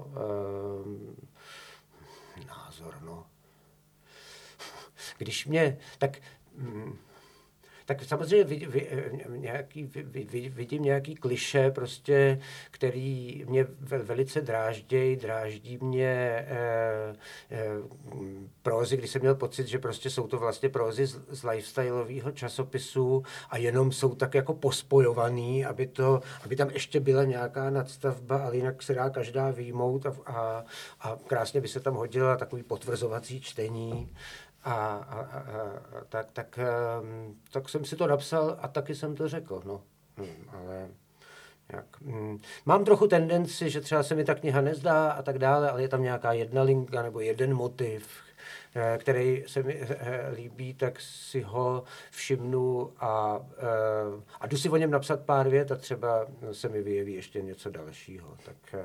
e, 2.38 2.46
názor, 2.48 2.94
no. 3.02 3.26
Když 5.18 5.46
mě, 5.46 5.78
tak 5.98 6.18
mm, 6.56 6.98
tak 7.86 8.04
samozřejmě 8.04 8.44
vidím, 8.44 8.72
nějaký, 9.28 9.92
vidím 10.50 10.84
nějaký 10.84 11.16
kliše, 11.16 11.72
prostě, 11.72 12.40
který 12.72 13.44
mě 13.48 13.66
velice 13.80 14.42
dráždějí, 14.42 15.16
dráždí 15.16 15.78
mě 15.82 16.46
eh, 16.48 17.16
eh, 17.52 17.68
prózy, 18.62 18.98
kdy 18.98 19.08
jsem 19.08 19.22
měl 19.22 19.36
pocit, 19.36 19.68
že 19.68 19.80
prostě 19.80 20.10
jsou 20.10 20.28
to 20.28 20.38
vlastně 20.38 20.70
prózy 20.70 21.06
z, 21.06 21.20
z 21.30 21.44
lifestyleového 21.44 22.32
časopisu 22.32 23.24
a 23.50 23.58
jenom 23.58 23.92
jsou 23.92 24.16
tak 24.16 24.34
jako 24.34 24.54
pospojovaný, 24.54 25.66
aby, 25.66 25.88
to, 25.88 26.22
aby 26.44 26.56
tam 26.56 26.70
ještě 26.70 27.00
byla 27.00 27.24
nějaká 27.24 27.70
nadstavba, 27.70 28.38
ale 28.38 28.56
jinak 28.56 28.84
se 28.84 28.94
dá 28.94 29.10
každá 29.10 29.52
výjmout 29.52 30.06
a, 30.06 30.16
a, 30.26 30.66
a 31.02 31.18
krásně 31.28 31.62
by 31.62 31.68
se 31.68 31.80
tam 31.80 31.94
hodila 31.94 32.38
takový 32.38 32.64
potvrzovací 32.64 33.42
čtení. 33.42 34.10
A, 34.66 34.74
a, 34.74 35.20
a, 35.20 35.42
a 36.00 36.04
tak, 36.10 36.32
tak, 36.32 36.60
um, 37.02 37.36
tak 37.52 37.70
jsem 37.70 37.86
si 37.86 37.96
to 37.96 38.08
napsal 38.08 38.58
a 38.62 38.68
taky 38.68 38.96
jsem 38.96 39.16
to 39.16 39.28
řekl, 39.28 39.62
no. 39.66 39.82
Hmm, 40.18 40.50
ale 40.54 40.88
jak, 41.74 42.02
mm, 42.02 42.40
mám 42.66 42.86
trochu 42.86 43.08
tendenci, 43.08 43.70
že 43.70 43.82
třeba 43.82 44.04
se 44.04 44.16
mi 44.16 44.24
ta 44.24 44.36
kniha 44.36 44.62
nezdá 44.62 45.12
a 45.12 45.22
tak 45.22 45.40
dále, 45.40 45.70
ale 45.70 45.82
je 45.82 45.88
tam 45.88 46.04
nějaká 46.04 46.34
jedna 46.34 46.62
linka 46.62 47.02
nebo 47.02 47.20
jeden 47.20 47.54
motiv, 47.54 48.08
který 48.98 49.44
se 49.48 49.64
mi 49.64 49.82
eh, 49.82 50.32
líbí, 50.36 50.74
tak 50.74 51.00
si 51.00 51.42
ho 51.42 51.84
všimnu 52.12 52.94
a, 53.00 53.46
eh, 53.58 54.22
a 54.40 54.48
jdu 54.48 54.58
si 54.58 54.70
o 54.70 54.78
něm 54.78 54.92
napsat 54.92 55.20
pár 55.20 55.50
vět 55.50 55.72
a 55.72 55.76
třeba 55.76 56.28
se 56.52 56.70
mi 56.70 56.82
vyjeví 56.82 57.14
ještě 57.14 57.42
něco 57.42 57.70
dalšího. 57.70 58.38
Tak 58.46 58.76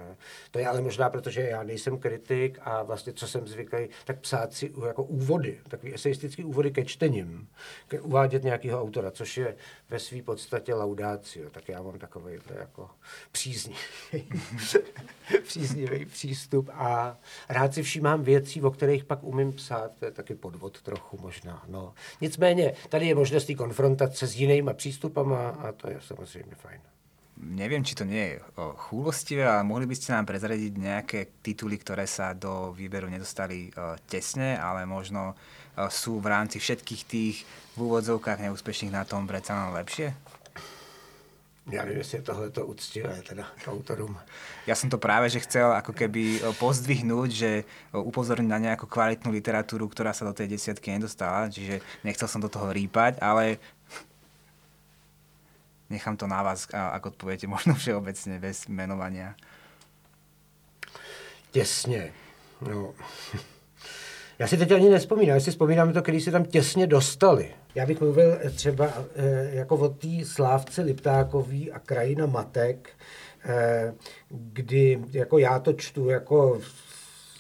to 0.51 0.59
je 0.59 0.67
ale 0.67 0.81
možná, 0.81 1.11
protože 1.11 1.41
já 1.41 1.63
nejsem 1.63 1.99
kritik 1.99 2.59
a 2.63 2.83
vlastně, 2.83 3.13
co 3.13 3.29
jsem 3.29 3.47
zvyklý, 3.47 3.89
tak 4.05 4.21
psát 4.21 4.53
si 4.53 4.73
jako 4.87 5.03
úvody, 5.03 5.61
takový 5.69 5.95
eseistický 5.95 6.45
úvody 6.45 6.71
ke 6.71 6.85
čtením, 6.85 7.49
ke 7.89 8.01
uvádět 8.01 8.45
nějakého 8.45 8.83
autora, 8.83 9.11
což 9.11 9.37
je 9.37 9.57
ve 9.91 9.99
své 9.99 10.23
podstatě 10.23 10.75
laudácio, 10.75 11.51
tak 11.51 11.69
já 11.69 11.83
mám 11.83 11.99
takový 11.99 12.39
jako 12.59 12.91
příznivý 15.43 16.05
přístup 16.05 16.71
a 16.73 17.19
rád 17.49 17.75
si 17.75 17.83
všímám 17.83 18.23
věcí, 18.23 18.63
o 18.63 18.71
kterých 18.71 19.05
pak 19.05 19.25
umím 19.25 19.53
psát 19.53 19.80
to 19.89 20.05
je 20.05 20.11
taky 20.11 20.35
podvod 20.35 20.83
trochu 20.83 21.19
možná. 21.19 21.63
No. 21.69 21.95
Nicméně, 22.21 22.73
tady 22.89 23.07
je 23.07 23.15
možnost 23.15 23.45
té 23.45 23.55
konfrontace 23.55 24.27
s 24.27 24.37
jinýma 24.37 24.73
přístupama 24.73 25.49
a 25.49 25.73
to 25.73 25.91
je 25.91 26.01
samozřejmě 26.01 26.55
fajn. 26.55 26.81
Neviem, 27.41 27.81
či 27.81 27.97
to 27.97 28.05
nie 28.05 28.37
je 28.37 28.41
chúlostivé, 28.77 29.49
ale 29.49 29.65
mohli 29.65 29.89
by 29.89 29.97
ste 29.97 30.13
nám 30.13 30.29
prezradiť 30.29 30.77
nejaké 30.77 31.41
tituly, 31.41 31.81
ktoré 31.81 32.05
sa 32.05 32.37
do 32.37 32.77
výberu 32.77 33.09
nedostali 33.09 33.73
tesne, 34.05 34.61
ale 34.61 34.85
možno 34.85 35.33
sú 35.89 36.21
v 36.21 36.29
rámci 36.29 36.61
všetkých 36.61 37.03
tých 37.09 37.49
v 37.77 37.79
úvodzovkách 37.81 38.45
neúspešných 38.45 38.93
na 38.93 39.09
tom 39.09 39.25
predsa 39.25 39.73
lepšie? 39.73 40.13
Já 41.67 41.85
nevím, 41.85 41.99
jestli 41.99 42.19
je 42.19 42.23
tohle 42.23 42.51
to 42.51 42.67
úctivé 42.67 43.23
teda 43.23 43.47
autorům. 43.67 44.19
Ja 44.67 44.75
som 44.75 44.91
to 44.91 44.99
práve, 44.99 45.29
že 45.29 45.45
chcel 45.45 45.73
ako 45.73 45.93
keby 45.93 46.41
pozdvihnúť, 46.57 47.31
že 47.31 47.51
upozorniť 47.93 48.49
na 48.49 48.59
nejakú 48.59 48.89
kvalitnú 48.89 49.29
literatúru, 49.31 49.89
ktorá 49.89 50.17
sa 50.17 50.25
do 50.25 50.33
tej 50.33 50.57
desiatky 50.57 50.91
nedostala, 50.91 51.53
čiže 51.53 51.85
nechcel 52.03 52.29
som 52.29 52.41
do 52.41 52.49
toho 52.49 52.73
rýpať, 52.73 53.21
ale 53.21 53.61
nechám 55.93 56.17
to 56.17 56.27
na 56.27 56.43
vás, 56.43 56.65
ako 56.73 57.13
odpoviete, 57.13 57.47
možno 57.47 57.77
všeobecne, 57.77 58.41
bez 58.41 58.67
menovania. 58.67 59.37
Těsně. 61.51 62.13
No. 62.61 62.95
Já 64.41 64.47
si 64.47 64.57
teď 64.57 64.73
ani 64.73 64.89
nespomínám, 64.89 65.35
já 65.35 65.41
si 65.41 65.51
vzpomínám 65.51 65.93
to, 65.93 66.03
který 66.03 66.21
se 66.21 66.31
tam 66.31 66.45
těsně 66.45 66.87
dostali. 66.87 67.51
Já 67.75 67.87
bych 67.87 68.01
mluvil 68.01 68.39
třeba 68.55 68.87
e, 69.17 69.51
jako 69.53 69.77
o 69.77 69.89
té 69.89 70.25
slávce 70.25 70.83
Liptákový 70.83 71.73
a 71.73 71.79
krajina 71.79 72.27
matek, 72.27 72.91
e, 73.45 73.95
kdy 74.29 75.01
jako 75.13 75.39
já 75.39 75.59
to 75.59 75.73
čtu 75.73 76.09
jako 76.09 76.61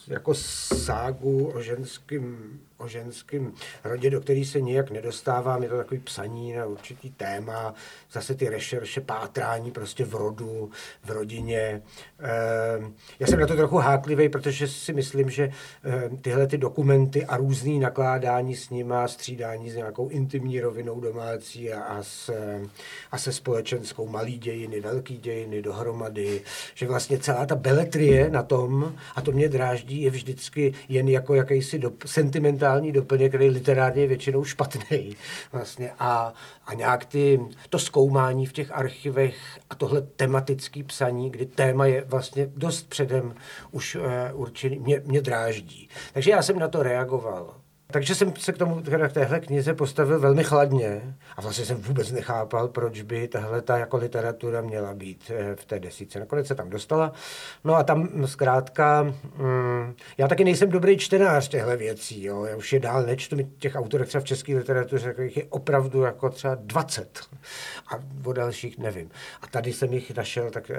jako 0.08 0.34
ságu 0.34 1.46
o 1.54 1.60
ženském 1.60 2.38
o 2.80 2.88
ženském 2.88 3.52
rodě, 3.84 4.10
do 4.10 4.20
který 4.20 4.44
se 4.44 4.60
nijak 4.60 4.90
nedostávám. 4.90 5.62
Je 5.62 5.68
to 5.68 5.76
takový 5.76 6.00
psaní 6.00 6.52
na 6.52 6.66
určitý 6.66 7.10
téma, 7.10 7.74
zase 8.12 8.34
ty 8.34 8.48
rešerše, 8.48 9.00
pátrání 9.00 9.70
prostě 9.70 10.04
v 10.04 10.14
rodu, 10.14 10.70
v 11.04 11.10
rodině. 11.10 11.82
Ehm, 12.18 12.94
já 13.18 13.26
jsem 13.26 13.40
na 13.40 13.46
to 13.46 13.56
trochu 13.56 13.76
háklivý, 13.76 14.28
protože 14.28 14.68
si 14.68 14.92
myslím, 14.92 15.30
že 15.30 15.50
ehm, 15.84 16.16
tyhle 16.16 16.46
ty 16.46 16.58
dokumenty 16.58 17.26
a 17.26 17.36
různý 17.36 17.78
nakládání 17.78 18.56
s 18.56 18.70
nima, 18.70 19.08
střídání 19.08 19.70
s 19.70 19.76
nějakou 19.76 20.08
intimní 20.08 20.60
rovinou 20.60 21.00
domácí 21.00 21.72
a, 21.72 21.82
a, 21.82 22.02
s, 22.02 22.34
a 23.12 23.18
se 23.18 23.32
společenskou 23.32 24.06
malý 24.06 24.38
dějiny, 24.38 24.80
velký 24.80 25.18
dějiny 25.18 25.62
dohromady, 25.62 26.42
že 26.74 26.86
vlastně 26.86 27.18
celá 27.18 27.46
ta 27.46 27.54
beletrie 27.54 28.30
na 28.30 28.42
tom, 28.42 28.94
a 29.16 29.20
to 29.20 29.32
mě 29.32 29.48
dráždí, 29.48 30.02
je 30.02 30.10
vždycky 30.10 30.74
jen 30.88 31.08
jako 31.08 31.34
jakýsi 31.34 31.78
do, 31.78 31.92
sentimentální 32.06 32.69
geniální 32.70 32.92
doplněk, 32.92 33.30
který 33.30 33.50
literárně 33.50 34.02
je 34.02 34.08
většinou 34.08 34.44
špatný. 34.44 35.16
Vlastně. 35.52 35.92
A, 35.98 36.32
a 36.66 36.74
nějak 36.74 37.04
ty, 37.04 37.40
to 37.70 37.78
zkoumání 37.78 38.46
v 38.46 38.52
těch 38.52 38.72
archivech 38.72 39.36
a 39.70 39.74
tohle 39.74 40.02
tematické 40.02 40.84
psaní, 40.84 41.30
kdy 41.30 41.46
téma 41.46 41.86
je 41.86 42.04
vlastně 42.04 42.46
dost 42.56 42.88
předem 42.88 43.34
už 43.70 43.94
uh, 43.96 44.02
určený, 44.32 44.78
mě, 44.78 45.02
mě 45.04 45.20
dráždí. 45.20 45.88
Takže 46.12 46.30
já 46.30 46.42
jsem 46.42 46.58
na 46.58 46.68
to 46.68 46.82
reagoval. 46.82 47.59
Takže 47.90 48.14
jsem 48.14 48.32
se 48.36 48.52
k 48.52 48.58
tomu 48.58 48.82
k 48.82 49.12
téhle 49.12 49.40
knize 49.40 49.74
postavil 49.74 50.20
velmi 50.20 50.44
chladně 50.44 51.16
a 51.36 51.40
vlastně 51.40 51.64
jsem 51.64 51.76
vůbec 51.76 52.12
nechápal, 52.12 52.68
proč 52.68 53.02
by 53.02 53.28
tahle 53.28 53.62
ta 53.62 53.78
jako 53.78 53.96
literatura 53.96 54.60
měla 54.60 54.94
být 54.94 55.30
eh, 55.34 55.56
v 55.56 55.64
té 55.64 55.80
desíce. 55.80 56.20
Nakonec 56.20 56.46
se 56.46 56.54
tam 56.54 56.70
dostala. 56.70 57.12
No 57.64 57.74
a 57.74 57.82
tam 57.82 58.26
zkrátka, 58.26 59.02
mm, 59.02 59.94
já 60.18 60.28
taky 60.28 60.44
nejsem 60.44 60.70
dobrý 60.70 60.98
čtenář 60.98 61.48
těchto 61.48 61.76
věcí. 61.76 62.24
Jo. 62.24 62.44
Já 62.44 62.56
už 62.56 62.72
je 62.72 62.80
dál 62.80 63.02
nečtu 63.02 63.36
těch 63.58 63.74
autorech 63.76 64.08
třeba 64.08 64.22
v 64.22 64.24
české 64.24 64.56
literatuře, 64.56 65.06
takových 65.06 65.36
je 65.36 65.44
opravdu 65.44 66.02
jako 66.02 66.30
třeba 66.30 66.54
20. 66.54 67.20
A 67.88 67.94
o 68.24 68.32
dalších 68.32 68.78
nevím. 68.78 69.10
A 69.42 69.46
tady 69.46 69.72
jsem 69.72 69.92
jich 69.92 70.16
našel 70.16 70.50
tak, 70.50 70.70
eh, 70.70 70.76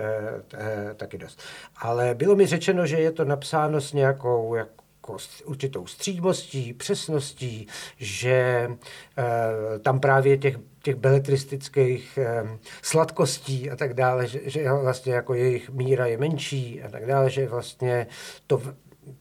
eh, 0.54 0.94
taky 0.96 1.18
dost. 1.18 1.42
Ale 1.78 2.16
bylo 2.16 2.36
mi 2.36 2.46
řečeno, 2.46 2.86
že 2.86 2.98
je 2.98 3.12
to 3.12 3.26
napsáno 3.26 3.82
s 3.82 3.94
nějakou 3.94 4.56
jako 4.56 4.81
jako 5.02 5.18
určitou 5.46 5.88
střídmostí, 5.88 6.74
přesností, 6.74 7.68
že 7.98 8.32
e, 8.32 9.80
tam 9.80 10.00
právě 10.00 10.38
těch, 10.38 10.58
těch 10.84 10.96
beletristických 10.96 12.18
e, 12.18 12.58
sladkostí 12.82 13.72
a 13.72 13.76
tak 13.76 13.94
dále, 13.94 14.28
že, 14.28 14.40
že 14.46 14.72
vlastně 14.72 15.14
jako 15.14 15.34
jejich 15.34 15.70
míra 15.70 16.06
je 16.06 16.18
menší 16.18 16.84
a 16.84 16.90
tak 16.90 17.06
dále, 17.06 17.30
že 17.30 17.48
vlastně 17.48 18.08
to 18.48 18.62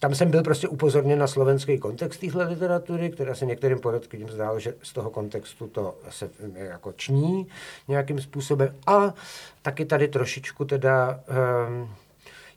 tam 0.00 0.14
jsem 0.14 0.30
byl 0.30 0.42
prostě 0.42 0.68
upozorněn 0.68 1.18
na 1.18 1.26
slovenský 1.26 1.78
kontext 1.78 2.20
téhle 2.20 2.48
literatury, 2.48 3.10
která 3.10 3.34
se 3.34 3.46
některým 3.46 3.78
porodkým 3.78 4.28
zdálo, 4.28 4.60
že 4.60 4.74
z 4.82 4.92
toho 4.92 5.10
kontextu 5.10 5.66
to 5.66 5.98
se 6.10 6.30
e, 6.54 6.64
jako 6.64 6.92
ční 6.92 7.46
nějakým 7.88 8.20
způsobem. 8.20 8.74
A 8.86 9.14
taky 9.62 9.84
tady 9.84 10.08
trošičku 10.08 10.64
teda 10.64 11.20
um, 11.68 11.90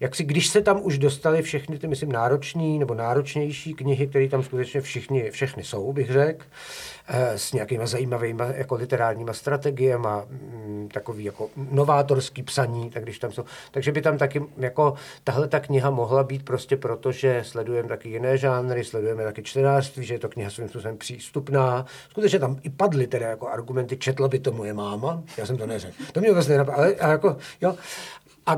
jak 0.03 0.15
si, 0.15 0.23
když 0.23 0.47
se 0.47 0.61
tam 0.61 0.79
už 0.83 0.97
dostali 0.97 1.41
všechny 1.41 1.79
ty, 1.79 1.87
myslím, 1.87 2.11
náročný 2.11 2.79
nebo 2.79 2.93
náročnější 2.93 3.73
knihy, 3.73 4.07
které 4.07 4.27
tam 4.27 4.43
skutečně 4.43 4.81
všichni, 4.81 5.31
všechny 5.31 5.63
jsou, 5.63 5.93
bych 5.93 6.11
řekl, 6.11 6.45
eh, 7.07 7.37
s 7.37 7.53
nějakýma 7.53 7.85
zajímavými 7.85 8.43
jako 8.55 8.75
literárníma 8.75 9.33
strategiemi, 9.33 10.07
mm, 10.29 10.89
takový 10.93 11.23
jako 11.23 11.49
novátorský 11.71 12.43
psaní, 12.43 12.89
tak 12.89 13.03
když 13.03 13.19
tam 13.19 13.31
jsou. 13.31 13.43
Takže 13.71 13.91
by 13.91 14.01
tam 14.01 14.17
taky 14.17 14.43
jako 14.57 14.93
tahle 15.23 15.47
ta 15.47 15.59
kniha 15.59 15.89
mohla 15.89 16.23
být 16.23 16.45
prostě 16.45 16.77
proto, 16.77 17.11
že 17.11 17.43
sledujeme 17.45 17.89
taky 17.89 18.09
jiné 18.09 18.37
žánry, 18.37 18.83
sledujeme 18.83 19.23
taky 19.23 19.43
čtenářství, 19.43 20.05
že 20.05 20.13
je 20.13 20.19
to 20.19 20.29
kniha 20.29 20.49
svým 20.49 20.69
způsobem 20.69 20.97
přístupná. 20.97 21.85
Skutečně 22.09 22.39
tam 22.39 22.59
i 22.63 22.69
padly 22.69 23.07
teda 23.07 23.27
jako 23.27 23.47
argumenty, 23.47 23.97
četla 23.97 24.27
by 24.27 24.39
to 24.39 24.51
moje 24.51 24.73
máma, 24.73 25.23
já 25.37 25.45
jsem 25.45 25.57
to 25.57 25.67
neřekl. 25.67 25.93
To 26.11 26.19
mě 26.19 26.31
vlastně 26.31 26.53
nenapadlo, 26.53 26.83
ale 26.83 26.95
jako, 27.11 27.37
jo. 27.61 27.75
A, 28.45 28.51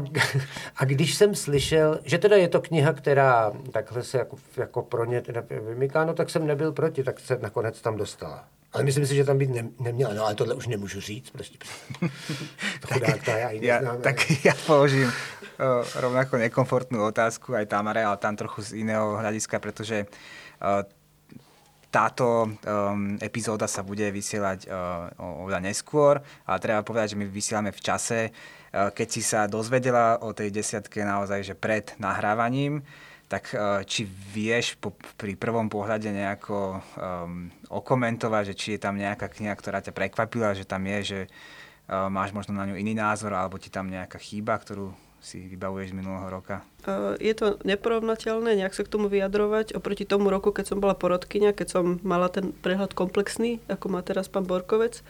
a 0.75 0.86
když 0.86 1.15
jsem 1.15 1.36
slyšel, 1.36 1.99
že 2.03 2.17
teda 2.17 2.36
je 2.36 2.47
to 2.47 2.61
kniha, 2.61 2.93
která 2.93 3.51
takhle 3.71 4.03
se 4.03 4.17
jako, 4.17 4.38
jako 4.57 4.81
pro 4.81 5.05
ně 5.05 5.21
teda 5.21 5.43
vymyká, 5.67 6.05
no 6.05 6.13
tak 6.13 6.29
jsem 6.29 6.47
nebyl 6.47 6.71
proti, 6.71 7.03
tak 7.03 7.19
se 7.19 7.38
nakonec 7.41 7.81
tam 7.81 7.97
dostala. 7.97 8.43
Ale 8.73 8.83
myslím 8.83 9.05
si, 9.05 9.15
že 9.15 9.23
tam 9.23 9.38
být 9.38 9.49
ne, 9.49 9.67
neměla. 9.79 10.13
No 10.13 10.25
ale 10.25 10.36
tohle 10.36 10.53
už 10.53 10.67
nemůžu 10.67 11.01
říct. 11.01 11.29
Prostě. 11.29 11.57
tak, 12.89 13.23
ta, 13.25 13.38
já 13.38 13.51
ja, 13.51 13.95
tak 14.01 14.45
já 14.45 14.53
položím 14.65 15.07
uh, 15.07 15.88
rovnako 15.95 16.38
nekomfortnú 16.38 16.99
otázku 17.07 17.55
aj 17.55 17.71
Tamare, 17.71 18.03
ale 18.03 18.17
tam 18.17 18.36
trochu 18.36 18.61
z 18.61 18.83
iného 18.83 19.15
hľadiska, 19.15 19.59
pretože 19.63 20.03
uh, 20.03 20.83
táto 21.88 22.51
um, 22.51 23.15
epizóda 23.23 23.71
sa 23.71 23.79
bude 23.79 24.03
vysielať 24.11 24.67
uh, 24.67 25.07
oveľa 25.47 25.63
neskôr, 25.63 26.19
ale 26.43 26.59
treba 26.59 26.83
povedať, 26.83 27.15
že 27.15 27.19
my 27.23 27.25
vysielame 27.31 27.71
v 27.71 27.79
čase, 27.79 28.19
uh, 28.27 28.64
keď 28.76 29.07
si 29.07 29.23
sa 29.23 29.47
dozvedela 29.47 30.19
o 30.19 30.36
tej 30.36 30.51
desiatke 30.51 30.99
naozaj, 30.99 31.47
že 31.47 31.55
pred 31.55 31.95
nahrávaním, 31.95 32.84
tak 33.26 33.49
uh, 33.57 33.82
či 33.82 34.05
vieš 34.05 34.78
po, 34.78 34.93
pri 35.17 35.34
prvom 35.34 35.65
pohľade 35.65 36.13
nejako 36.13 36.78
um, 36.78 37.49
okomentovať, 37.73 38.53
že 38.53 38.55
či 38.55 38.67
je 38.78 38.84
tam 38.86 39.01
nejaká 39.01 39.32
kniha, 39.32 39.55
ktorá 39.57 39.82
ťa 39.82 39.97
prekvapila, 39.97 40.53
že 40.53 40.61
tam 40.67 40.86
je, 40.86 40.99
že 41.01 41.19
uh, 41.89 42.05
máš 42.05 42.38
možno 42.38 42.53
na 42.53 42.69
ňu 42.69 42.78
iný 42.78 42.93
názor, 42.93 43.34
alebo 43.34 43.57
ti 43.57 43.73
tam 43.73 43.89
nejaká 43.89 44.21
chýba, 44.21 44.53
ktorú 44.61 44.93
si 45.26 45.41
vybavuješ 45.49 45.89
z 45.89 45.97
minulého 45.97 46.30
roka? 46.30 46.61
Je 47.17 47.34
to 47.34 47.57
neporovnateľné 47.65 48.61
nejak 48.61 48.78
sa 48.78 48.86
k 48.86 48.93
tomu 48.93 49.09
vyjadrovať. 49.09 49.73
Oproti 49.73 50.05
tomu 50.05 50.30
roku, 50.30 50.53
keď 50.53 50.69
som 50.69 50.78
bola 50.78 50.93
porodkynia, 50.93 51.49
keď 51.49 51.67
som 51.82 51.97
mala 52.05 52.30
ten 52.30 52.53
prehľad 52.53 52.93
komplexný, 52.93 53.57
ako 53.65 53.89
má 53.89 54.05
teraz 54.05 54.30
pán 54.30 54.45
Borkovec. 54.45 55.01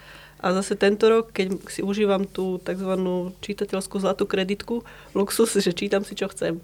A 0.44 0.52
zase 0.52 0.76
tento 0.76 1.08
rok, 1.08 1.32
keď 1.32 1.58
si 1.72 1.82
užívam 1.82 2.28
tú 2.28 2.60
tzv. 2.62 2.92
čitateľskú 3.40 3.98
zlatú 4.04 4.28
kreditku, 4.28 4.84
luxus, 5.16 5.58
že 5.58 5.72
čítam 5.72 6.04
si, 6.04 6.14
čo 6.14 6.30
chcem 6.30 6.60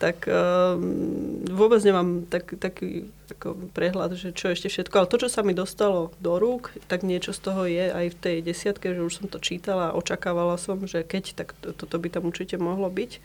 tak 0.00 0.24
um, 0.32 1.44
vôbec 1.44 1.84
nemám 1.84 2.24
tak, 2.24 2.56
taký 2.56 3.12
ako 3.36 3.68
prehľad, 3.76 4.16
že 4.16 4.32
čo 4.32 4.48
ešte 4.48 4.72
všetko. 4.72 4.96
Ale 4.96 5.10
to, 5.12 5.20
čo 5.20 5.28
sa 5.28 5.44
mi 5.44 5.52
dostalo 5.52 6.16
do 6.24 6.40
rúk, 6.40 6.72
tak 6.88 7.04
niečo 7.04 7.36
z 7.36 7.40
toho 7.44 7.68
je 7.68 7.92
aj 7.92 8.06
v 8.08 8.16
tej 8.16 8.36
desiatke, 8.40 8.96
že 8.96 9.04
už 9.04 9.12
som 9.12 9.26
to 9.28 9.36
čítala 9.36 9.92
a 9.92 9.96
očakávala 10.00 10.56
som, 10.56 10.80
že 10.88 11.04
keď, 11.04 11.36
tak 11.36 11.52
to, 11.60 11.76
toto 11.76 12.00
by 12.00 12.08
tam 12.08 12.32
určite 12.32 12.56
mohlo 12.56 12.88
byť. 12.88 13.20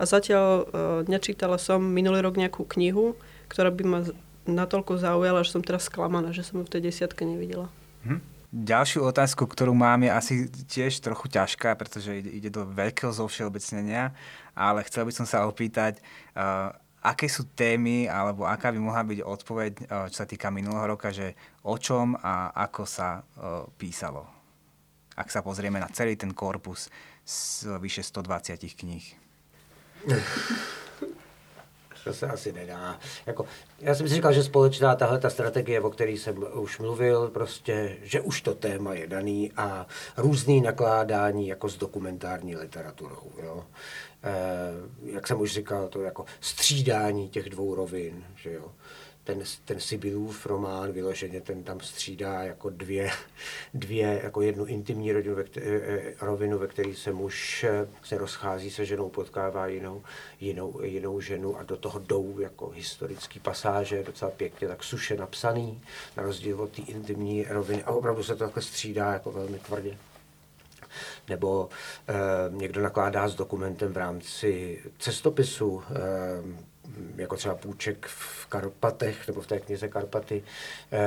A 0.00 0.08
zatiaľ 0.08 0.48
uh, 0.48 0.64
nečítala 1.04 1.60
som 1.60 1.84
minulý 1.84 2.24
rok 2.24 2.40
nejakú 2.40 2.64
knihu, 2.72 3.20
ktorá 3.52 3.68
by 3.68 3.84
ma 3.84 4.00
natoľko 4.48 4.96
zaujala, 4.96 5.44
že 5.44 5.52
som 5.52 5.60
teraz 5.60 5.92
sklamaná, 5.92 6.32
že 6.32 6.40
som 6.40 6.56
ju 6.60 6.64
v 6.64 6.72
tej 6.72 6.88
desiatke 6.88 7.28
nevidela. 7.28 7.68
Hm. 8.08 8.33
Ďalšiu 8.54 9.02
otázku, 9.02 9.50
ktorú 9.50 9.74
mám, 9.74 10.06
je 10.06 10.14
asi 10.14 10.34
tiež 10.46 11.02
trochu 11.02 11.26
ťažká, 11.26 11.74
pretože 11.74 12.22
ide 12.22 12.54
do 12.54 12.62
veľkého 12.62 13.10
zovšeobecnenia, 13.10 14.14
ale 14.54 14.86
chcel 14.86 15.10
by 15.10 15.10
som 15.10 15.26
sa 15.26 15.42
opýtať, 15.50 15.98
uh, 16.38 16.70
aké 17.02 17.26
sú 17.26 17.50
témy, 17.50 18.06
alebo 18.06 18.46
aká 18.46 18.70
by 18.70 18.78
mohla 18.78 19.02
byť 19.02 19.26
odpoveď, 19.26 19.72
uh, 19.90 20.06
čo 20.06 20.22
sa 20.22 20.30
týka 20.30 20.54
minulého 20.54 20.86
roka, 20.86 21.10
že 21.10 21.34
o 21.66 21.74
čom 21.74 22.14
a 22.14 22.54
ako 22.54 22.86
sa 22.86 23.26
uh, 23.26 23.66
písalo. 23.74 24.22
Ak 25.18 25.34
sa 25.34 25.42
pozrieme 25.42 25.82
na 25.82 25.90
celý 25.90 26.14
ten 26.14 26.30
korpus 26.30 26.86
z 27.26 27.66
vyše 27.82 28.06
120 28.06 28.54
kníh. 28.78 29.06
To 32.04 32.14
se 32.14 32.26
asi 32.26 32.52
nedá. 32.52 32.98
Jako, 33.26 33.46
já 33.80 33.94
jsem 33.94 34.08
si 34.08 34.14
říkal, 34.14 34.32
že 34.32 34.42
společná 34.42 34.94
tahle 34.94 35.18
ta 35.18 35.30
strategie, 35.30 35.80
o 35.80 35.90
které 35.90 36.12
jsem 36.12 36.44
už 36.52 36.78
mluvil, 36.78 37.28
prostě, 37.28 37.96
že 38.02 38.20
už 38.20 38.40
to 38.40 38.54
téma 38.54 38.94
je 38.94 39.06
daný 39.06 39.52
a 39.56 39.86
různý 40.16 40.60
nakládání 40.60 41.48
jako 41.48 41.68
s 41.68 41.76
dokumentární 41.76 42.56
literaturou. 42.56 43.32
Jo. 43.42 43.64
E, 44.22 44.32
jak 45.12 45.26
jsem 45.26 45.40
už 45.40 45.52
říkal, 45.52 45.88
to 45.88 46.00
jako 46.00 46.24
střídání 46.40 47.28
těch 47.28 47.50
dvou 47.50 47.74
rovin. 47.74 48.24
Že 48.36 48.52
jo 48.52 48.72
ten, 49.24 49.42
ten 49.64 49.80
Sibylův 49.80 50.46
román 50.46 50.92
vyloženě 50.92 51.40
ten 51.40 51.62
tam 51.62 51.80
střídá 51.80 52.42
jako 52.42 52.70
dvě, 52.70 53.10
dvě 53.74 54.20
jako 54.22 54.42
jednu 54.42 54.64
intimní 54.64 55.12
rodinu, 55.12 55.34
ve, 55.34 55.44
eh, 55.56 56.14
rovinu, 56.20 56.58
ve 56.58 56.66
které 56.66 56.94
se 56.94 57.12
muž 57.12 57.64
eh, 57.64 57.88
se 58.02 58.18
rozchází 58.18 58.70
se 58.70 58.86
ženou, 58.86 59.08
potkává 59.08 59.66
jinou, 59.66 60.02
jinou, 60.40 60.80
jinou 60.82 61.20
ženu 61.20 61.56
a 61.56 61.62
do 61.62 61.76
toho 61.76 61.98
jdou 61.98 62.38
jako 62.38 62.68
historický 62.68 63.40
pasáže, 63.40 64.02
docela 64.02 64.30
pěkně 64.30 64.68
tak 64.68 64.84
suše 64.84 65.16
napsaný, 65.16 65.80
na 66.16 66.22
rozdíl 66.22 66.60
od 66.60 66.70
té 66.70 66.82
intimní 66.82 67.44
roviny. 67.44 67.84
A 67.84 67.90
opravdu 67.90 68.22
se 68.22 68.36
to 68.36 68.44
takhle 68.44 68.62
střídá 68.62 69.12
jako 69.12 69.32
velmi 69.32 69.58
tvrdě. 69.58 69.96
Nebo 71.28 71.68
e, 72.08 72.14
někdo 72.50 72.82
nakládá 72.82 73.28
s 73.28 73.34
dokumentem 73.34 73.92
v 73.92 73.96
rámci 73.96 74.82
cestopisu, 74.98 75.82
e, 75.90 76.73
jako 77.16 77.36
třeba 77.36 77.54
půjček 77.54 78.06
v 78.06 78.46
Karpatech, 78.46 79.26
nebo 79.26 79.40
v 79.40 79.46
té 79.46 79.60
knize 79.60 79.88
Karpaty. 79.88 80.42
Eh, 80.92 80.98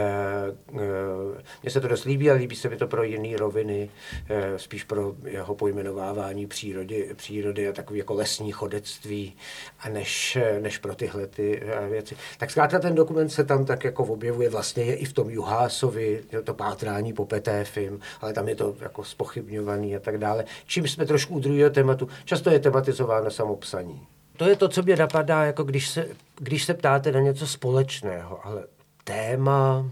eh, 0.73 1.43
mně 1.63 1.71
se 1.71 1.81
to 1.81 1.87
dost 1.87 2.03
líbí, 2.03 2.29
ale 2.29 2.39
líbí 2.39 2.55
se 2.55 2.69
mi 2.69 2.77
to 2.77 2.87
pro 2.87 3.03
jiné 3.03 3.37
roviny, 3.37 3.89
eh, 4.29 4.59
spíš 4.59 4.83
pro 4.83 5.15
jeho 5.23 5.55
pojmenovávání 5.55 6.47
přírody, 6.47 7.09
přírody 7.15 7.67
a 7.67 7.73
takový 7.73 7.99
jako 7.99 8.13
lesní 8.13 8.51
chodectví, 8.51 9.35
a 9.79 9.89
než, 9.89 10.37
než 10.59 10.77
pro 10.77 10.95
tyhle 10.95 11.27
ty 11.27 11.63
věci. 11.89 12.15
Tak 12.37 12.51
zkrátka 12.51 12.79
ten 12.79 12.95
dokument 12.95 13.29
se 13.29 13.43
tam 13.43 13.65
tak 13.65 13.83
jako 13.83 14.03
objevuje, 14.03 14.49
vlastně 14.49 14.83
je 14.83 14.95
i 14.95 15.05
v 15.05 15.13
tom 15.13 15.29
Juhásovi, 15.29 16.23
to 16.43 16.53
pátrání 16.53 17.13
po 17.13 17.27
film, 17.63 17.99
ale 18.21 18.33
tam 18.33 18.47
je 18.47 18.55
to 18.55 18.75
jako 18.79 19.03
spochybňovaný 19.03 19.95
a 19.95 19.99
tak 19.99 20.17
dále. 20.17 20.45
Čím 20.65 20.87
jsme 20.87 21.05
trošku 21.05 21.35
u 21.35 21.39
druhého 21.39 21.69
tématu, 21.69 22.07
často 22.25 22.49
je 22.49 22.59
tematizováno 22.59 23.31
samopsaní 23.31 24.07
to 24.37 24.45
je 24.45 24.55
to, 24.55 24.67
co 24.69 24.83
mě 24.83 24.95
napadá, 24.95 25.43
jako 25.43 25.63
když 25.63 25.89
se, 25.89 26.07
když 26.35 26.63
se 26.63 26.73
ptáte 26.73 27.11
na 27.11 27.19
něco 27.19 27.47
společného, 27.47 28.45
ale 28.45 28.63
téma... 29.03 29.85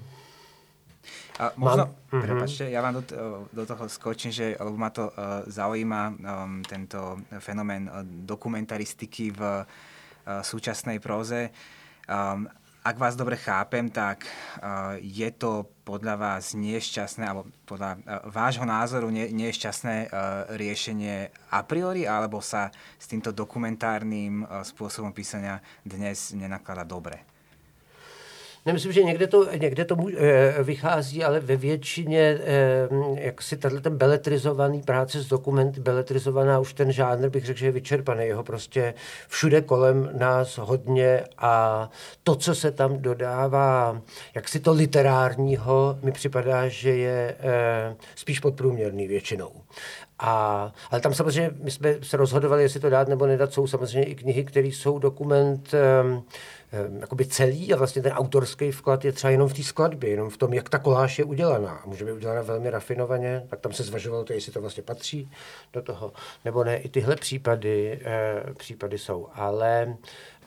A 1.39 1.51
možno, 1.55 1.91
Mám, 2.11 2.21
prepačte, 2.23 2.71
ja 2.71 2.79
vám 2.79 2.95
do, 2.95 3.03
do 3.51 3.63
toho 3.67 3.91
skočím, 3.91 4.31
že 4.31 4.55
lebo 4.55 4.79
ma 4.79 4.87
to 4.87 5.11
uh, 5.11 5.43
zaujíma 5.51 6.15
um, 6.15 6.63
tento 6.63 7.19
fenomén 7.43 7.91
uh, 7.91 8.07
dokumentaristiky 8.07 9.35
v 9.35 9.41
uh, 9.43 9.67
súčasnej 10.39 11.03
próze. 11.03 11.51
Um, 12.07 12.47
ak 12.85 13.01
vás 13.01 13.17
dobre 13.17 13.33
chápem, 13.33 13.89
tak 13.89 14.29
uh, 14.29 14.93
je 15.01 15.25
to 15.33 15.65
podľa 15.81 16.21
vás 16.21 16.53
nešťastné, 16.53 17.25
alebo 17.25 17.49
podľa 17.65 17.97
uh, 17.97 18.29
vášho 18.29 18.61
názoru 18.61 19.09
nešťastné 19.09 19.95
uh, 20.05 20.09
riešenie 20.53 21.33
a 21.49 21.65
priori, 21.65 22.05
alebo 22.05 22.45
sa 22.45 22.69
s 23.01 23.09
týmto 23.09 23.33
dokumentárnym 23.33 24.45
spôsobom 24.61 25.09
písania 25.09 25.65
dnes 25.81 26.29
nenakladá 26.37 26.85
dobre? 26.85 27.34
Nemyslím, 28.65 28.91
že 28.91 29.03
někde 29.03 29.27
to, 29.27 29.47
někde 29.57 29.85
to 29.85 29.97
e, 30.17 30.63
vychází, 30.63 31.23
ale 31.23 31.39
ve 31.39 31.55
většině, 31.55 32.19
e, 32.19 32.87
jak 33.15 33.41
si 33.41 33.57
tenhle 33.57 33.81
ten 33.81 33.97
beletrizovaný 33.97 34.81
práce 34.81 35.21
s 35.21 35.27
dokumenty, 35.27 35.79
beletrizovaná 35.79 36.59
už 36.59 36.73
ten 36.73 36.91
žánr, 36.91 37.29
bych 37.29 37.45
řekl, 37.45 37.59
že 37.59 37.65
je 37.65 37.71
vyčerpaný. 37.71 38.25
Jeho 38.25 38.43
prostě 38.43 38.93
všude 39.27 39.61
kolem 39.61 40.09
nás 40.13 40.57
hodně 40.57 41.23
a 41.37 41.89
to, 42.23 42.35
co 42.35 42.55
se 42.55 42.71
tam 42.71 42.97
dodává, 42.97 44.01
jak 44.35 44.49
si 44.49 44.59
to 44.59 44.73
literárního, 44.73 45.97
mi 46.01 46.11
připadá, 46.11 46.67
že 46.67 46.89
je 46.89 47.35
e, 47.39 47.95
spíš 48.15 48.39
podprůměrný 48.39 49.07
většinou. 49.07 49.51
A, 50.19 50.71
ale 50.91 51.01
tam 51.01 51.13
samozřejmě 51.13 51.51
my 51.63 51.71
jsme 51.71 51.95
se 52.01 52.17
rozhodovali, 52.17 52.63
jestli 52.63 52.79
to 52.79 52.89
dát 52.89 53.07
nebo 53.07 53.27
nedat. 53.27 53.53
Jsou 53.53 53.67
samozřejmě 53.67 54.07
i 54.07 54.15
knihy, 54.15 54.43
které 54.43 54.67
jsou 54.67 54.99
dokument 54.99 55.71
um, 55.73 56.11
um, 56.11 56.23
jakoby 56.99 57.25
celý 57.25 57.73
a 57.73 57.77
vlastně 57.77 58.01
ten 58.01 58.11
autorský 58.11 58.71
vklad 58.71 59.05
je 59.05 59.11
třeba 59.11 59.31
jenom 59.31 59.49
v 59.49 59.53
té 59.53 59.63
skladbě, 59.63 60.09
jenom 60.09 60.29
v 60.29 60.37
tom, 60.37 60.53
jak 60.53 60.69
ta 60.69 60.79
koláž 60.79 61.19
je 61.19 61.25
udělaná. 61.25 61.83
Může 61.85 62.05
být 62.05 62.11
udělaná 62.11 62.41
velmi 62.41 62.69
rafinovaně, 62.69 63.43
tak 63.49 63.59
tam 63.59 63.73
se 63.73 63.83
zvažovalo 63.83 64.23
to, 64.23 64.33
jestli 64.33 64.51
to 64.51 64.61
vlastně 64.61 64.83
patří 64.83 65.31
do 65.73 65.81
toho, 65.81 66.13
nebo 66.45 66.63
ne. 66.63 66.77
I 66.77 66.89
tyhle 66.89 67.15
případy, 67.15 67.99
uh, 68.47 68.53
případy 68.53 68.97
jsou. 68.97 69.27
Ale 69.33 69.97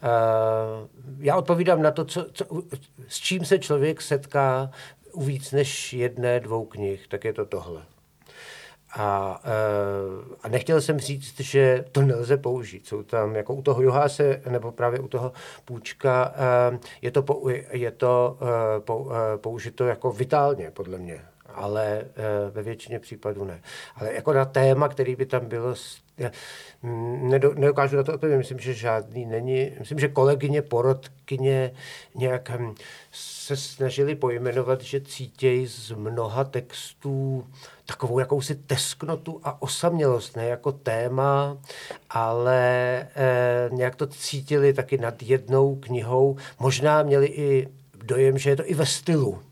Uh, 0.02 0.88
já 1.18 1.36
odpovídám 1.36 1.82
na 1.82 1.90
to, 1.90 2.04
co, 2.04 2.26
co, 2.32 2.44
s 3.08 3.18
čím 3.18 3.44
se 3.44 3.58
člověk 3.58 4.02
setká 4.02 4.70
u 5.12 5.22
víc 5.22 5.52
než 5.52 5.92
jedné, 5.92 6.40
dvou 6.40 6.64
knih, 6.64 7.06
tak 7.08 7.24
je 7.24 7.32
to 7.32 7.46
tohle. 7.46 7.82
A, 8.96 9.40
eh, 9.44 10.36
a 10.42 10.48
nechtěl 10.48 10.80
jsem 10.80 10.98
říct, 10.98 11.40
že 11.40 11.84
to 11.92 12.02
nelze 12.02 12.36
použít. 12.36 12.86
Jsou 12.86 13.02
tam, 13.02 13.36
jako 13.36 13.54
u 13.54 13.62
toho 13.62 13.82
Joháse, 13.82 14.42
nebo 14.50 14.72
právě 14.72 15.00
u 15.00 15.08
toho 15.08 15.32
Půčka, 15.64 16.34
eh, 16.34 16.78
je 17.02 17.10
to, 17.10 17.24
je 17.70 17.90
to 17.90 18.38
eh, 18.40 19.38
použito 19.38 19.86
jako 19.86 20.12
vitálně, 20.12 20.70
podle 20.70 20.98
mě 20.98 21.20
ale 21.54 22.04
ve 22.50 22.62
většině 22.62 22.98
případů 22.98 23.44
ne. 23.44 23.60
Ale 23.96 24.14
jako 24.14 24.32
na 24.32 24.44
téma, 24.44 24.88
který 24.88 25.16
by 25.16 25.26
tam 25.26 25.46
bylo, 25.46 25.74
nedokážu 27.54 27.96
na 27.96 28.02
to 28.02 28.14
odpovědět, 28.14 28.38
myslím, 28.38 28.58
že 28.58 28.74
žádný 28.74 29.26
není. 29.26 29.72
Myslím, 29.78 29.98
že 29.98 30.08
kolegyně, 30.08 30.62
porodkyně 30.62 31.72
nějak 32.14 32.50
hm, 32.50 32.74
se 33.12 33.56
snažili 33.56 34.14
pojmenovat, 34.14 34.80
že 34.80 35.00
cítějí 35.00 35.66
z 35.66 35.90
mnoha 35.90 36.44
textů 36.44 37.46
takovou 37.88 38.18
jakousi 38.18 38.54
tesknotu 38.54 39.40
a 39.44 39.62
osamělost, 39.62 40.36
ne 40.36 40.46
jako 40.46 40.72
téma, 40.72 41.58
ale 42.10 42.60
eh, 43.16 43.68
nějak 43.72 43.96
to 43.96 44.06
cítili 44.06 44.72
taky 44.72 44.98
nad 44.98 45.22
jednou 45.22 45.76
knihou. 45.76 46.36
Možná 46.58 47.02
měli 47.02 47.26
i 47.26 47.68
dojem, 48.04 48.38
že 48.38 48.50
je 48.50 48.56
to 48.56 48.70
i 48.70 48.74
ve 48.74 48.86
stylu. 48.86 49.42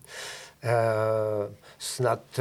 snad 1.79 2.39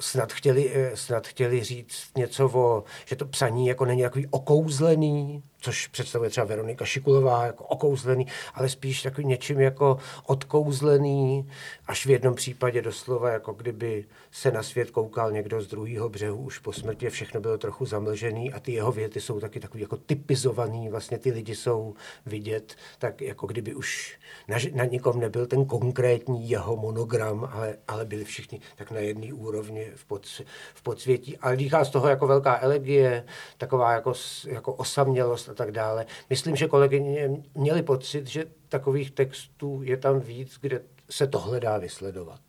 snad 0.00 0.32
chtěli, 0.32 0.70
eh, 0.74 0.96
snad 0.96 1.26
chtěli 1.26 1.64
říct 1.64 2.10
něco 2.16 2.50
o, 2.54 2.84
že 3.04 3.16
to 3.16 3.26
psaní 3.26 3.66
jako 3.66 3.84
není 3.84 4.02
takový 4.02 4.26
okouzlený, 4.26 5.42
což 5.66 5.86
představuje 5.86 6.30
třeba 6.30 6.46
Veronika 6.46 6.84
Šikulová 6.84 7.46
jako 7.46 7.64
okouzlený, 7.64 8.26
ale 8.54 8.68
spíš 8.68 9.02
takový 9.02 9.26
něčím 9.26 9.60
jako 9.60 9.98
odkouzlený, 10.26 11.50
až 11.86 12.06
v 12.06 12.10
jednom 12.10 12.34
případě 12.34 12.82
doslova, 12.82 13.30
jako 13.30 13.52
kdyby 13.52 14.04
se 14.30 14.50
na 14.50 14.62
svět 14.62 14.90
koukal 14.90 15.32
někdo 15.32 15.60
z 15.60 15.66
druhého 15.66 16.08
břehu 16.08 16.36
už 16.36 16.58
po 16.58 16.72
smrti, 16.72 17.10
všechno 17.10 17.40
bylo 17.40 17.58
trochu 17.58 17.86
zamlžený 17.86 18.52
a 18.52 18.60
ty 18.60 18.72
jeho 18.72 18.92
věty 18.92 19.20
jsou 19.20 19.40
taky 19.40 19.60
takový 19.60 19.82
jako 19.82 19.96
typizovaný, 19.96 20.88
vlastně 20.88 21.18
ty 21.18 21.30
lidi 21.30 21.54
jsou 21.54 21.94
vidět, 22.26 22.76
tak 22.98 23.20
jako 23.20 23.46
kdyby 23.46 23.74
už 23.74 24.18
na, 24.48 24.56
na 24.74 24.84
nikom 24.84 25.20
nebyl 25.20 25.46
ten 25.46 25.64
konkrétní 25.64 26.50
jeho 26.50 26.76
monogram, 26.76 27.50
ale, 27.52 27.76
ale 27.88 28.04
byli 28.04 28.24
všichni 28.24 28.60
tak 28.76 28.90
na 28.90 29.00
jedné 29.00 29.32
úrovni 29.32 29.92
v, 29.94 30.04
pod, 30.04 30.26
v 30.74 30.82
podsvětí. 30.82 31.38
Ale 31.38 31.56
dýchá 31.56 31.84
z 31.84 31.90
toho 31.90 32.08
jako 32.08 32.26
velká 32.26 32.60
elegie, 32.60 33.24
taková 33.58 33.92
jako, 33.92 34.12
jako 34.46 34.72
osamělost 34.74 35.50
tak 35.56 35.72
dále. 35.72 36.06
Myslím, 36.30 36.56
že 36.56 36.68
kolegyně 36.68 37.30
měli 37.54 37.82
pocit, 37.82 38.26
že 38.26 38.44
takových 38.68 39.10
textů 39.10 39.80
je 39.82 39.96
tam 39.96 40.20
víc, 40.20 40.58
kde 40.60 40.82
se 41.10 41.26
tohle 41.26 41.60
dá 41.60 41.78
vysledovat. 41.78 42.40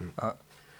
Hm. 0.00 0.12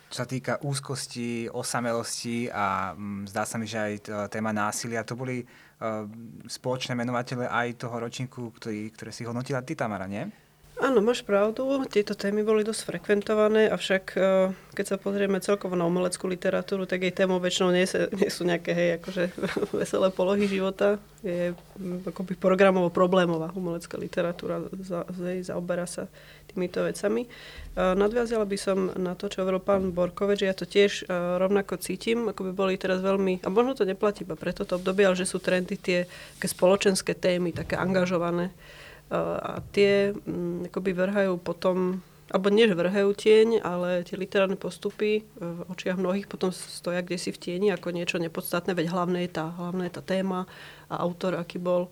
Čo 0.06 0.22
sa 0.22 0.54
úzkosti, 0.62 1.50
osamelosti 1.50 2.46
a 2.54 2.94
mm, 2.94 3.26
zdá 3.26 3.42
sa 3.42 3.58
mi, 3.58 3.66
že 3.66 3.78
aj 3.78 3.94
téma 4.30 4.54
násilia, 4.54 5.02
to 5.02 5.18
boli 5.18 5.42
uh, 5.42 6.06
spoločné 6.46 6.94
menovatele 6.94 7.50
aj 7.50 7.74
toho 7.74 8.06
ročníku, 8.06 8.54
ktorý, 8.54 8.94
ktoré 8.94 9.10
si 9.10 9.26
hodnotila 9.26 9.66
ty, 9.66 9.74
Tamara, 9.74 10.06
nie? 10.06 10.30
Áno, 10.76 11.00
máš 11.00 11.24
pravdu, 11.24 11.64
tieto 11.88 12.12
témy 12.12 12.44
boli 12.44 12.60
dosť 12.60 12.84
frekventované, 12.84 13.72
avšak 13.72 14.04
eh, 14.12 14.52
keď 14.76 14.84
sa 14.84 14.96
pozrieme 15.00 15.40
celkovo 15.40 15.72
na 15.72 15.88
umeleckú 15.88 16.28
literatúru, 16.28 16.84
tak 16.84 17.00
jej 17.00 17.16
témou 17.16 17.40
väčšinou 17.40 17.72
nie, 17.72 17.88
nie 18.12 18.28
sú 18.28 18.44
nejaké 18.52 18.76
hej, 18.76 18.90
akože 19.00 19.32
veselé 19.80 20.12
polohy 20.12 20.44
života. 20.44 21.00
Je 21.24 21.56
mm, 21.56 22.12
akoby 22.12 22.36
programovo 22.36 22.92
problémová 22.92 23.56
umelecká 23.56 23.96
literatúra, 23.96 24.68
za, 24.84 25.08
hej, 25.24 25.48
zaoberá 25.48 25.88
sa 25.88 26.12
týmito 26.52 26.84
vecami. 26.84 27.24
Eh, 27.24 27.96
nadviazala 27.96 28.44
by 28.44 28.58
som 28.60 28.92
na 29.00 29.16
to, 29.16 29.32
čo 29.32 29.48
hovoril 29.48 29.64
pán 29.64 29.96
že 30.36 30.44
ja 30.44 30.52
to 30.52 30.68
tiež 30.68 31.08
eh, 31.08 31.40
rovnako 31.40 31.80
cítim, 31.80 32.28
ako 32.28 32.48
by 32.48 32.52
boli 32.52 32.76
teraz 32.76 33.00
veľmi, 33.00 33.40
a 33.40 33.48
možno 33.48 33.80
to 33.80 33.88
neplatí 33.88 34.28
iba 34.28 34.36
pre 34.36 34.52
toto 34.52 34.76
obdobie, 34.76 35.08
ale 35.08 35.16
že 35.16 35.24
sú 35.24 35.40
trendy 35.40 35.80
tie 35.80 36.04
spoločenské 36.36 37.16
témy, 37.16 37.56
také 37.56 37.80
angažované 37.80 38.52
a 39.14 39.62
tie 39.70 40.10
mm, 40.12 40.72
akoby 40.72 40.90
vrhajú 40.92 41.38
potom 41.38 42.02
alebo 42.26 42.50
nie, 42.50 42.66
že 42.66 42.74
vrhajú 42.74 43.14
tieň, 43.14 43.62
ale 43.62 44.02
tie 44.02 44.18
literárne 44.18 44.58
postupy 44.58 45.22
v 45.38 45.58
očiach 45.70 45.94
mnohých 45.94 46.26
potom 46.26 46.50
stoja 46.50 46.98
kde 46.98 47.22
si 47.22 47.30
v 47.30 47.38
tieni 47.38 47.70
ako 47.70 47.94
niečo 47.94 48.18
nepodstatné, 48.18 48.74
veď 48.74 48.90
hlavné 48.90 49.30
je 49.30 49.38
tá, 49.38 49.54
hlavné 49.54 49.86
je 49.86 49.94
tá 49.94 50.02
téma 50.02 50.50
a 50.90 50.98
autor, 51.06 51.38
aký 51.38 51.62
bol 51.62 51.86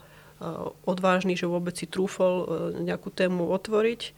odvážny, 0.85 1.39
že 1.39 1.47
vôbec 1.47 1.79
si 1.79 1.87
trúfol 1.87 2.45
e, 2.45 2.47
nejakú 2.85 3.09
tému 3.09 3.49
otvoriť. 3.55 4.13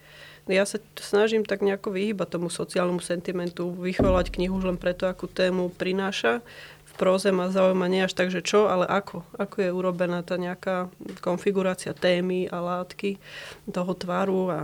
Ja 0.47 0.63
sa 0.63 0.79
snažím 0.95 1.43
tak 1.43 1.59
nejako 1.59 1.91
vyhýbať 1.91 2.39
tomu 2.39 2.47
sociálnemu 2.47 3.03
sentimentu, 3.03 3.67
vychvalať 3.75 4.31
knihu 4.31 4.63
už 4.63 4.71
len 4.71 4.79
preto, 4.79 5.05
akú 5.11 5.27
tému 5.27 5.69
prináša 5.75 6.39
próze 6.97 7.29
ma 7.31 7.53
zaujíma 7.53 7.87
nie 7.87 8.01
až 8.03 8.17
tak, 8.17 8.33
že 8.33 8.41
čo, 8.41 8.67
ale 8.67 8.89
ako. 8.89 9.23
Ako 9.37 9.55
je 9.61 9.69
urobená 9.71 10.25
tá 10.25 10.35
nejaká 10.35 10.89
konfigurácia 11.21 11.93
témy 11.93 12.49
a 12.49 12.57
látky 12.59 13.21
toho 13.69 13.93
tvaru 13.93 14.41
a 14.49 14.59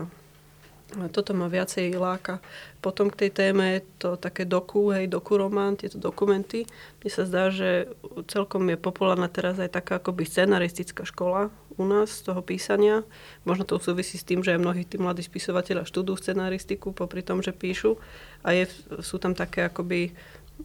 toto 1.09 1.34
ma 1.34 1.49
viacej 1.49 1.97
láka. 1.97 2.38
Potom 2.77 3.09
k 3.09 3.25
tej 3.25 3.31
téme 3.34 3.81
to 3.97 4.13
také 4.19 4.45
doku, 4.45 4.93
hej, 4.93 5.09
doku 5.09 5.39
román, 5.39 5.73
tieto 5.73 5.97
dokumenty. 5.97 6.69
Mne 7.01 7.09
sa 7.09 7.23
zdá, 7.25 7.49
že 7.49 7.89
celkom 8.29 8.69
je 8.69 8.77
populárna 8.77 9.25
teraz 9.31 9.57
aj 9.57 9.73
taká 9.73 9.97
akoby 9.97 10.27
scenaristická 10.27 11.07
škola 11.07 11.49
u 11.73 11.84
nás 11.89 12.21
z 12.21 12.29
toho 12.29 12.45
písania. 12.45 13.01
Možno 13.47 13.65
to 13.65 13.81
súvisí 13.81 14.21
s 14.21 14.27
tým, 14.27 14.45
že 14.45 14.53
aj 14.53 14.61
mnohí 14.61 14.84
tí 14.86 15.01
mladí 15.01 15.25
spisovateľa 15.25 15.89
štúdujú 15.89 16.21
scenaristiku 16.21 16.93
popri 16.93 17.25
tom, 17.25 17.41
že 17.41 17.55
píšu. 17.55 17.97
A 18.45 18.53
je, 18.53 18.69
sú 19.01 19.17
tam 19.17 19.34
také 19.34 19.65
akoby 19.65 20.13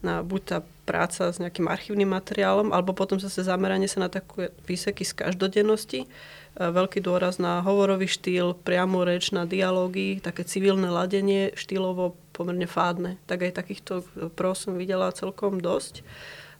na 0.02 0.22
buď 0.22 0.42
tá 0.44 0.58
práca 0.86 1.28
s 1.28 1.42
nejakým 1.42 1.66
archívnym 1.66 2.08
materiálom, 2.08 2.70
alebo 2.70 2.94
potom 2.94 3.18
zase 3.18 3.44
zameranie 3.44 3.90
sa 3.90 4.06
na 4.06 4.08
také 4.08 4.54
výseky 4.64 5.04
z 5.04 5.12
každodennosti. 5.12 6.00
E, 6.04 6.08
veľký 6.56 7.02
dôraz 7.02 7.42
na 7.42 7.60
hovorový 7.60 8.06
štýl, 8.06 8.54
priamu 8.54 9.02
reč, 9.02 9.34
na 9.34 9.44
dialógy, 9.44 10.22
také 10.22 10.46
civilné 10.46 10.88
ladenie, 10.88 11.52
štýlovo 11.58 12.14
pomerne 12.32 12.70
fádne. 12.70 13.18
Tak 13.26 13.50
aj 13.50 13.52
takýchto 13.58 13.92
pros 14.38 14.64
som 14.64 14.78
videla 14.78 15.10
celkom 15.10 15.58
dosť. 15.58 16.06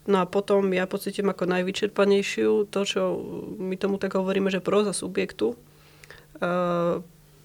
No 0.09 0.25
a 0.25 0.27
potom 0.27 0.73
ja 0.73 0.89
pocitím 0.89 1.29
ako 1.29 1.45
najvyčerpanejšiu 1.53 2.73
to, 2.73 2.81
čo 2.85 3.03
my 3.61 3.77
tomu 3.77 4.01
tak 4.01 4.17
hovoríme, 4.17 4.49
že 4.49 4.65
proza 4.65 4.97
subjektu. 4.97 5.53
E, 5.53 5.57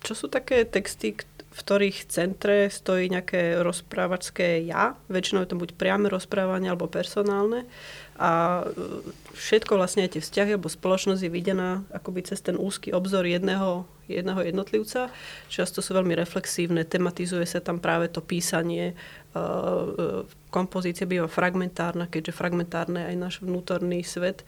čo 0.03 0.13
sú 0.19 0.27
také 0.27 0.67
texty, 0.67 1.15
v 1.53 1.59
ktorých 1.61 2.09
centre 2.09 2.65
stojí 2.65 3.13
nejaké 3.13 3.61
rozprávačské 3.61 4.65
ja. 4.65 4.97
Väčšinou 5.05 5.45
je 5.45 5.53
to 5.53 5.61
buď 5.61 5.77
priame 5.77 6.09
rozprávanie 6.09 6.73
alebo 6.73 6.89
personálne. 6.89 7.69
A 8.17 8.65
e, 8.65 9.05
všetko 9.37 9.77
vlastne 9.77 10.09
aj 10.09 10.17
tie 10.17 10.21
vzťahy 10.25 10.57
alebo 10.57 10.65
spoločnosť 10.65 11.21
je 11.21 11.29
videná 11.29 11.85
akoby 11.93 12.25
cez 12.25 12.41
ten 12.41 12.57
úzky 12.57 12.89
obzor 12.89 13.29
jedného, 13.29 13.85
jedného 14.09 14.41
jednotlivca. 14.41 15.13
Často 15.45 15.85
sú 15.85 15.93
veľmi 15.93 16.17
reflexívne, 16.17 16.89
tematizuje 16.89 17.45
sa 17.45 17.61
tam 17.61 17.77
práve 17.77 18.09
to 18.09 18.25
písanie. 18.25 18.93
E, 18.93 18.95
e, 19.37 20.25
kompozícia 20.49 21.05
býva 21.05 21.29
fragmentárna, 21.29 22.09
keďže 22.09 22.33
fragmentárne 22.33 23.13
aj 23.13 23.15
náš 23.17 23.35
vnútorný 23.45 24.01
svet 24.01 24.41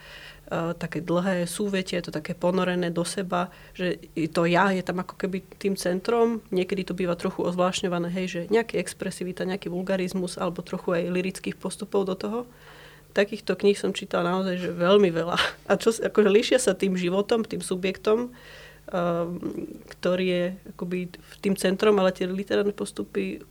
také 0.51 1.01
dlhé 1.01 1.49
súvetie, 1.49 1.97
je 1.97 2.05
to 2.05 2.13
také 2.13 2.37
ponorené 2.37 2.93
do 2.93 3.01
seba, 3.01 3.49
že 3.73 3.97
to 4.29 4.45
ja 4.45 4.69
je 4.69 4.85
tam 4.85 5.01
ako 5.01 5.17
keby 5.17 5.41
tým 5.57 5.73
centrom. 5.73 6.45
Niekedy 6.53 6.85
to 6.85 6.93
býva 6.93 7.17
trochu 7.17 7.41
ozvlášňované, 7.41 8.13
hej, 8.13 8.25
že 8.29 8.41
nejaký 8.53 8.77
expresivita, 8.77 9.49
nejaký 9.49 9.73
vulgarizmus 9.73 10.37
alebo 10.37 10.61
trochu 10.61 10.93
aj 10.93 11.09
lirických 11.09 11.57
postupov 11.57 12.05
do 12.05 12.13
toho. 12.13 12.39
Takýchto 13.17 13.57
kníh 13.57 13.79
som 13.79 13.95
čítala 13.95 14.29
naozaj 14.37 14.59
že 14.59 14.69
veľmi 14.69 15.09
veľa. 15.09 15.37
A 15.71 15.71
čo, 15.81 15.89
akože 15.89 16.29
líšia 16.29 16.59
sa 16.61 16.77
tým 16.77 16.93
životom, 16.93 17.41
tým 17.41 17.65
subjektom, 17.65 18.29
uh, 18.29 19.25
ktorý 19.97 20.25
je 20.29 20.45
akoby 20.77 21.09
tým 21.41 21.57
centrom, 21.57 21.97
ale 21.97 22.13
tie 22.13 22.29
literárne 22.29 22.75
postupy 22.75 23.41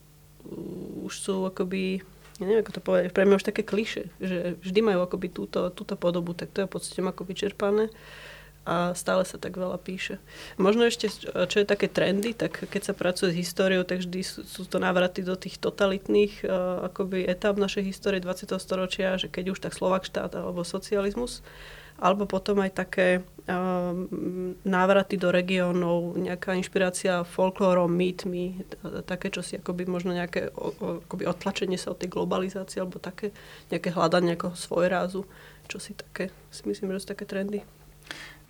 už 1.02 1.14
sú 1.16 1.48
akoby 1.48 2.04
ja 2.42 2.44
neviem, 2.50 2.66
ako 2.66 2.74
to 2.74 2.82
povedať, 2.82 3.14
pre 3.14 3.22
mňa 3.22 3.38
už 3.38 3.46
také 3.46 3.62
kliše, 3.62 4.10
že 4.18 4.58
vždy 4.58 4.80
majú 4.82 5.06
akoby 5.06 5.30
túto, 5.30 5.70
túto 5.70 5.94
podobu, 5.94 6.34
tak 6.34 6.50
to 6.50 6.66
je 6.66 6.70
podstate 6.70 6.98
ako 6.98 7.22
vyčerpané 7.22 7.94
a 8.64 8.96
stále 8.96 9.28
sa 9.28 9.36
tak 9.36 9.60
veľa 9.60 9.76
píše. 9.76 10.16
Možno 10.56 10.88
ešte, 10.88 11.12
čo 11.22 11.56
je 11.60 11.68
také 11.68 11.84
trendy, 11.84 12.32
tak 12.32 12.64
keď 12.72 12.82
sa 12.90 12.94
pracuje 12.96 13.36
s 13.36 13.40
históriou, 13.44 13.84
tak 13.84 14.00
vždy 14.00 14.24
sú, 14.24 14.40
sú 14.48 14.64
to 14.64 14.80
návraty 14.80 15.20
do 15.20 15.36
tých 15.36 15.60
totalitných 15.60 16.48
uh, 16.48 16.88
akoby 16.88 17.28
etáp 17.28 17.60
našej 17.60 17.84
histórie 17.84 18.24
20. 18.24 18.56
storočia, 18.56 19.20
že 19.20 19.28
keď 19.28 19.52
už 19.52 19.60
tak 19.60 19.76
Slovak 19.76 20.08
štát 20.08 20.32
alebo 20.32 20.64
socializmus 20.64 21.44
alebo 22.04 22.28
potom 22.28 22.60
aj 22.60 22.84
také 22.84 23.08
um, 23.48 24.52
návraty 24.60 25.16
do 25.16 25.32
regiónov, 25.32 26.20
nejaká 26.20 26.52
inšpirácia 26.52 27.24
folklórom, 27.24 27.88
mýtmi, 27.88 28.60
také 29.08 29.32
čo 29.32 29.40
si 29.40 29.56
akoby 29.56 29.88
možno 29.88 30.12
nejaké 30.12 30.52
akoby 31.08 31.24
odtlačenie 31.24 31.80
sa 31.80 31.96
od 31.96 32.04
tej 32.04 32.12
globalizácie 32.12 32.84
alebo 32.84 33.00
také 33.00 33.32
nejaké 33.72 33.88
hľadanie 33.96 34.36
nejakého 34.36 34.52
svojrázu, 34.52 35.24
čo 35.64 35.80
si 35.80 35.96
také, 35.96 36.28
si 36.52 36.68
myslím, 36.68 36.92
že 36.92 37.08
sú 37.08 37.16
také 37.16 37.24
trendy. 37.24 37.64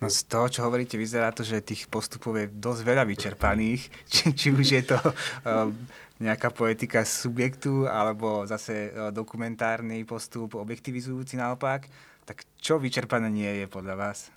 No 0.03 0.11
z 0.11 0.27
toho, 0.27 0.51
čo 0.51 0.67
hovoríte, 0.67 0.99
vyzerá 0.99 1.31
to, 1.31 1.47
že 1.47 1.63
tých 1.63 1.87
postupov 1.87 2.35
je 2.35 2.51
dosť 2.51 2.81
veľa 2.83 3.03
vyčerpaných, 3.07 3.87
či, 4.11 4.35
či 4.35 4.47
už 4.51 4.67
je 4.67 4.83
to 4.83 4.99
um, 5.47 5.71
nejaká 6.19 6.51
poetika 6.51 7.07
subjektu, 7.07 7.87
alebo 7.87 8.43
zase 8.43 8.91
uh, 8.91 9.15
dokumentárny 9.15 10.03
postup, 10.03 10.59
objektivizujúci 10.59 11.39
naopak. 11.39 11.87
Tak 12.25 12.45
čo 12.57 12.81
vyčerpané 12.81 13.29
nie 13.29 13.49
je 13.63 13.65
podľa 13.69 13.95
vás? 13.97 14.33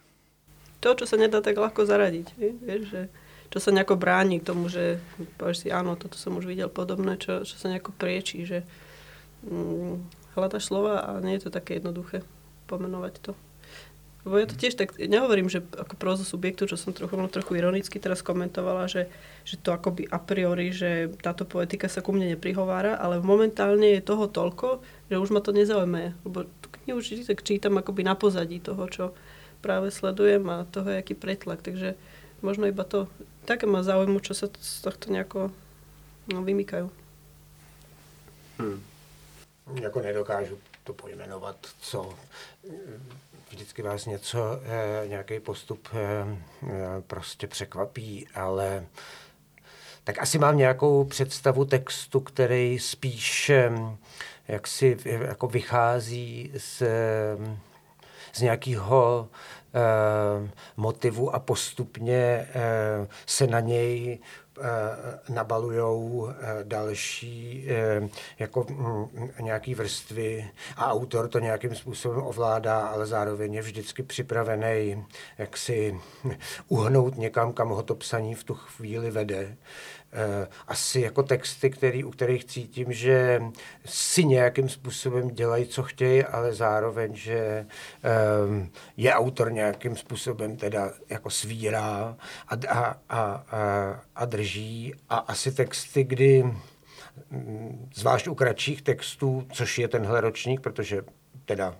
To, 0.84 0.94
čo 0.94 1.08
sa 1.08 1.16
nedá 1.18 1.42
tak 1.42 1.58
ľahko 1.58 1.88
zaradiť. 1.88 2.38
Vieš, 2.38 2.82
že 2.86 3.02
čo 3.48 3.58
sa 3.58 3.72
nejako 3.72 3.96
bráni 3.96 4.38
k 4.38 4.48
tomu, 4.52 4.68
že 4.68 5.00
povieš 5.40 5.66
si, 5.66 5.68
áno, 5.72 5.96
toto 5.96 6.20
som 6.20 6.36
už 6.36 6.44
videl 6.44 6.68
podobné, 6.68 7.16
čo, 7.16 7.42
čo 7.48 7.56
sa 7.56 7.72
nejako 7.72 7.96
priečí, 7.96 8.44
že 8.44 8.68
hm, 9.48 10.04
hľadaš 10.36 10.68
slova 10.68 11.00
a 11.00 11.18
nie 11.24 11.40
je 11.40 11.48
to 11.48 11.50
také 11.50 11.80
jednoduché 11.80 12.22
pomenovať 12.68 13.14
to. 13.24 13.32
Lebo 14.26 14.34
ja 14.34 14.46
to 14.50 14.58
tiež 14.58 14.74
tak, 14.74 14.98
nehovorím, 14.98 15.46
že 15.46 15.62
ako 15.62 15.94
próza 15.94 16.26
subjektu, 16.26 16.66
čo 16.66 16.74
som 16.74 16.90
trochu, 16.90 17.14
no, 17.14 17.30
trochu 17.30 17.54
ironicky 17.54 18.02
teraz 18.02 18.20
komentovala, 18.20 18.90
že, 18.90 19.06
že 19.46 19.56
to 19.56 19.70
akoby 19.70 20.10
a 20.10 20.18
priori, 20.18 20.74
že 20.74 21.14
táto 21.22 21.46
poetika 21.46 21.86
sa 21.86 22.02
ku 22.02 22.10
mne 22.10 22.34
neprihovára, 22.34 22.98
ale 22.98 23.22
momentálne 23.22 23.94
je 23.94 24.02
toho 24.02 24.26
toľko, 24.26 24.82
že 25.06 25.16
už 25.22 25.30
ma 25.30 25.40
to 25.40 25.54
nezaujíma. 25.54 26.18
Lebo 26.26 26.44
tú 26.60 26.66
knihu 26.82 26.98
vždy 26.98 27.30
tak 27.30 27.46
čítam 27.46 27.78
akoby 27.78 28.02
na 28.02 28.18
pozadí 28.18 28.58
toho, 28.58 28.84
čo 28.90 29.04
práve 29.62 29.94
sledujem 29.94 30.42
a 30.50 30.66
toho, 30.66 30.98
aký 30.98 31.14
pretlak. 31.14 31.62
Takže 31.62 31.94
možno 32.42 32.66
iba 32.66 32.82
to, 32.82 33.06
také 33.46 33.70
ma 33.70 33.86
zaujímu, 33.86 34.18
čo 34.18 34.34
sa 34.34 34.50
z 34.50 34.72
tohto 34.82 35.14
nejako 35.14 35.54
no, 36.34 36.42
vymykajú. 36.42 36.90
Hmm. 38.58 38.82
Jako 39.80 40.00
nedokážu 40.00 40.58
to 40.84 40.92
pojmenovat, 40.92 41.56
co 41.80 42.14
vždycky 43.50 43.82
vás 43.82 44.06
něco, 44.06 44.60
eh, 44.64 45.08
nějaký 45.08 45.40
postup 45.40 45.88
eh, 45.92 45.98
eh, 46.62 46.68
prostě 47.06 47.46
překvapí, 47.46 48.26
ale 48.34 48.86
tak 50.04 50.18
asi 50.18 50.38
mám 50.38 50.56
nějakou 50.56 51.04
představu 51.04 51.64
textu, 51.64 52.20
který 52.20 52.78
spíš 52.78 53.50
jak 54.48 54.66
si 54.66 54.96
jako 55.04 55.46
vychází 55.46 56.52
z, 56.56 56.82
z 58.32 58.40
nějakého 58.40 59.28
motivu 60.76 61.34
a 61.34 61.38
postupně 61.38 62.48
se 63.26 63.46
na 63.46 63.60
něj 63.60 64.18
nabalujou 65.28 66.28
eh, 66.30 66.34
další 66.62 67.66
eh, 67.68 68.08
jako 68.38 68.66
mm, 68.70 69.30
nějaký 69.40 69.74
vrstvy 69.74 70.50
a 70.76 70.92
autor 70.92 71.28
to 71.28 71.38
nějakým 71.38 71.74
způsobem 71.74 72.22
ovládá, 72.22 72.80
ale 72.80 73.06
zároveň 73.06 73.54
je 73.54 73.62
vždycky 73.62 74.02
připravený 74.02 75.04
jak 75.38 75.56
si 75.56 76.00
uhnout 76.68 77.16
někam, 77.16 77.52
kam 77.52 77.68
ho 77.68 77.82
to 77.82 77.94
psaní 77.94 78.34
v 78.34 78.44
tu 78.44 78.54
chvíli 78.54 79.10
vede. 79.10 79.56
Eh, 80.12 80.48
asi 80.68 81.00
jako 81.00 81.22
texty, 81.22 81.70
který, 81.70 82.04
u 82.04 82.10
kterých 82.10 82.44
cítím, 82.44 82.92
že 82.92 83.42
si 83.84 84.24
nějakým 84.24 84.68
způsobem 84.68 85.28
dělají, 85.28 85.66
co 85.66 85.82
chtějí, 85.82 86.24
ale 86.24 86.52
zároveň, 86.52 87.14
že 87.14 87.66
um, 88.46 88.70
je 88.96 89.14
autor 89.14 89.52
nějakým 89.52 89.96
způsobem 89.96 90.56
teda 90.56 90.92
jako 91.08 91.30
svírá 91.30 92.16
a, 92.48 92.54
a, 92.68 93.00
a, 93.08 93.44
a, 94.14 94.24
drží. 94.24 94.94
A 95.08 95.16
asi 95.16 95.52
texty, 95.52 96.04
kdy 96.04 96.42
mm, 97.30 97.90
zvlášť 97.94 98.28
u 98.28 98.34
kratších 98.34 98.82
textů, 98.82 99.46
což 99.52 99.78
je 99.78 99.88
tenhle 99.88 100.20
ročník, 100.20 100.60
protože 100.60 101.02
teda 101.44 101.74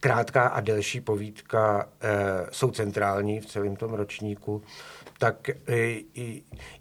krátká 0.00 0.48
a 0.48 0.60
delší 0.60 1.00
povídka 1.00 1.88
e, 2.00 2.08
jsou 2.52 2.70
centrální 2.70 3.40
v 3.40 3.46
celém 3.46 3.76
tom 3.76 3.92
ročníku, 3.92 4.62
tak 5.22 5.50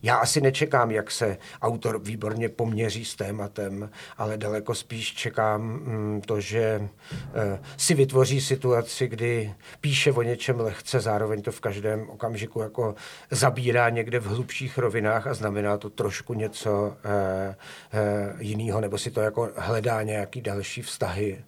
já 0.04 0.16
asi 0.16 0.42
nečekám, 0.42 0.92
jak 0.92 1.12
se 1.12 1.38
autor 1.62 2.00
výborně 2.00 2.50
poměří 2.50 3.06
s 3.06 3.16
tématem, 3.16 3.90
ale 4.18 4.38
daleko 4.38 4.76
spíš 4.76 5.14
čekám 5.14 5.62
mm, 5.62 6.22
to, 6.22 6.42
že 6.42 6.90
eh, 7.34 7.60
si 7.78 7.94
vytvoří 7.94 8.42
situaci, 8.42 9.08
kdy 9.08 9.54
píše 9.82 10.12
o 10.12 10.22
něčem 10.22 10.60
lehce, 10.60 11.00
zároveň 11.00 11.42
to 11.42 11.52
v 11.52 11.60
každém 11.60 12.10
okamžiku 12.10 12.62
jako 12.62 12.96
zabírá 13.32 13.90
někde 13.90 14.20
v 14.20 14.26
hlubších 14.26 14.78
rovinách 14.78 15.28
a 15.28 15.34
znamená 15.34 15.78
to 15.78 15.90
trošku 15.90 16.34
něco 16.34 16.98
eh, 17.06 17.56
jiného, 18.40 18.82
nebo 18.82 18.98
si 18.98 19.12
to 19.12 19.22
jako 19.22 19.50
hledá 19.56 20.04
nějaký 20.04 20.42
další 20.42 20.82
vztahy 20.82 21.44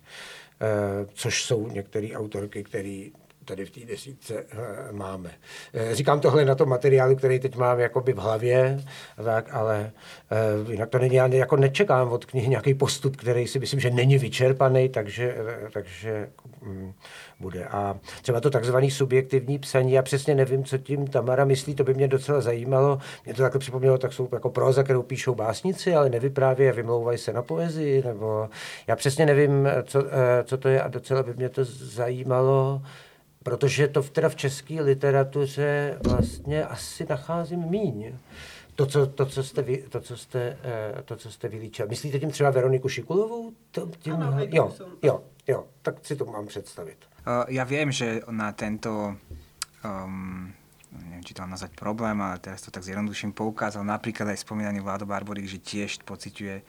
což 1.13 1.43
jsou 1.43 1.67
některé 1.67 2.09
autorky, 2.15 2.63
které 2.63 3.05
tady 3.45 3.65
v 3.65 3.71
té 3.71 3.79
desítce 3.85 4.45
eh, 4.51 4.91
máme. 4.91 5.31
Eh, 5.73 5.95
říkám 5.95 6.19
tohle 6.19 6.45
na 6.45 6.55
tom 6.55 6.69
materiálu, 6.69 7.15
který 7.15 7.39
teď 7.39 7.55
mám 7.55 7.79
jakoby 7.79 8.13
v 8.13 8.17
hlavě, 8.17 8.79
tak, 9.23 9.45
ale 9.51 9.91
uh, 10.63 10.71
jinak 10.71 10.89
to 10.89 10.99
není, 10.99 11.15
já 11.15 11.27
jako 11.27 11.57
nečekám 11.57 12.07
od 12.11 12.25
knihy 12.25 12.47
nějaký 12.47 12.73
postup, 12.73 13.15
který 13.15 13.47
si 13.47 13.59
myslím, 13.59 13.79
že 13.79 13.89
není 13.89 14.17
vyčerpaný, 14.17 14.89
takže, 14.89 15.35
takže 15.73 16.29
um, 16.61 16.93
bude. 17.39 17.65
A 17.65 17.99
třeba 18.21 18.41
to 18.41 18.49
takzvané 18.49 18.91
subjektivní 18.91 19.59
psaní, 19.59 19.91
já 19.91 20.01
přesně 20.01 20.35
nevím, 20.35 20.63
co 20.63 20.77
tím 20.77 21.07
Tamara 21.07 21.45
myslí, 21.45 21.75
to 21.75 21.83
by 21.83 21.93
mě 21.93 22.07
docela 22.07 22.41
zajímalo. 22.41 22.99
Mě 23.25 23.33
to 23.33 23.41
takhle 23.41 23.59
připomnělo, 23.59 23.97
tak 23.97 24.13
jsou 24.13 24.29
jako 24.31 24.49
proza, 24.49 24.83
kterou 24.83 25.03
píšou 25.03 25.35
básnici, 25.35 25.95
ale 25.95 26.09
nevyprávějí 26.09 26.69
a 26.69 26.73
vymlouvají 26.73 27.17
se 27.17 27.33
na 27.33 27.41
poezii, 27.41 28.03
nebo 28.05 28.49
já 28.87 28.95
přesně 28.95 29.25
nevím, 29.25 29.67
co, 29.83 30.03
co 30.43 30.57
to 30.57 30.67
je 30.67 30.81
a 30.81 30.87
docela 30.87 31.23
by 31.23 31.33
mě 31.33 31.49
to 31.49 31.65
zajímalo 31.65 32.81
protože 33.43 33.87
to 33.87 34.01
v, 34.01 34.09
teda 34.09 34.29
v 34.29 34.35
české 34.35 34.81
literatuře 34.81 35.99
vlastně 36.07 36.65
asi 36.65 37.05
nacházím 37.09 37.69
míň. 37.69 38.13
To, 38.75 38.85
co, 38.85 39.07
to, 39.07 39.25
co 39.25 39.43
jste, 39.43 39.61
vy, 39.61 39.77
to, 39.77 40.01
co 40.01 40.17
jste, 40.17 40.57
eh, 40.63 41.03
to, 41.05 41.15
co 41.15 41.31
jste 41.31 41.47
vylíčil. 41.47 41.87
Myslíte 41.87 42.19
tím 42.19 42.31
třeba 42.31 42.49
Veroniku 42.49 42.89
Šikulovou? 42.89 43.51
To, 43.71 43.89
tím, 43.99 44.13
ano, 44.13 44.37
jo, 44.51 44.73
jo, 45.01 45.23
jo, 45.47 45.67
tak 45.81 45.95
si 46.01 46.15
to 46.15 46.25
mám 46.25 46.47
představit. 46.47 46.97
Uh, 47.27 47.43
já 47.47 47.63
vím, 47.63 47.91
že 47.91 48.21
na 48.29 48.51
tento 48.51 49.15
um, 49.85 50.53
neviem, 50.91 51.23
či 51.23 51.33
to 51.33 51.41
mám 51.41 51.49
nazvať 51.49 51.71
problém, 51.75 52.21
ale 52.21 52.39
teraz 52.39 52.61
to 52.61 52.71
tak 52.71 52.83
zjednoduším, 52.83 53.33
poukázal 53.33 53.83
napríklad 53.85 54.29
aj 54.29 54.43
spomínaný 54.45 54.79
Vlado 54.79 55.05
Barborik, 55.05 55.45
že 55.45 55.57
tiež 55.57 56.03
pociťuje 56.05 56.61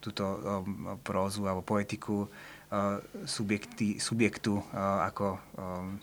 túto 0.00 0.24
um, 0.24 0.98
prózu 1.02 1.46
alebo 1.46 1.62
poetiku 1.62 2.26
Eh, 2.26 2.57
subjekty, 3.24 3.96
subjektu 3.96 4.60
eh, 4.60 4.76
ako 5.08 5.40
eh, 5.40 5.60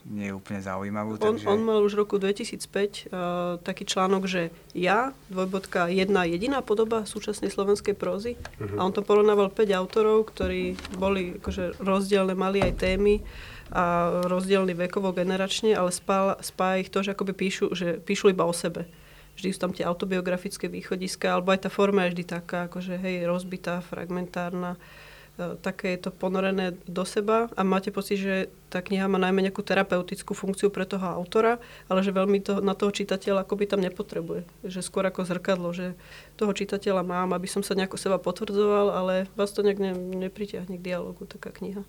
nie 0.10 0.26
je 0.30 0.34
úplne 0.34 0.62
zaujímavú. 0.66 1.22
On, 1.22 1.38
takže... 1.38 1.46
on 1.46 1.62
mal 1.62 1.86
už 1.86 1.94
v 1.94 2.02
roku 2.02 2.18
2005 2.18 2.58
uh, 2.58 3.62
taký 3.62 3.86
článok, 3.86 4.26
že 4.26 4.50
ja, 4.74 5.14
dvojbodka, 5.30 5.94
jedna 5.94 6.26
jediná 6.26 6.66
podoba 6.66 7.06
súčasnej 7.06 7.54
slovenskej 7.54 7.94
prózy. 7.94 8.34
Uh-huh. 8.58 8.82
A 8.82 8.90
on 8.90 8.94
to 8.94 9.06
porovnával 9.06 9.54
5 9.54 9.78
autorov, 9.78 10.34
ktorí 10.34 10.74
boli 10.98 11.38
akože 11.38 11.78
rozdielne, 11.78 12.34
mali 12.34 12.66
aj 12.66 12.82
témy 12.82 13.22
a 13.70 14.22
rozdielny 14.26 14.74
vekovo 14.90 15.14
generačne, 15.14 15.74
ale 15.74 15.94
spá, 15.94 16.38
spája 16.42 16.82
ich 16.86 16.90
to, 16.90 17.02
že 17.06 17.14
akoby 17.14 17.34
píšu, 17.34 17.74
že 17.78 17.98
píšu 18.02 18.34
iba 18.34 18.46
o 18.46 18.54
sebe 18.54 18.90
vždy 19.36 19.52
sú 19.52 19.60
tam 19.68 19.76
tie 19.76 19.84
autobiografické 19.84 20.72
východiska, 20.72 21.28
alebo 21.28 21.52
aj 21.52 21.68
tá 21.68 21.70
forma 21.70 22.08
je 22.08 22.16
vždy 22.16 22.24
taká, 22.24 22.72
akože 22.72 22.96
hej, 22.96 23.28
rozbitá, 23.28 23.84
fragmentárna. 23.84 24.80
E, 24.80 25.05
také 25.36 25.96
je 25.96 26.08
to 26.08 26.12
ponorené 26.16 26.72
do 26.88 27.04
seba 27.04 27.52
a 27.56 27.62
máte 27.64 27.92
pocit, 27.92 28.18
že 28.18 28.36
tá 28.72 28.80
kniha 28.80 29.08
má 29.12 29.20
najmä 29.20 29.44
nejakú 29.44 29.64
terapeutickú 29.64 30.32
funkciu 30.32 30.72
pre 30.72 30.88
toho 30.88 31.04
autora, 31.04 31.60
ale 31.92 32.00
že 32.04 32.16
veľmi 32.16 32.40
to, 32.40 32.64
na 32.64 32.72
toho 32.72 32.92
čitateľa 32.92 33.44
akoby 33.44 33.68
tam 33.68 33.84
nepotrebuje. 33.84 34.48
Že 34.64 34.80
skôr 34.80 35.04
ako 35.04 35.28
zrkadlo, 35.28 35.76
že 35.76 35.96
toho 36.40 36.56
čitateľa 36.56 37.04
mám, 37.04 37.36
aby 37.36 37.52
som 37.52 37.64
sa 37.64 37.76
nejako 37.76 38.00
seba 38.00 38.18
potvrdzoval, 38.20 38.96
ale 38.96 39.28
vás 39.36 39.52
to 39.52 39.64
nejak 39.64 39.80
ne, 39.80 39.92
nepritiahne 39.96 40.80
k 40.80 40.86
dialogu, 40.86 41.28
taká 41.28 41.52
kniha. 41.52 41.84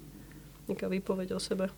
Nejaká 0.66 0.90
výpoveď 0.90 1.38
o 1.38 1.40
sebe. 1.42 1.70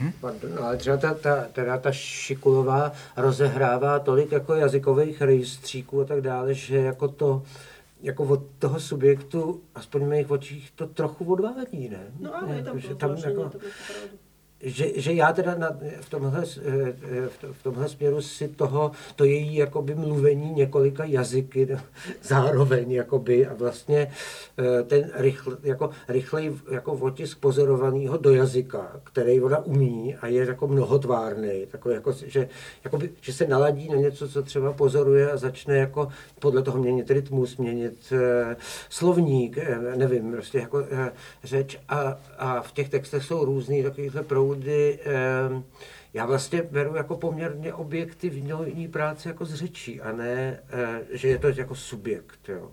Hm? 0.00 0.12
Pardon, 0.20 0.64
ale 0.64 0.76
třeba 0.76 0.96
ta, 0.96 1.14
ta, 1.14 1.46
teda 1.52 1.78
ta 1.78 1.92
Šikulová 1.92 2.92
rozehrává 3.16 3.98
tolik 3.98 4.32
jako 4.32 4.54
jazykových 4.54 5.22
rejstříků 5.22 6.00
a 6.00 6.04
tak 6.04 6.20
dále, 6.20 6.54
že 6.54 6.76
jako 6.76 7.08
to, 7.08 7.42
jako 8.04 8.24
od 8.24 8.42
toho 8.58 8.80
subjektu, 8.80 9.62
aspoň 9.74 10.04
v 10.04 10.08
mých 10.08 10.30
očích, 10.30 10.70
to 10.70 10.86
trochu 10.86 11.24
odvádí, 11.24 11.88
ne? 11.88 12.12
No 12.20 12.36
ale 12.36 12.56
je 12.56 12.62
tam, 12.62 12.80
to, 12.80 12.94
tam 12.94 13.16
jako, 13.16 13.50
že, 14.64 15.00
že 15.00 15.12
já 15.12 15.32
teda 15.32 15.54
na, 15.54 15.70
v, 16.00 16.10
tomhle, 16.10 16.42
eh, 16.42 17.28
v 17.52 17.62
tomhle 17.62 17.88
směru 17.88 18.22
si 18.22 18.48
toho, 18.48 18.90
to 19.16 19.24
její 19.24 19.56
jakoby 19.56 19.94
mluvení 19.94 20.52
několika 20.52 21.04
jazyky 21.04 21.68
zároveň 22.22 22.92
jakoby 22.92 23.46
a 23.46 23.54
vlastně 23.54 24.12
eh, 24.58 24.82
ten 24.82 25.10
rychl, 25.14 25.58
jako, 25.62 25.90
rychlej 26.08 26.52
jako 26.70 26.92
otisk 26.92 27.38
pozorovaného 27.38 28.16
do 28.16 28.34
jazyka, 28.34 29.00
který 29.04 29.40
ona 29.40 29.58
umí 29.58 30.14
a 30.14 30.26
je 30.26 30.46
jako 30.46 30.68
mnohotvárný, 30.68 31.66
takový 31.70 31.94
jako, 31.94 32.12
že, 32.26 32.48
jakoby, 32.84 33.10
že 33.20 33.32
se 33.32 33.46
naladí 33.46 33.88
na 33.88 33.96
něco, 33.96 34.28
co 34.28 34.42
třeba 34.42 34.72
pozoruje 34.72 35.32
a 35.32 35.36
začne 35.36 35.76
jako 35.76 36.08
podle 36.40 36.62
toho 36.62 36.78
měnit 36.78 37.10
rytmus, 37.10 37.56
měnit 37.56 38.12
uh, 38.12 38.18
slovník, 38.88 39.58
nevím, 39.96 40.32
prostě 40.32 40.58
jako 40.58 40.78
uh, 40.78 40.84
řeč 41.44 41.78
a, 41.88 42.18
a 42.38 42.62
v 42.62 42.72
těch 42.72 42.88
textech 42.88 43.24
jsou 43.24 43.44
různý 43.44 43.82
takovýhle 43.82 44.22
proudy 44.22 44.53
soudy 44.54 44.98
eh, 45.06 45.62
já 46.14 46.26
vlastně 46.26 46.62
beru 46.62 46.96
jako 46.96 47.16
poměrně 47.16 47.74
objektivní 47.74 48.88
práci 48.88 49.28
jako 49.28 49.44
z 49.44 49.54
řečí 49.54 50.00
a 50.00 50.12
ne, 50.12 50.60
eh, 50.70 51.00
že 51.10 51.28
je 51.28 51.38
to 51.38 51.48
jako 51.48 51.74
subjekt, 51.74 52.48
jo. 52.48 52.70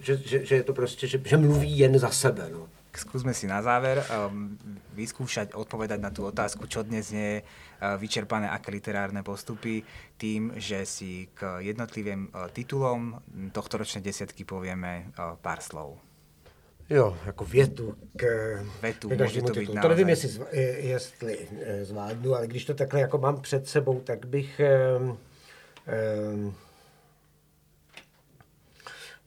Že, 0.00 0.16
že, 0.16 0.44
že 0.44 0.54
je 0.54 0.62
to 0.62 0.74
prostě, 0.74 1.06
že, 1.06 1.20
že 1.24 1.36
mluví 1.36 1.78
jen 1.78 1.98
za 1.98 2.10
sebe, 2.10 2.48
no. 2.52 2.68
Skúsme 2.92 3.32
si 3.32 3.48
na 3.48 3.64
záver 3.64 4.04
um, 4.04 4.52
vyskúšať 4.92 5.56
odpovedať 5.56 5.96
na 5.96 6.12
tú 6.12 6.28
otázku, 6.28 6.68
čo 6.68 6.84
dnes 6.84 7.08
je 7.08 7.40
uh, 7.40 7.96
vyčerpané 7.96 8.52
aké 8.52 8.68
literárne 8.68 9.24
postupy, 9.24 9.80
tým, 10.20 10.52
že 10.60 10.84
si 10.84 11.32
k 11.32 11.64
jednotlivým 11.64 12.28
uh, 12.28 12.52
titulom 12.52 13.16
tohto 13.48 13.80
ročnej 13.80 14.04
desiatky 14.04 14.44
povieme 14.44 15.08
uh, 15.16 15.40
pár 15.40 15.64
slov. 15.64 16.11
Jo, 16.90 17.16
jako 17.26 17.44
větu 17.44 17.94
k, 18.16 18.24
Větu, 18.82 19.08
k 19.08 19.18
každému 19.18 19.46
to 19.46 19.52
titulu. 19.54 19.78
To 19.82 19.88
nevím, 19.88 20.08
jestli, 20.08 20.28
zv, 20.28 20.42
jestli 20.76 21.38
eh, 21.60 21.84
zvládnu, 21.84 22.34
ale 22.34 22.46
když 22.46 22.64
to 22.64 22.74
takhle 22.74 23.00
jako 23.00 23.18
mám 23.18 23.40
před 23.40 23.68
sebou, 23.68 24.00
tak 24.00 24.26
bych 24.26 24.60
um, 24.98 25.18
um, 26.34 26.54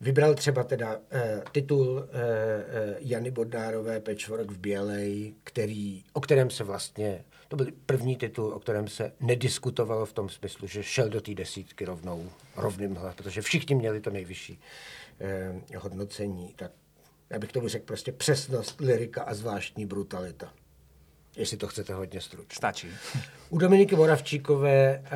vybral 0.02 0.34
třeba 0.34 0.64
teda 0.64 1.00
eh, 1.12 1.44
titul 1.52 2.06
eh, 2.12 2.96
Jany 3.00 3.32
Bodnárové 3.32 4.00
Pečvork 4.00 4.52
v 4.52 4.58
Bělej, 4.58 5.34
který, 5.44 6.04
o 6.14 6.22
kterém 6.22 6.50
se 6.50 6.64
vlastně, 6.64 7.24
to 7.48 7.56
byl 7.56 7.68
první 7.86 8.16
titul, 8.16 8.54
o 8.54 8.60
kterém 8.60 8.88
se 8.88 9.12
nediskutovalo 9.20 10.06
v 10.06 10.14
tom 10.14 10.30
smyslu, 10.30 10.68
že 10.68 10.84
šel 10.84 11.10
do 11.10 11.22
té 11.22 11.34
desítky 11.34 11.86
rovnou, 11.86 12.30
rovným 12.56 12.96
hlas, 12.96 13.16
protože 13.16 13.42
všichni 13.42 13.76
měli 13.76 14.02
to 14.02 14.10
nejvyšší 14.10 14.60
eh, 15.20 15.78
hodnocení. 15.78 16.54
Tak 16.56 16.72
já 17.30 17.40
bych 17.40 17.52
tomu 17.52 17.68
řekl 17.68 17.86
prostě 17.86 18.12
přesnost, 18.12 18.82
lirika 18.82 19.24
a 19.24 19.34
zvláštní 19.34 19.86
brutalita. 19.86 20.54
Jestli 21.38 21.58
to 21.58 21.68
chcete 21.68 21.94
hodně 21.94 22.22
stručně. 22.22 22.56
Stačí. 22.56 22.88
U 23.50 23.58
Dominiky 23.58 23.96
Moravčíkové 23.96 25.04
eh, 25.06 25.12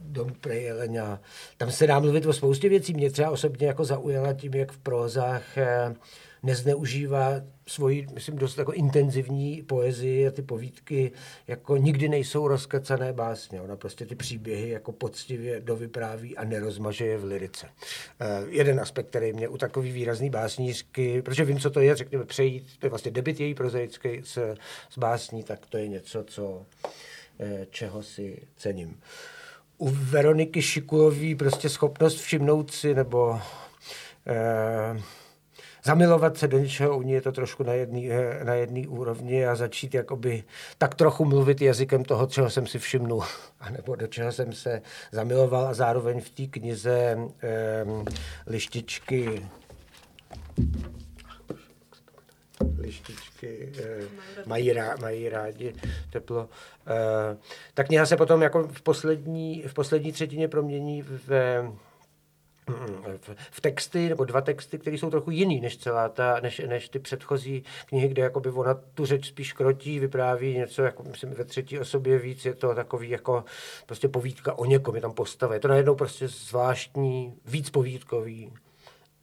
Dom 0.00 0.34
Prejeleňa, 0.40 1.20
tam 1.56 1.70
se 1.70 1.86
dá 1.86 1.98
mluvit 1.98 2.26
o 2.26 2.32
spoustě 2.32 2.68
věcí. 2.68 2.94
Mě 2.94 3.10
třeba 3.10 3.30
osobně 3.30 3.66
jako 3.66 3.84
zaujala 3.84 4.32
tím, 4.32 4.54
jak 4.54 4.72
v 4.72 4.78
prózách 4.78 5.58
eh, 5.58 5.94
nezneužívá 6.44 7.40
svoji, 7.66 8.06
myslím, 8.14 8.36
dost 8.36 8.58
jako 8.58 8.72
intenzivní 8.72 9.62
poezii 9.62 10.28
a 10.28 10.30
ty 10.30 10.42
povídky 10.42 11.12
jako 11.46 11.76
nikdy 11.76 12.08
nejsou 12.08 12.48
rozkacané 12.48 13.12
básně. 13.12 13.60
Ona 13.60 13.76
prostě 13.76 14.06
ty 14.06 14.14
příběhy 14.14 14.68
jako 14.68 14.92
poctivě 14.92 15.60
dovypráví 15.60 16.36
a 16.36 16.44
nerozmaže 16.44 17.06
je 17.06 17.18
v 17.18 17.24
lirice. 17.24 17.66
Uh, 17.66 18.48
jeden 18.48 18.80
aspekt, 18.80 19.06
který 19.06 19.32
mě 19.32 19.48
u 19.48 19.56
takový 19.56 19.92
výrazný 19.92 20.30
básnířky, 20.30 21.22
protože 21.22 21.44
vím, 21.44 21.58
co 21.58 21.70
to 21.70 21.80
je, 21.80 21.96
řekněme, 21.96 22.24
přejít, 22.24 22.66
to 22.78 22.86
je 22.86 22.90
vlastně 22.90 23.10
debit 23.10 23.40
její 23.40 23.54
prozaický 23.54 24.20
s, 24.24 24.54
s 24.90 24.98
básní, 24.98 25.42
tak 25.42 25.66
to 25.66 25.76
je 25.76 25.88
něco, 25.88 26.24
co, 26.24 26.66
eh, 27.40 27.66
čeho 27.70 28.02
si 28.02 28.42
cením. 28.56 29.00
U 29.78 29.88
Veroniky 29.88 30.62
Šikulový 30.62 31.34
prostě 31.34 31.68
schopnost 31.68 32.20
všimnout 32.20 32.70
si 32.70 32.94
nebo 32.94 33.40
eh, 34.26 35.02
zamilovat 35.84 36.36
se 36.38 36.48
do 36.48 36.58
něčeho, 36.58 36.98
u 36.98 37.02
ní 37.02 37.12
je 37.12 37.22
to 37.22 37.32
trošku 37.32 37.62
na 37.62 37.72
jedné 37.72 38.00
eh, 38.10 38.44
na 38.44 38.54
jedný 38.54 38.86
úrovni 38.86 39.46
a 39.46 39.54
začít 39.54 39.94
jakoby 39.94 40.44
tak 40.78 40.94
trochu 40.94 41.24
mluvit 41.24 41.62
jazykem 41.62 42.04
toho, 42.04 42.26
čeho 42.26 42.50
jsem 42.50 42.66
si 42.66 42.78
všimnul, 42.78 43.22
anebo 43.60 43.96
do 43.96 44.06
čeho 44.06 44.32
jsem 44.32 44.52
se 44.52 44.82
zamiloval 45.12 45.66
a 45.66 45.74
zároveň 45.74 46.20
v 46.20 46.30
té 46.30 46.46
knize 46.46 47.18
eh, 47.42 47.84
lištičky 48.46 49.42
lištičky 52.78 53.72
eh, 53.78 54.00
mají, 54.46 54.72
rá, 54.72 54.94
mají 55.00 55.28
rádi 55.28 55.74
teplo. 56.10 56.48
Eh, 56.86 57.36
ta 57.74 57.84
kniha 57.84 58.06
se 58.06 58.16
potom 58.16 58.42
jako 58.42 58.68
v 58.68 58.82
poslední, 58.82 59.62
v 59.66 59.74
poslední 59.74 60.12
třetině 60.12 60.48
promění 60.48 61.02
ve 61.02 61.70
v 63.50 63.60
texty, 63.60 64.08
nebo 64.08 64.24
dva 64.24 64.40
texty, 64.40 64.78
které 64.78 64.98
jsou 64.98 65.10
trochu 65.10 65.30
jiný 65.30 65.60
než 65.60 65.76
celá 65.76 66.08
ta, 66.08 66.40
než, 66.40 66.62
než 66.66 66.88
ty 66.88 66.98
předchozí 66.98 67.64
knihy, 67.86 68.08
kde 68.08 68.22
jakoby 68.22 68.50
ona 68.50 68.74
tu 68.74 69.06
řeč 69.06 69.28
spíš 69.28 69.52
krotí, 69.52 69.98
vypráví 69.98 70.54
něco, 70.54 70.82
jako 70.82 71.02
myslím, 71.02 71.30
ve 71.30 71.44
třetí 71.44 71.78
osobě 71.78 72.18
víc, 72.18 72.44
je 72.44 72.54
to 72.54 72.74
takový 72.74 73.10
jako 73.10 73.44
prostě 73.86 74.08
povídka 74.08 74.58
o 74.58 74.64
někom, 74.64 74.94
je 74.94 75.00
tam 75.00 75.12
postava, 75.12 75.54
je 75.54 75.60
to 75.60 75.68
najednou 75.68 75.94
prostě 75.94 76.28
zvláštní, 76.28 77.34
víc 77.44 77.70
povídkový, 77.70 78.52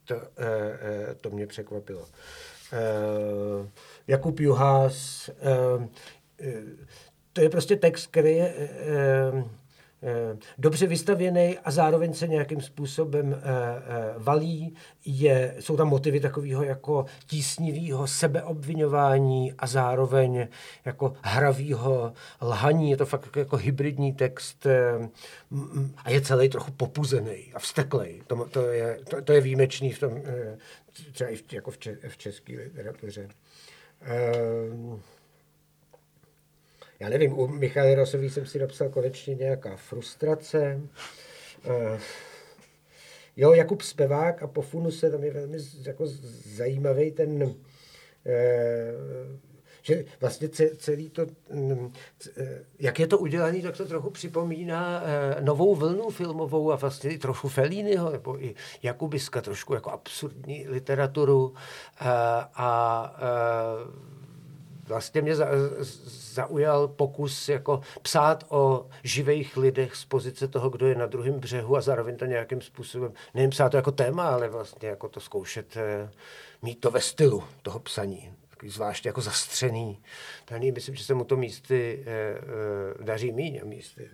to, 0.04 0.14
eh, 0.14 0.78
eh, 0.80 1.14
to 1.14 1.30
mě 1.30 1.46
překvapilo. 1.46 2.06
Eh, 2.72 3.68
Jakub 4.06 4.40
Juhás, 4.40 5.28
eh, 5.28 5.88
eh, 6.40 6.62
to 7.32 7.40
je 7.40 7.50
prostě 7.50 7.76
text, 7.76 8.06
který 8.06 8.36
je 8.36 8.54
eh, 8.58 8.68
eh, 8.80 9.44
dobře 10.58 10.86
vystavěný 10.86 11.58
a 11.64 11.70
zároveň 11.70 12.14
se 12.14 12.28
nějakým 12.28 12.60
způsobem 12.60 13.34
eh, 13.34 13.38
eh, 13.42 14.14
valí. 14.18 14.74
Je, 15.04 15.54
jsou 15.60 15.76
tam 15.76 15.88
motivy 15.88 16.20
takového 16.20 16.62
jako 16.62 17.06
tísnivého 17.26 18.06
sebeobvinování 18.06 19.52
a 19.58 19.66
zároveň 19.66 20.48
jako 20.84 21.14
hravého 21.22 22.12
lhaní. 22.42 22.90
Je 22.90 22.96
to 22.96 23.06
fakt 23.06 23.36
jako 23.36 23.56
hybridní 23.56 24.12
text 24.12 24.66
a 25.96 26.10
je 26.10 26.20
celý 26.20 26.48
trochu 26.48 26.72
popuzený 26.72 27.52
a 27.54 27.58
vsteklej. 27.58 28.22
To, 28.26 28.48
to, 28.50 28.68
je, 28.68 28.98
to, 29.10 29.22
to 29.22 29.32
je 29.32 29.40
výjimečný 29.40 29.92
v 29.92 29.98
tom, 29.98 30.22
třeba 31.12 31.30
i 31.30 31.36
v, 31.36 31.52
jako 31.52 31.70
v 32.08 32.16
české 32.16 32.52
literatuře. 32.52 33.28
Um, 34.72 35.02
já 37.02 37.08
nevím, 37.08 37.38
u 37.38 37.46
Michaly 37.46 37.94
Rosový 37.94 38.30
jsem 38.30 38.46
si 38.46 38.58
napsal 38.58 38.88
konečně 38.88 39.34
nějaká 39.34 39.76
frustrace. 39.76 40.80
Uh, 41.66 42.00
jo, 43.36 43.52
Jakub 43.52 43.82
Spevák 43.82 44.42
a 44.42 44.46
po 44.46 44.62
Funuse, 44.62 45.10
tam 45.10 45.24
je 45.24 45.32
velmi 45.32 45.58
jako 45.86 46.04
zajímavý 46.56 47.10
ten, 47.10 47.42
uh, 47.42 47.52
že 49.82 50.04
vlastně 50.20 50.48
celý 50.76 51.10
to, 51.10 51.26
um, 51.48 51.92
jak 52.78 53.00
je 53.00 53.06
to 53.06 53.18
udělané, 53.18 53.62
tak 53.62 53.76
to 53.76 53.84
trochu 53.84 54.10
připomíná 54.10 55.02
novou 55.40 55.74
vlnu 55.74 56.10
filmovou 56.10 56.72
a 56.72 56.76
vlastně 56.76 57.10
i 57.10 57.18
trochu 57.18 57.48
Felínyho, 57.48 58.10
nebo 58.10 58.44
i 58.44 58.54
Jakubiska, 58.82 59.40
trošku 59.40 59.74
jako 59.74 59.90
absurdní 59.90 60.66
literaturu 60.68 61.54
a 62.54 63.16
uh, 63.86 64.11
vlastně 64.92 65.22
mě 65.22 65.36
zaujal 66.34 66.88
pokus 66.88 67.48
jako 67.48 67.80
psát 68.02 68.44
o 68.48 68.88
živých 69.02 69.56
lidech 69.56 69.96
z 69.96 70.04
pozice 70.04 70.48
toho, 70.48 70.70
kdo 70.70 70.86
je 70.86 70.94
na 70.94 71.06
druhém 71.06 71.40
břehu 71.40 71.76
a 71.76 71.80
zároveň 71.80 72.16
to 72.16 72.26
nějakým 72.26 72.60
způsobem, 72.60 73.12
nejen 73.34 73.50
psát 73.50 73.68
to 73.68 73.76
jako 73.76 73.92
téma, 73.92 74.28
ale 74.28 74.48
vlastně 74.48 74.88
jako 74.88 75.08
to 75.08 75.20
zkoušet 75.20 75.76
eh, 75.76 76.10
mít 76.62 76.80
to 76.80 76.90
ve 76.90 77.00
stylu 77.00 77.44
toho 77.62 77.78
psaní. 77.78 78.32
Zvláště 78.66 79.08
jako 79.08 79.20
zastřený. 79.20 79.98
Tady 80.44 80.72
myslím, 80.72 80.94
že 80.94 81.04
se 81.04 81.14
mu 81.14 81.24
to 81.24 81.36
místy 81.36 82.04
eh, 82.06 82.10
eh, 82.10 83.04
daří 83.04 83.32
míň 83.32 83.60
a 83.62 83.64
místy 83.64 84.10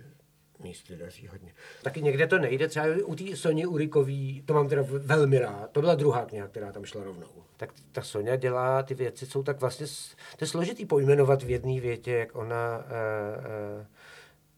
místy 0.59 0.95
daří 0.95 1.27
hodně. 1.27 1.53
Taky 1.83 2.01
někde 2.01 2.27
to 2.27 2.39
nejde, 2.39 2.67
třeba 2.67 2.85
u 3.05 3.15
té 3.15 3.35
Sony 3.35 3.65
Urikový, 3.65 4.43
to 4.45 4.53
mám 4.53 4.69
teda 4.69 4.81
velmi 4.87 5.39
rád, 5.39 5.71
to 5.71 5.79
byla 5.79 5.95
druhá 5.95 6.25
kniha, 6.25 6.47
která 6.47 6.71
tam 6.71 6.85
šla 6.85 7.03
rovnou. 7.03 7.27
Tak 7.57 7.73
ta 7.91 8.01
Sonja 8.01 8.35
dělá, 8.35 8.83
ty 8.83 8.93
věci 8.93 9.25
jsou 9.25 9.43
tak 9.43 9.59
vlastně, 9.59 9.85
to 10.37 10.43
je 10.43 10.47
složitý 10.47 10.85
pojmenovat 10.85 11.43
v 11.43 11.49
jedné 11.49 11.79
větě, 11.79 12.11
jak 12.11 12.35
ona 12.35 12.77
uh, 12.77 12.83
uh, 13.79 13.85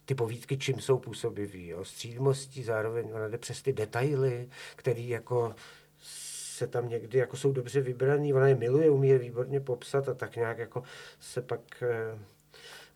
ty 0.05 0.15
povídky 0.15 0.57
čím 0.57 0.79
jsou 0.79 0.97
působivý, 0.97 1.67
jo? 1.67 1.85
střídmostí, 1.85 2.63
zároveň 2.63 3.11
ona 3.13 3.27
jde 3.27 3.37
přes 3.37 3.61
ty 3.61 3.73
detaily, 3.73 4.49
které 4.75 5.01
jako 5.01 5.55
se 6.57 6.67
tam 6.67 6.89
někdy 6.89 7.17
jako 7.17 7.37
jsou 7.37 7.51
dobře 7.51 7.81
vybraný, 7.81 8.33
ona 8.33 8.47
je 8.47 8.55
miluje, 8.55 8.89
umí 8.89 9.09
je 9.09 9.17
výborně 9.17 9.59
popsat 9.59 10.09
a 10.09 10.13
tak 10.13 10.35
nějak 10.35 10.57
jako 10.57 10.83
se 11.19 11.41
pak 11.41 11.83
uh, 12.13 12.19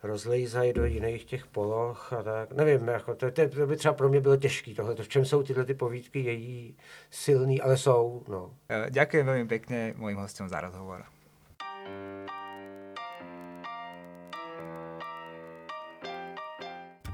rozlejzají 0.02 0.72
do 0.72 0.84
jiných 0.84 1.24
těch 1.24 1.46
poloh 1.46 2.12
a 2.12 2.22
tak. 2.22 2.52
Nevím, 2.52 2.88
jako 2.88 3.14
to, 3.14 3.30
to, 3.30 3.48
to 3.48 3.66
by 3.66 3.76
třeba 3.76 3.94
pro 3.94 4.08
mě 4.08 4.20
bylo 4.20 4.36
těžké 4.36 4.74
tohle. 4.74 4.94
V 4.94 5.08
čem 5.08 5.24
jsou 5.24 5.42
tyhle 5.42 5.64
ty 5.64 5.74
povídky 5.74 6.20
její 6.20 6.76
silný, 7.10 7.60
ale 7.60 7.76
jsou. 7.76 8.22
No. 8.28 8.50
Děkuji 8.90 9.22
velmi 9.22 9.46
pěkně 9.46 9.94
mojím 9.96 10.18
hostem 10.18 10.48
za 10.48 10.60
rozhovor. 10.60 11.04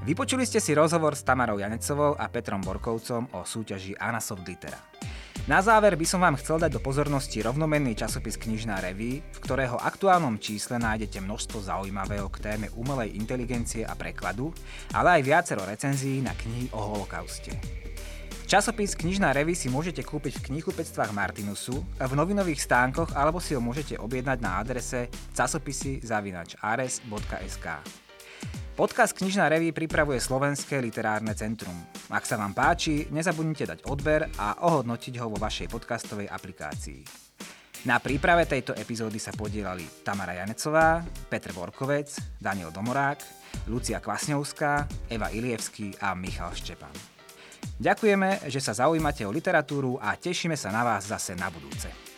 Vypočuli 0.03 0.43
ste 0.43 0.59
si 0.59 0.75
rozhovor 0.75 1.15
s 1.15 1.23
Tamarou 1.23 1.63
Janecovou 1.63 2.19
a 2.19 2.27
Petrom 2.27 2.59
Borkovcom 2.59 3.23
o 3.31 3.47
súťaži 3.47 3.95
Anasoft 3.95 4.43
Litera. 4.43 4.75
Na 5.43 5.59
záver 5.59 5.99
by 5.99 6.07
som 6.07 6.23
vám 6.23 6.39
chcel 6.39 6.55
dať 6.55 6.71
do 6.71 6.79
pozornosti 6.79 7.43
rovnomenný 7.43 7.99
časopis 7.99 8.39
Knižná 8.39 8.79
reví, 8.79 9.19
v 9.19 9.39
ktorého 9.43 9.75
aktuálnom 9.75 10.39
čísle 10.39 10.79
nájdete 10.79 11.19
množstvo 11.19 11.67
zaujímavého 11.67 12.31
k 12.31 12.47
téme 12.47 12.71
umelej 12.79 13.19
inteligencie 13.19 13.83
a 13.83 13.91
prekladu, 13.91 14.55
ale 14.95 15.19
aj 15.19 15.27
viacero 15.27 15.67
recenzií 15.67 16.23
na 16.23 16.31
knihy 16.31 16.71
o 16.71 16.79
holokauste. 16.79 17.59
Časopis 18.47 18.95
Knižná 18.95 19.35
reví 19.35 19.51
si 19.51 19.67
môžete 19.67 19.99
kúpiť 19.99 20.39
v 20.39 20.43
knihkupectvách 20.47 21.11
Martinusu, 21.11 21.83
v 21.99 22.13
novinových 22.15 22.63
stánkoch 22.63 23.11
alebo 23.11 23.43
si 23.43 23.51
ho 23.51 23.59
môžete 23.59 23.99
objednať 23.99 24.39
na 24.39 24.63
adrese 24.63 25.11
časopisy.ares.sk. 25.35 27.67
Podcast 28.73 29.13
Knižná 29.13 29.53
reví 29.53 29.69
pripravuje 29.69 30.17
Slovenské 30.17 30.81
literárne 30.81 31.37
centrum. 31.37 31.77
Ak 32.09 32.25
sa 32.25 32.41
vám 32.41 32.57
páči, 32.57 33.05
nezabudnite 33.13 33.69
dať 33.69 33.79
odber 33.85 34.25
a 34.41 34.65
ohodnotiť 34.65 35.13
ho 35.21 35.29
vo 35.29 35.37
vašej 35.37 35.69
podcastovej 35.69 36.25
aplikácii. 36.25 37.05
Na 37.85 37.99
príprave 37.99 38.47
tejto 38.47 38.73
epizódy 38.73 39.19
sa 39.19 39.35
podielali 39.35 39.83
Tamara 40.01 40.39
Janecová, 40.39 41.03
Petr 41.29 41.51
Borkovec, 41.53 42.15
Daniel 42.39 42.71
Domorák, 42.71 43.21
Lucia 43.69 44.01
Kvasňovská, 44.01 44.87
Eva 45.11 45.29
Ilievský 45.29 45.99
a 46.01 46.17
Michal 46.17 46.55
Štepan. 46.55 46.95
Ďakujeme, 47.77 48.47
že 48.47 48.63
sa 48.63 48.73
zaujímate 48.73 49.27
o 49.27 49.35
literatúru 49.35 49.99
a 49.99 50.15
tešíme 50.15 50.55
sa 50.55 50.71
na 50.71 50.81
vás 50.81 51.11
zase 51.11 51.35
na 51.35 51.51
budúce. 51.51 52.12